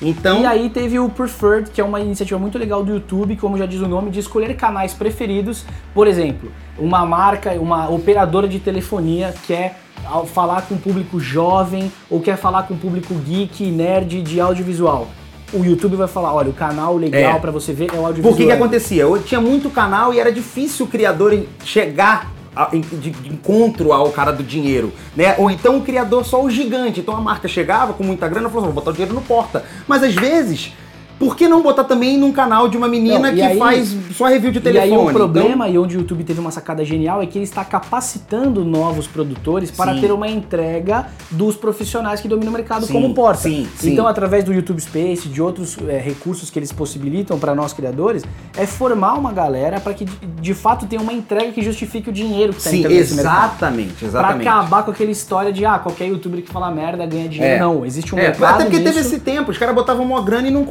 Então. 0.00 0.40
E 0.40 0.46
aí 0.46 0.70
teve 0.70 0.96
o 0.96 1.08
Preferred, 1.08 1.72
que 1.72 1.80
é 1.80 1.84
uma 1.84 1.98
iniciativa 1.98 2.38
muito 2.38 2.56
legal 2.56 2.84
do 2.84 2.92
YouTube, 2.92 3.34
como 3.34 3.58
já 3.58 3.66
diz 3.66 3.80
o 3.80 3.88
nome, 3.88 4.12
de 4.12 4.20
escolher 4.20 4.54
canais 4.54 4.94
preferidos. 4.94 5.64
Por 5.92 6.06
exemplo, 6.06 6.52
uma 6.78 7.04
marca, 7.04 7.50
uma 7.54 7.90
operadora 7.90 8.46
de 8.46 8.60
telefonia 8.60 9.34
quer 9.44 9.80
falar 10.26 10.62
com 10.68 10.76
o 10.76 10.78
público 10.78 11.18
jovem 11.18 11.90
ou 12.08 12.20
quer 12.20 12.36
falar 12.36 12.62
com 12.62 12.74
o 12.74 12.78
público 12.78 13.12
geek, 13.12 13.72
nerd 13.72 14.22
de 14.22 14.40
audiovisual. 14.40 15.08
O 15.54 15.64
YouTube 15.64 15.96
vai 15.96 16.08
falar, 16.08 16.34
olha, 16.34 16.50
o 16.50 16.52
canal 16.52 16.96
legal 16.96 17.36
É. 17.36 17.38
pra 17.38 17.50
você 17.50 17.72
ver 17.72 17.88
é 17.94 17.96
o 17.96 18.04
audiovisual. 18.06 18.32
Por 18.32 18.36
que 18.36 18.46
que 18.46 18.52
acontecia? 18.52 19.02
Eu 19.02 19.22
tinha 19.22 19.40
muito 19.40 19.70
canal 19.70 20.12
e 20.12 20.18
era 20.18 20.32
difícil 20.32 20.86
o 20.86 20.88
criador 20.88 21.38
chegar 21.64 22.32
a- 22.56 22.70
de, 22.72 22.80
de 23.10 23.28
encontro 23.32 23.92
ao 23.92 24.10
cara 24.10 24.32
do 24.32 24.42
dinheiro, 24.42 24.92
né? 25.16 25.34
Ou 25.38 25.50
então 25.50 25.78
o 25.78 25.82
criador 25.82 26.24
só 26.24 26.42
o 26.42 26.50
gigante. 26.50 27.00
Então 27.00 27.16
a 27.16 27.20
marca 27.20 27.48
chegava 27.48 27.92
com 27.92 28.04
muita 28.04 28.28
grana 28.28 28.48
e 28.48 28.50
falou, 28.50 28.66
vou 28.66 28.74
botar 28.74 28.90
o 28.90 28.92
dinheiro 28.92 29.14
no 29.14 29.22
porta. 29.22 29.64
Mas 29.88 30.02
às 30.02 30.14
vezes, 30.14 30.72
por 31.24 31.36
que 31.36 31.48
não 31.48 31.62
botar 31.62 31.84
também 31.84 32.16
num 32.18 32.32
canal 32.32 32.68
de 32.68 32.76
uma 32.76 32.88
menina 32.88 33.18
Não, 33.18 33.30
e 33.30 33.34
que 33.34 33.42
aí- 33.42 33.58
faz 33.58 33.96
só 34.12 34.26
review 34.26 34.52
de 34.52 34.58
E 34.58 34.62
telefone? 34.62 34.92
aí 34.92 34.96
o 34.98 35.02
Então- 35.02 35.14
problema, 35.14 35.68
e 35.68 35.78
onde 35.78 35.96
o 35.96 36.00
YouTube 36.00 36.24
teve 36.24 36.40
uma 36.40 36.50
sacada 36.50 36.84
genial, 36.84 37.22
é 37.22 37.26
que 37.26 37.38
ele 37.38 37.44
está 37.44 37.64
capacitando 37.64 38.64
novos 38.64 39.06
produtores 39.06 39.70
para 39.70 39.94
Sim. 39.94 40.00
ter 40.00 40.12
uma 40.12 40.28
entrega 40.28 41.06
dos 41.30 41.56
profissionais 41.56 42.20
que 42.20 42.28
dominam 42.28 42.50
o 42.50 42.54
mercado 42.56 42.86
Sim, 42.86 42.92
como 42.92 43.14
porta. 43.14 43.42
sim, 43.42 43.66
sim. 43.76 43.92
Então, 43.92 44.06
através 44.06 44.44
do 44.44 44.52
YouTube 44.52 44.80
Space, 44.80 45.28
de 45.28 45.40
outros 45.40 45.76
é, 45.88 45.98
recursos 45.98 46.50
que 46.50 46.58
eles 46.58 46.72
possibilitam 46.72 47.38
para 47.38 47.54
nós 47.54 47.72
criadores, 47.72 48.22
é 48.56 48.66
formar 48.66 49.14
uma 49.14 49.32
galera 49.32 49.80
para 49.80 49.94
que 49.94 50.04
de, 50.04 50.54
fato 50.54 50.86
tenha 50.86 51.00
uma 51.00 51.12
entrega 51.12 51.52
que 51.52 51.62
justifique 51.62 52.10
o 52.10 52.12
dinheiro 52.12 52.52
que 52.52 52.58
está 52.58 52.74
entrando 52.74 52.92
nesse 52.94 53.14
mercado. 53.14 53.34
exatamente, 53.44 53.94
Pra 53.94 54.06
exatamente. 54.08 54.48
acabar 54.48 54.82
com 54.84 54.90
aquela 54.90 55.10
história 55.10 55.52
de, 55.52 55.64
ah, 55.64 55.78
qualquer 55.78 56.08
youtuber 56.08 56.42
que 56.42 56.50
fala 56.50 56.70
merda 56.70 57.06
ganha 57.06 57.28
dinheiro. 57.28 57.54
É. 57.54 57.58
Não, 57.58 57.84
existe 57.86 58.14
um 58.14 58.18
É, 58.18 58.22
mercado 58.22 58.54
até 58.54 58.64
porque 58.64 58.78
teve 58.78 58.96
nisso. 58.98 59.00
esse 59.14 59.20
tempo, 59.20 59.50
os 59.50 59.58
caras 59.58 59.74
botavam 59.74 60.04
uma 60.04 60.22
grana 60.22 60.48
e 60.48 60.50
não 60.50 60.64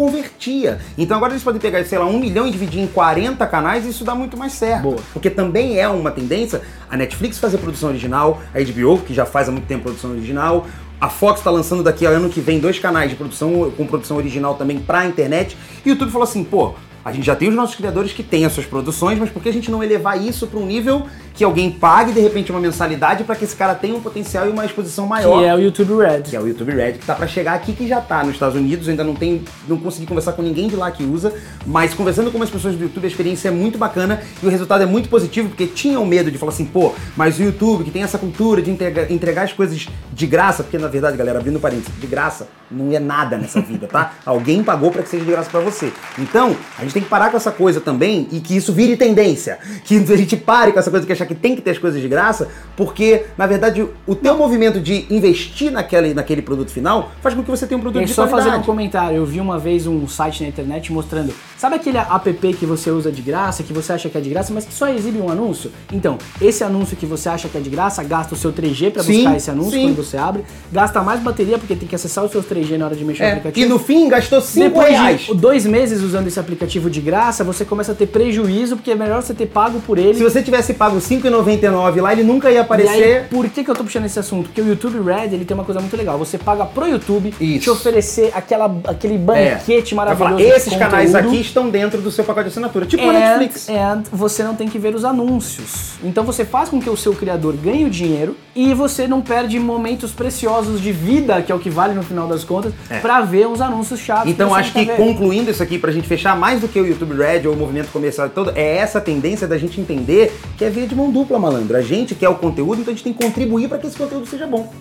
Então 0.97 1.17
agora 1.17 1.33
eles 1.33 1.43
podem 1.43 1.59
pegar, 1.59 1.83
sei 1.85 1.97
lá, 1.97 2.05
um 2.05 2.19
milhão 2.19 2.47
e 2.47 2.51
dividir 2.51 2.81
em 2.81 2.87
40 2.87 3.45
canais 3.47 3.85
e 3.85 3.89
isso 3.89 4.03
dá 4.03 4.13
muito 4.15 4.37
mais 4.37 4.53
certo. 4.53 4.83
Boa. 4.83 4.97
Porque 5.13 5.29
também 5.29 5.79
é 5.79 5.87
uma 5.87 6.11
tendência 6.11 6.61
a 6.89 6.97
Netflix 6.97 7.39
fazer 7.39 7.57
produção 7.57 7.89
original, 7.89 8.41
a 8.53 8.59
HBO, 8.59 8.99
que 8.99 9.13
já 9.13 9.25
faz 9.25 9.49
há 9.49 9.51
muito 9.51 9.65
tempo 9.65 9.83
produção 9.83 10.11
original. 10.11 10.67
A 10.99 11.09
Fox 11.09 11.39
está 11.39 11.51
lançando 11.51 11.83
daqui 11.83 12.05
a 12.05 12.09
ano 12.09 12.29
que 12.29 12.39
vem 12.39 12.59
dois 12.59 12.79
canais 12.79 13.09
de 13.09 13.15
produção 13.15 13.71
com 13.75 13.85
produção 13.85 14.17
original 14.17 14.55
também 14.55 14.79
pra 14.79 15.05
internet. 15.05 15.57
E 15.85 15.89
o 15.89 15.91
YouTube 15.91 16.11
falou 16.11 16.23
assim, 16.23 16.43
pô, 16.43 16.75
a 17.03 17.11
gente 17.11 17.25
já 17.25 17.35
tem 17.35 17.49
os 17.49 17.55
nossos 17.55 17.75
criadores 17.75 18.13
que 18.13 18.23
têm 18.23 18.45
as 18.45 18.53
suas 18.53 18.65
produções, 18.65 19.19
mas 19.19 19.29
por 19.29 19.43
que 19.43 19.49
a 19.49 19.53
gente 19.53 19.69
não 19.69 19.83
elevar 19.83 20.21
isso 20.21 20.47
para 20.47 20.57
um 20.57 20.65
nível 20.65 21.05
que 21.33 21.43
alguém 21.43 21.71
pague 21.71 22.11
de 22.11 22.19
repente 22.19 22.51
uma 22.51 22.59
mensalidade 22.59 23.23
para 23.23 23.35
que 23.35 23.43
esse 23.43 23.55
cara 23.55 23.73
tenha 23.73 23.95
um 23.95 24.01
potencial 24.01 24.47
e 24.47 24.49
uma 24.51 24.65
exposição 24.65 25.07
maior? 25.07 25.39
Que 25.39 25.45
é 25.45 25.55
o 25.55 25.59
YouTube 25.59 25.95
Red. 25.95 26.21
que 26.21 26.35
é 26.35 26.39
o 26.39 26.47
YouTube 26.47 26.71
Red, 26.71 26.93
que 26.93 27.05
tá 27.05 27.15
pra 27.15 27.27
chegar 27.27 27.53
aqui, 27.53 27.73
que 27.73 27.87
já 27.87 27.99
tá 27.99 28.23
nos 28.23 28.33
Estados 28.33 28.55
Unidos, 28.55 28.87
ainda 28.87 29.03
não 29.03 29.15
tem, 29.15 29.43
não 29.67 29.77
consegui 29.77 30.05
conversar 30.05 30.33
com 30.33 30.41
ninguém 30.41 30.67
de 30.67 30.75
lá 30.75 30.91
que 30.91 31.03
usa, 31.03 31.33
mas 31.65 31.93
conversando 31.93 32.31
com 32.31 32.41
as 32.41 32.49
pessoas 32.49 32.75
do 32.75 32.83
YouTube, 32.83 33.05
a 33.05 33.07
experiência 33.07 33.47
é 33.47 33.51
muito 33.51 33.77
bacana 33.77 34.21
e 34.41 34.45
o 34.45 34.49
resultado 34.49 34.83
é 34.83 34.85
muito 34.85 35.09
positivo, 35.09 35.49
porque 35.49 35.65
tinham 35.67 36.05
medo 36.05 36.31
de 36.31 36.37
falar 36.37 36.51
assim, 36.51 36.65
pô, 36.65 36.93
mas 37.15 37.39
o 37.39 37.43
YouTube, 37.43 37.83
que 37.83 37.91
tem 37.91 38.03
essa 38.03 38.17
cultura 38.17 38.61
de 38.61 38.69
entregar, 38.69 39.11
entregar 39.11 39.43
as 39.43 39.53
coisas 39.53 39.87
de 40.11 40.27
graça, 40.27 40.63
porque 40.63 40.77
na 40.77 40.87
verdade, 40.87 41.17
galera, 41.17 41.39
abrindo 41.39 41.59
parênteses, 41.59 41.91
de 41.99 42.07
graça 42.07 42.47
não 42.69 42.91
é 42.91 42.99
nada 42.99 43.37
nessa 43.37 43.61
vida, 43.61 43.87
tá? 43.87 44.13
Alguém 44.25 44.63
pagou 44.63 44.91
pra 44.91 45.03
que 45.03 45.09
seja 45.09 45.23
de 45.23 45.31
graça 45.31 45.49
pra 45.49 45.59
você. 45.59 45.91
Então, 46.17 46.55
a 46.77 46.81
gente 46.81 46.93
tem 46.93 47.03
que 47.03 47.09
parar 47.09 47.29
com 47.29 47.37
essa 47.37 47.51
coisa 47.51 47.79
também 47.79 48.27
e 48.31 48.39
que 48.39 48.55
isso 48.55 48.73
vire 48.73 48.97
tendência, 48.97 49.59
que 49.83 49.97
a 49.97 50.17
gente 50.17 50.35
pare 50.35 50.71
com 50.71 50.79
essa 50.79 50.89
coisa 50.89 51.05
de 51.05 51.07
achar 51.23 51.25
que 51.25 51.35
tem 51.35 51.55
que 51.55 51.61
ter 51.61 51.71
as 51.71 51.77
coisas 51.77 52.01
de 52.01 52.07
graça, 52.07 52.47
porque, 52.75 53.23
na 53.37 53.47
verdade, 53.47 53.85
o 54.05 54.15
teu 54.15 54.37
movimento 54.37 54.79
de 54.79 55.05
investir 55.09 55.71
naquele, 55.71 56.13
naquele 56.13 56.41
produto 56.41 56.69
final 56.71 57.11
faz 57.21 57.33
com 57.33 57.43
que 57.43 57.49
você 57.49 57.65
tenha 57.65 57.77
um 57.77 57.81
produto 57.81 58.01
E 58.03 58.05
de 58.05 58.13
só 58.13 58.23
qualidade. 58.27 58.49
fazer 58.49 58.61
um 58.61 58.63
comentário, 58.65 59.17
eu 59.17 59.25
vi 59.25 59.39
uma 59.39 59.57
vez 59.57 59.87
um 59.87 60.07
site 60.07 60.43
na 60.43 60.49
internet 60.49 60.91
mostrando, 60.91 61.33
sabe 61.57 61.75
aquele 61.75 61.97
app 61.97 62.33
que 62.53 62.65
você 62.65 62.91
usa 62.91 63.11
de 63.11 63.21
graça, 63.21 63.63
que 63.63 63.73
você 63.73 63.93
acha 63.93 64.09
que 64.09 64.17
é 64.17 64.21
de 64.21 64.29
graça, 64.29 64.53
mas 64.53 64.65
que 64.65 64.73
só 64.73 64.87
exibe 64.89 65.19
um 65.19 65.29
anúncio? 65.29 65.71
Então, 65.91 66.17
esse 66.41 66.63
anúncio 66.63 66.95
que 66.97 67.05
você 67.05 67.29
acha 67.29 67.47
que 67.47 67.57
é 67.57 67.61
de 67.61 67.69
graça, 67.69 68.03
gasta 68.03 68.33
o 68.33 68.37
seu 68.37 68.51
3G 68.51 68.91
pra 68.91 69.03
Sim, 69.03 69.15
buscar 69.23 69.37
esse 69.37 69.49
anúncio 69.51 69.71
sim. 69.71 69.83
quando 69.87 69.97
você 70.05 70.17
abre, 70.17 70.43
gasta 70.71 71.01
mais 71.01 71.19
bateria 71.21 71.57
porque 71.57 71.75
tem 71.75 71.87
que 71.87 71.95
acessar 71.95 72.23
os 72.23 72.31
seus 72.31 72.45
3G 72.45 72.77
na 72.77 72.85
hora 72.85 72.95
de 72.95 73.03
mexer 73.05 73.23
no 73.23 73.29
É, 73.29 73.31
aplicativo. 73.33 73.65
e 73.65 73.69
no 73.69 73.79
fim 73.79 74.09
gastou 74.09 74.41
5 74.41 74.67
Depois 74.69 74.89
reais. 74.89 75.21
de 75.21 75.33
dois 75.35 75.65
meses 75.65 76.01
usando 76.01 76.27
esse 76.27 76.39
aplicativo 76.39 76.89
de 76.89 76.99
graça, 77.01 77.43
você 77.43 77.63
começa 77.63 77.91
a 77.91 77.95
ter 77.95 78.07
prejuízo, 78.07 78.75
porque 78.75 78.91
é 78.91 78.95
melhor 78.95 79.21
você 79.21 79.33
ter 79.33 79.45
pago 79.47 79.79
por 79.81 79.97
ele. 79.97 80.15
Se 80.15 80.23
você 80.23 80.41
tivesse 80.41 80.73
pago 80.73 80.99
5,99 81.21 82.01
lá, 82.01 82.11
ele 82.13 82.23
nunca 82.23 82.49
ia 82.51 82.61
aparecer. 82.61 83.21
aí, 83.21 83.27
por 83.29 83.49
que, 83.49 83.63
que 83.63 83.69
eu 83.69 83.75
tô 83.75 83.83
puxando 83.83 84.05
esse 84.05 84.19
assunto? 84.19 84.45
Porque 84.47 84.61
o 84.61 84.67
YouTube 84.67 84.99
Red 85.03 85.33
ele 85.33 85.45
tem 85.45 85.55
uma 85.55 85.63
coisa 85.63 85.79
muito 85.79 85.95
legal. 85.95 86.17
Você 86.17 86.37
paga 86.37 86.65
pro 86.65 86.87
YouTube 86.87 87.33
Isso. 87.39 87.59
te 87.59 87.69
oferecer 87.69 88.31
aquela, 88.33 88.73
aquele 88.85 89.17
banquete 89.17 89.93
É. 89.93 89.95
Maravilhoso. 89.95 90.37
falar, 90.37 90.41
esses 90.41 90.75
canais 90.75 91.15
aqui 91.15 91.39
estão 91.41 91.69
dentro 91.69 92.01
do 92.01 92.11
seu 92.11 92.23
pacote 92.23 92.45
de 92.45 92.51
assinatura, 92.51 92.85
tipo 92.85 93.03
a 93.03 93.07
And, 93.07 93.37
Netflix. 93.37 93.69
and 93.69 94.03
você 94.11 94.43
não 94.43 94.55
tem 94.55 94.67
que 94.67 94.77
ver 94.79 94.95
os 94.95 95.03
anúncios. 95.05 95.93
Então 96.03 96.23
você 96.23 96.45
faz 96.45 96.69
com 96.69 96.79
que 96.81 96.89
o 96.89 96.97
seu 96.97 97.13
criador 97.13 97.55
ganhe 97.55 97.85
o 97.85 97.89
dinheiro 97.89 98.35
e 98.55 98.73
você 98.73 99.07
não 99.07 99.21
perde 99.21 99.59
momentos 99.59 100.11
preciosos 100.11 100.79
de 100.79 100.91
vida, 100.91 101.41
que 101.41 101.51
é 101.51 101.55
o 101.55 101.59
que 101.59 101.69
vale 101.69 101.93
no 101.93 102.03
final 102.03 102.27
das 102.27 102.43
contas, 102.43 102.73
É. 102.89 102.99
pra 102.99 103.21
ver 103.21 103.47
uns 103.47 103.61
anúncios 103.61 103.99
chatos. 103.99 104.29
Então 104.31 104.53
acho 104.53 104.77
não 104.77 104.85
que 104.85 104.91
concluindo 104.93 105.49
isso 105.49 105.63
aqui, 105.63 105.77
pra 105.79 105.91
gente 105.91 106.07
fechar 106.07 106.37
mais 106.37 106.61
do 106.61 106.67
que 106.67 106.79
o 106.79 106.85
YouTube 106.85 107.15
Red 107.15 107.47
ou 107.47 107.53
o 107.53 107.57
movimento 107.57 107.91
comercial 107.91 108.29
todo, 108.29 108.51
é 108.55 108.77
essa 108.77 109.01
tendência 109.01 109.47
da 109.47 109.57
gente 109.57 109.79
entender 109.81 110.35
que 110.57 110.63
é 110.65 110.69
via 110.69 110.85
de 110.87 110.95
mão 110.95 111.11
dupla, 111.11 111.39
malandro. 111.39 111.75
A 111.75 111.81
gente 111.81 112.13
quer 112.15 112.29
o 112.29 112.35
conteúdo, 112.35 112.81
então 112.81 112.91
a 112.93 112.95
gente 112.95 113.03
tem 113.03 113.13
que 113.13 113.23
contribuir 113.23 113.67
pra 113.67 113.77
que 113.77 113.87
esse 113.87 113.97
conteúdo 113.97 114.25
seja 114.27 114.45
bom. 114.45 114.71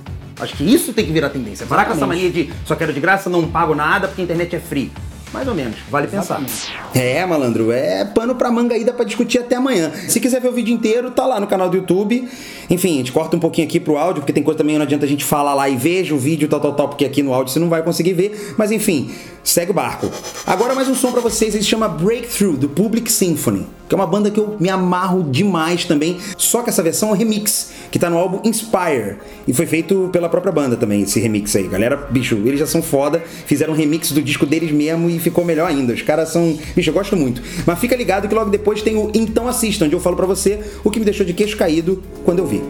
Acho 0.40 0.56
que 0.56 0.64
isso 0.64 0.92
tem 0.92 1.04
que 1.06 1.12
virar 1.12 1.28
tendência. 1.30 1.66
Parar 1.66 1.85
com 1.85 1.92
essa 1.92 2.06
mania 2.06 2.28
de 2.30 2.52
só 2.64 2.74
quero 2.74 2.92
de 2.92 3.00
graça, 3.00 3.30
não 3.30 3.46
pago 3.46 3.74
nada 3.74 4.08
porque 4.08 4.22
a 4.22 4.24
internet 4.24 4.56
é 4.56 4.61
free. 4.61 4.90
Mais 5.33 5.49
ou 5.49 5.55
menos, 5.55 5.77
vale 5.90 6.07
pensar. 6.07 6.42
Exatamente. 6.42 6.73
É, 6.95 7.25
malandro, 7.25 7.73
é 7.73 8.05
pano 8.05 8.35
pra 8.35 8.51
manga 8.51 8.75
aí, 8.75 8.85
dá 8.85 8.92
pra 8.92 9.05
discutir 9.05 9.38
até 9.38 9.57
amanhã. 9.57 9.90
Se 10.09 10.21
quiser 10.21 10.40
ver 10.40 10.49
o 10.49 10.53
vídeo 10.53 10.75
inteiro, 10.75 11.11
tá 11.11 11.27
lá 11.27 11.40
no 11.40 11.47
canal 11.47 11.71
do 11.71 11.77
YouTube. 11.77 12.29
Enfim, 12.68 12.95
a 12.95 12.97
gente 12.99 13.12
corta 13.12 13.37
um 13.37 13.40
pouquinho 13.40 13.66
aqui 13.66 13.81
pro 13.81 13.97
áudio, 13.97 14.23
porque 14.23 14.33
tem 14.33 14.42
coisa 14.42 14.59
também, 14.59 14.77
não 14.77 14.83
adianta 14.83 15.07
a 15.07 15.09
gente 15.09 15.25
falar 15.25 15.55
lá 15.55 15.68
e 15.68 15.77
veja 15.77 16.14
o 16.14 16.18
vídeo, 16.18 16.49
tal, 16.49 16.61
tal, 16.61 16.75
tal, 16.75 16.88
porque 16.88 17.05
aqui 17.05 17.23
no 17.23 17.33
áudio 17.33 17.53
você 17.53 17.59
não 17.59 17.68
vai 17.68 17.83
conseguir 17.83 18.12
ver. 18.12 18.55
Mas 18.59 18.71
enfim, 18.71 19.11
segue 19.42 19.71
o 19.71 19.75
barco. 19.75 20.11
Agora 20.47 20.75
mais 20.75 20.88
um 20.88 20.95
som 20.95 21.11
pra 21.11 21.21
vocês, 21.21 21.55
ele 21.55 21.64
se 21.64 21.71
chama 21.71 21.88
Breakthrough, 21.88 22.57
do 22.57 22.68
Public 22.68 23.11
Symphony, 23.11 23.66
que 23.88 23.95
é 23.95 23.97
uma 23.97 24.07
banda 24.07 24.31
que 24.31 24.38
eu 24.38 24.57
me 24.61 24.68
amarro 24.68 25.23
demais 25.23 25.85
também. 25.85 26.18
Só 26.37 26.62
que 26.62 26.71
essa 26.71 26.83
versão 26.83 27.11
é 27.11 27.12
um 27.12 27.16
remix, 27.16 27.73
que 27.90 27.99
tá 27.99 28.09
no 28.09 28.18
álbum 28.18 28.40
Inspire. 28.45 29.16
E 29.47 29.53
foi 29.53 29.66
feito 29.66 30.09
pela 30.12 30.29
própria 30.29 30.53
banda 30.53 30.77
também, 30.77 31.03
esse 31.03 31.18
remix 31.21 31.55
aí. 31.57 31.66
Galera, 31.68 31.97
bicho, 31.97 32.37
eles 32.45 32.61
já 32.61 32.66
são 32.66 32.83
foda, 32.83 33.23
fizeram 33.47 33.73
um 33.73 33.77
remix 33.77 34.12
do 34.12 34.23
disco 34.23 34.47
deles 34.47 34.71
mesmo 34.71 35.11
e 35.11 35.18
ficou 35.22 35.44
melhor 35.44 35.68
ainda. 35.68 35.92
Os 35.92 36.02
caras 36.02 36.28
são. 36.30 36.58
Bicho, 36.74 36.90
eu 36.90 36.94
gosto 36.94 37.16
muito. 37.16 37.42
Mas 37.66 37.78
fica 37.78 37.96
ligado 37.96 38.28
que 38.28 38.35
logo 38.35 38.50
depois 38.50 38.82
tem 38.82 38.96
o 38.96 39.11
Então 39.14 39.48
Assista, 39.48 39.85
onde 39.85 39.94
eu 39.94 40.00
falo 40.00 40.16
pra 40.16 40.26
você 40.26 40.61
o 40.85 40.90
que 40.90 40.98
me 40.98 41.04
deixou 41.04 41.24
de 41.24 41.32
queixo 41.32 41.56
caído 41.56 42.02
quando 42.24 42.40
eu 42.40 42.46
vi. 42.46 42.62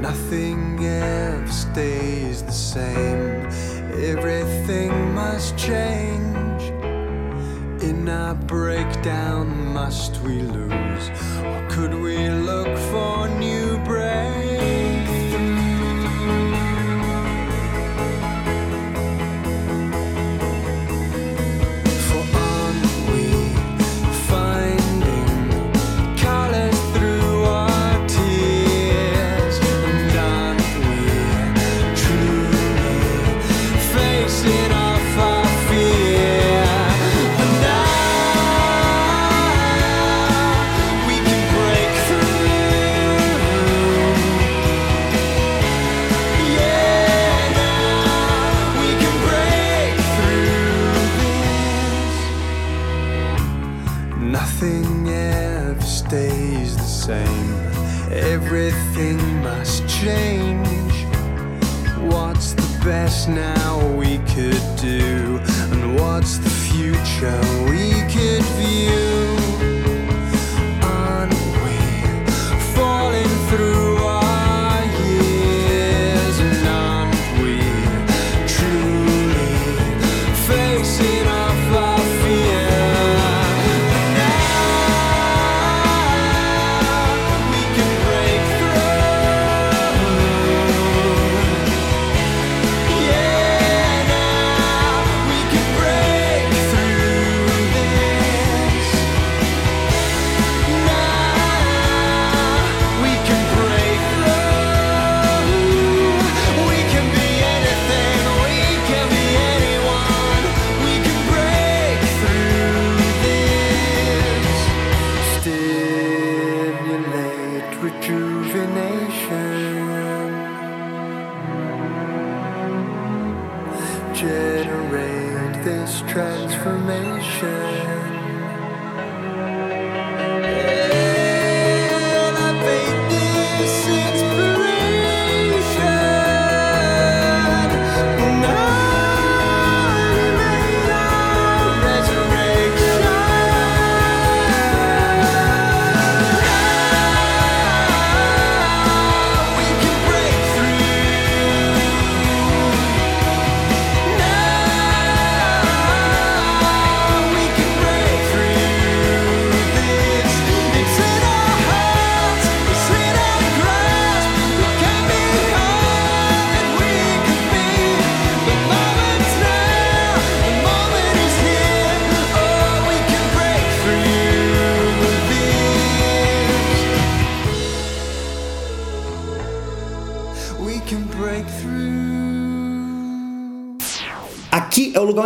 Nothing 0.00 0.84
ever 0.84 1.48
stays 1.48 2.42
the 2.42 2.52
same. 2.52 3.46
Everything 3.96 4.90
must 5.14 5.56
change. 5.58 6.72
In 7.82 8.04
breakdown, 8.46 9.72
must 9.72 10.20
we 10.22 10.40
lose? 10.40 11.10
Or 11.44 11.66
could 11.68 11.94
we 11.94 12.28
look 12.30 12.76
for 12.90 13.28
new 13.28 13.43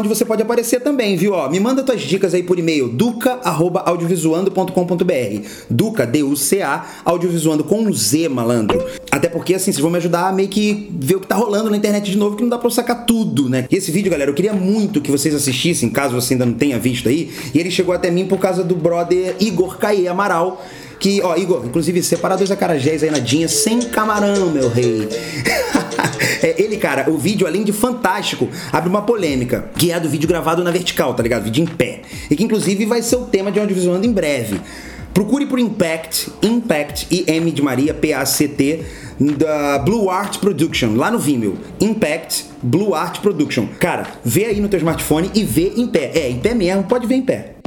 onde 0.08 0.18
você 0.18 0.24
pode 0.24 0.42
aparecer 0.42 0.80
também, 0.80 1.16
viu? 1.16 1.34
Ó, 1.34 1.50
me 1.50 1.60
manda 1.60 1.82
tuas 1.82 2.00
dicas 2.00 2.32
aí 2.32 2.42
por 2.42 2.58
e-mail, 2.58 2.88
duca.audiovisuando.com.br 2.88 5.48
Duca, 5.68 6.06
D-U-C-A, 6.06 6.86
audiovisuando 7.04 7.62
com 7.62 7.82
um 7.82 7.92
Z, 7.92 8.30
malandro. 8.30 8.82
Até 9.10 9.28
porque, 9.28 9.52
assim, 9.54 9.70
vocês 9.70 9.82
vão 9.82 9.90
me 9.90 9.98
ajudar 9.98 10.28
a 10.28 10.32
meio 10.32 10.48
que 10.48 10.88
ver 10.98 11.16
o 11.16 11.20
que 11.20 11.26
tá 11.26 11.36
rolando 11.36 11.68
na 11.70 11.76
internet 11.76 12.10
de 12.10 12.16
novo, 12.16 12.36
que 12.36 12.42
não 12.42 12.48
dá 12.48 12.56
pra 12.56 12.66
eu 12.66 12.70
sacar 12.70 13.04
tudo, 13.04 13.46
né? 13.48 13.66
E 13.70 13.76
esse 13.76 13.90
vídeo, 13.90 14.10
galera, 14.10 14.30
eu 14.30 14.34
queria 14.34 14.54
muito 14.54 15.00
que 15.00 15.10
vocês 15.10 15.34
assistissem, 15.34 15.90
caso 15.90 16.14
você 16.14 16.34
ainda 16.34 16.46
não 16.46 16.54
tenha 16.54 16.78
visto 16.78 17.08
aí. 17.08 17.30
E 17.54 17.58
ele 17.58 17.70
chegou 17.70 17.94
até 17.94 18.10
mim 18.10 18.26
por 18.26 18.38
causa 18.38 18.64
do 18.64 18.74
brother 18.74 19.36
Igor 19.38 19.76
Caê 19.76 20.08
Amaral, 20.08 20.64
que, 20.98 21.20
ó, 21.22 21.36
Igor, 21.36 21.64
inclusive, 21.64 22.02
separa 22.02 22.36
dois 22.36 22.50
acarajés 22.50 23.02
aí 23.02 23.10
na 23.10 23.18
dinha 23.18 23.48
sem 23.48 23.80
camarão, 23.82 24.50
meu 24.50 24.68
rei. 24.68 25.08
É, 26.42 26.54
ele, 26.62 26.76
cara, 26.76 27.10
o 27.10 27.18
vídeo, 27.18 27.46
além 27.46 27.64
de 27.64 27.72
fantástico, 27.72 28.48
abre 28.72 28.88
uma 28.88 29.02
polêmica, 29.02 29.70
que 29.76 29.90
é 29.90 29.94
a 29.94 29.98
do 29.98 30.08
vídeo 30.08 30.28
gravado 30.28 30.62
na 30.62 30.70
vertical, 30.70 31.14
tá 31.14 31.22
ligado? 31.22 31.44
Vídeo 31.44 31.62
em 31.62 31.66
pé. 31.66 32.02
E 32.30 32.36
que, 32.36 32.44
inclusive, 32.44 32.86
vai 32.86 33.02
ser 33.02 33.16
o 33.16 33.24
tema 33.24 33.50
de 33.50 33.60
audiovisuando 33.60 34.06
em 34.06 34.12
breve. 34.12 34.60
Procure 35.12 35.46
por 35.46 35.58
Impact, 35.58 36.30
Impact, 36.42 37.08
I-M 37.10 37.50
de 37.50 37.60
Maria, 37.60 37.92
P-A-C-T, 37.92 38.84
da 39.36 39.78
Blue 39.80 40.08
Art 40.10 40.38
Production, 40.38 40.94
lá 40.94 41.10
no 41.10 41.18
Vimeo. 41.18 41.58
Impact, 41.80 42.46
Blue 42.62 42.94
Art 42.94 43.20
Production. 43.20 43.66
Cara, 43.80 44.06
vê 44.24 44.44
aí 44.44 44.60
no 44.60 44.68
teu 44.68 44.78
smartphone 44.78 45.30
e 45.34 45.42
vê 45.42 45.72
em 45.76 45.88
pé. 45.88 46.12
É, 46.14 46.30
em 46.30 46.38
pé 46.38 46.54
mesmo, 46.54 46.84
pode 46.84 47.06
ver 47.06 47.16
em 47.16 47.22
pé. 47.22 47.57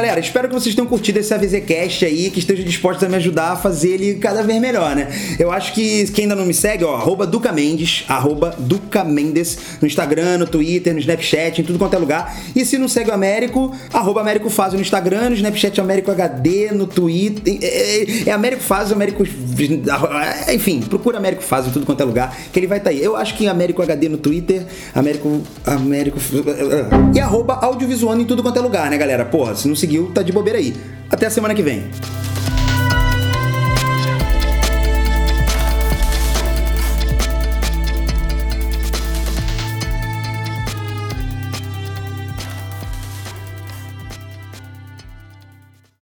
Galera, 0.00 0.18
espero 0.18 0.48
que 0.48 0.54
vocês 0.54 0.74
tenham 0.74 0.86
curtido 0.86 1.18
esse 1.18 1.32
AVZcast 1.34 2.06
aí, 2.06 2.30
que 2.30 2.38
estejam 2.38 2.64
dispostos 2.64 3.04
a 3.04 3.08
me 3.08 3.16
ajudar 3.16 3.52
a 3.52 3.56
fazer 3.56 3.90
ele 3.90 4.14
cada 4.14 4.42
vez 4.42 4.58
melhor, 4.58 4.96
né? 4.96 5.08
Eu 5.38 5.52
acho 5.52 5.74
que 5.74 6.10
quem 6.12 6.24
ainda 6.24 6.34
não 6.34 6.46
me 6.46 6.54
segue, 6.54 6.84
ó, 6.84 6.96
arroba 6.96 7.26
Duca 7.26 7.52
Mendes, 7.52 8.04
arroba 8.08 8.54
Duca 8.58 9.04
Mendes, 9.04 9.58
no 9.78 9.86
Instagram, 9.86 10.38
no 10.38 10.46
Twitter, 10.46 10.94
no 10.94 11.00
Snapchat, 11.00 11.60
em 11.60 11.64
tudo 11.64 11.78
quanto 11.78 11.94
é 11.94 11.98
lugar. 11.98 12.34
E 12.56 12.64
se 12.64 12.78
não 12.78 12.88
segue 12.88 13.10
o 13.10 13.12
Américo, 13.12 13.76
arroba 13.92 14.22
Américo 14.22 14.48
Fazio 14.48 14.78
no 14.78 14.82
Instagram, 14.82 15.30
no 15.30 15.36
Snapchat 15.36 15.78
Américo 15.78 16.10
HD, 16.10 16.70
no 16.72 16.86
Twitter. 16.86 17.58
É, 17.62 18.30
é 18.30 18.32
Américo 18.32 18.62
Fazio, 18.62 18.94
Américo. 18.94 19.22
Enfim, 20.50 20.80
procura 20.80 21.18
Américo 21.18 21.42
Fazio 21.42 21.68
em 21.68 21.72
tudo 21.74 21.84
quanto 21.84 22.00
é 22.00 22.06
lugar, 22.06 22.34
que 22.50 22.58
ele 22.58 22.66
vai 22.66 22.78
estar 22.78 22.88
aí. 22.88 23.04
Eu 23.04 23.16
acho 23.16 23.36
que 23.36 23.46
Américo 23.46 23.82
HD 23.82 24.08
no 24.08 24.16
Twitter, 24.16 24.62
Américo. 24.94 25.42
Américo. 25.66 26.18
E 27.14 27.20
arroba 27.20 27.54
audiovisuando 27.54 28.22
em 28.22 28.24
tudo 28.24 28.42
quanto 28.42 28.58
é 28.58 28.62
lugar, 28.62 28.90
né, 28.90 28.96
galera? 28.96 29.26
Porra, 29.26 29.54
se 29.54 29.68
não 29.68 29.76
seguiu, 29.90 30.12
tá 30.14 30.22
de 30.22 30.30
bobeira 30.30 30.58
aí. 30.58 30.76
Até 31.10 31.26
a 31.26 31.30
semana 31.30 31.52
que 31.52 31.62
vem. 31.62 31.90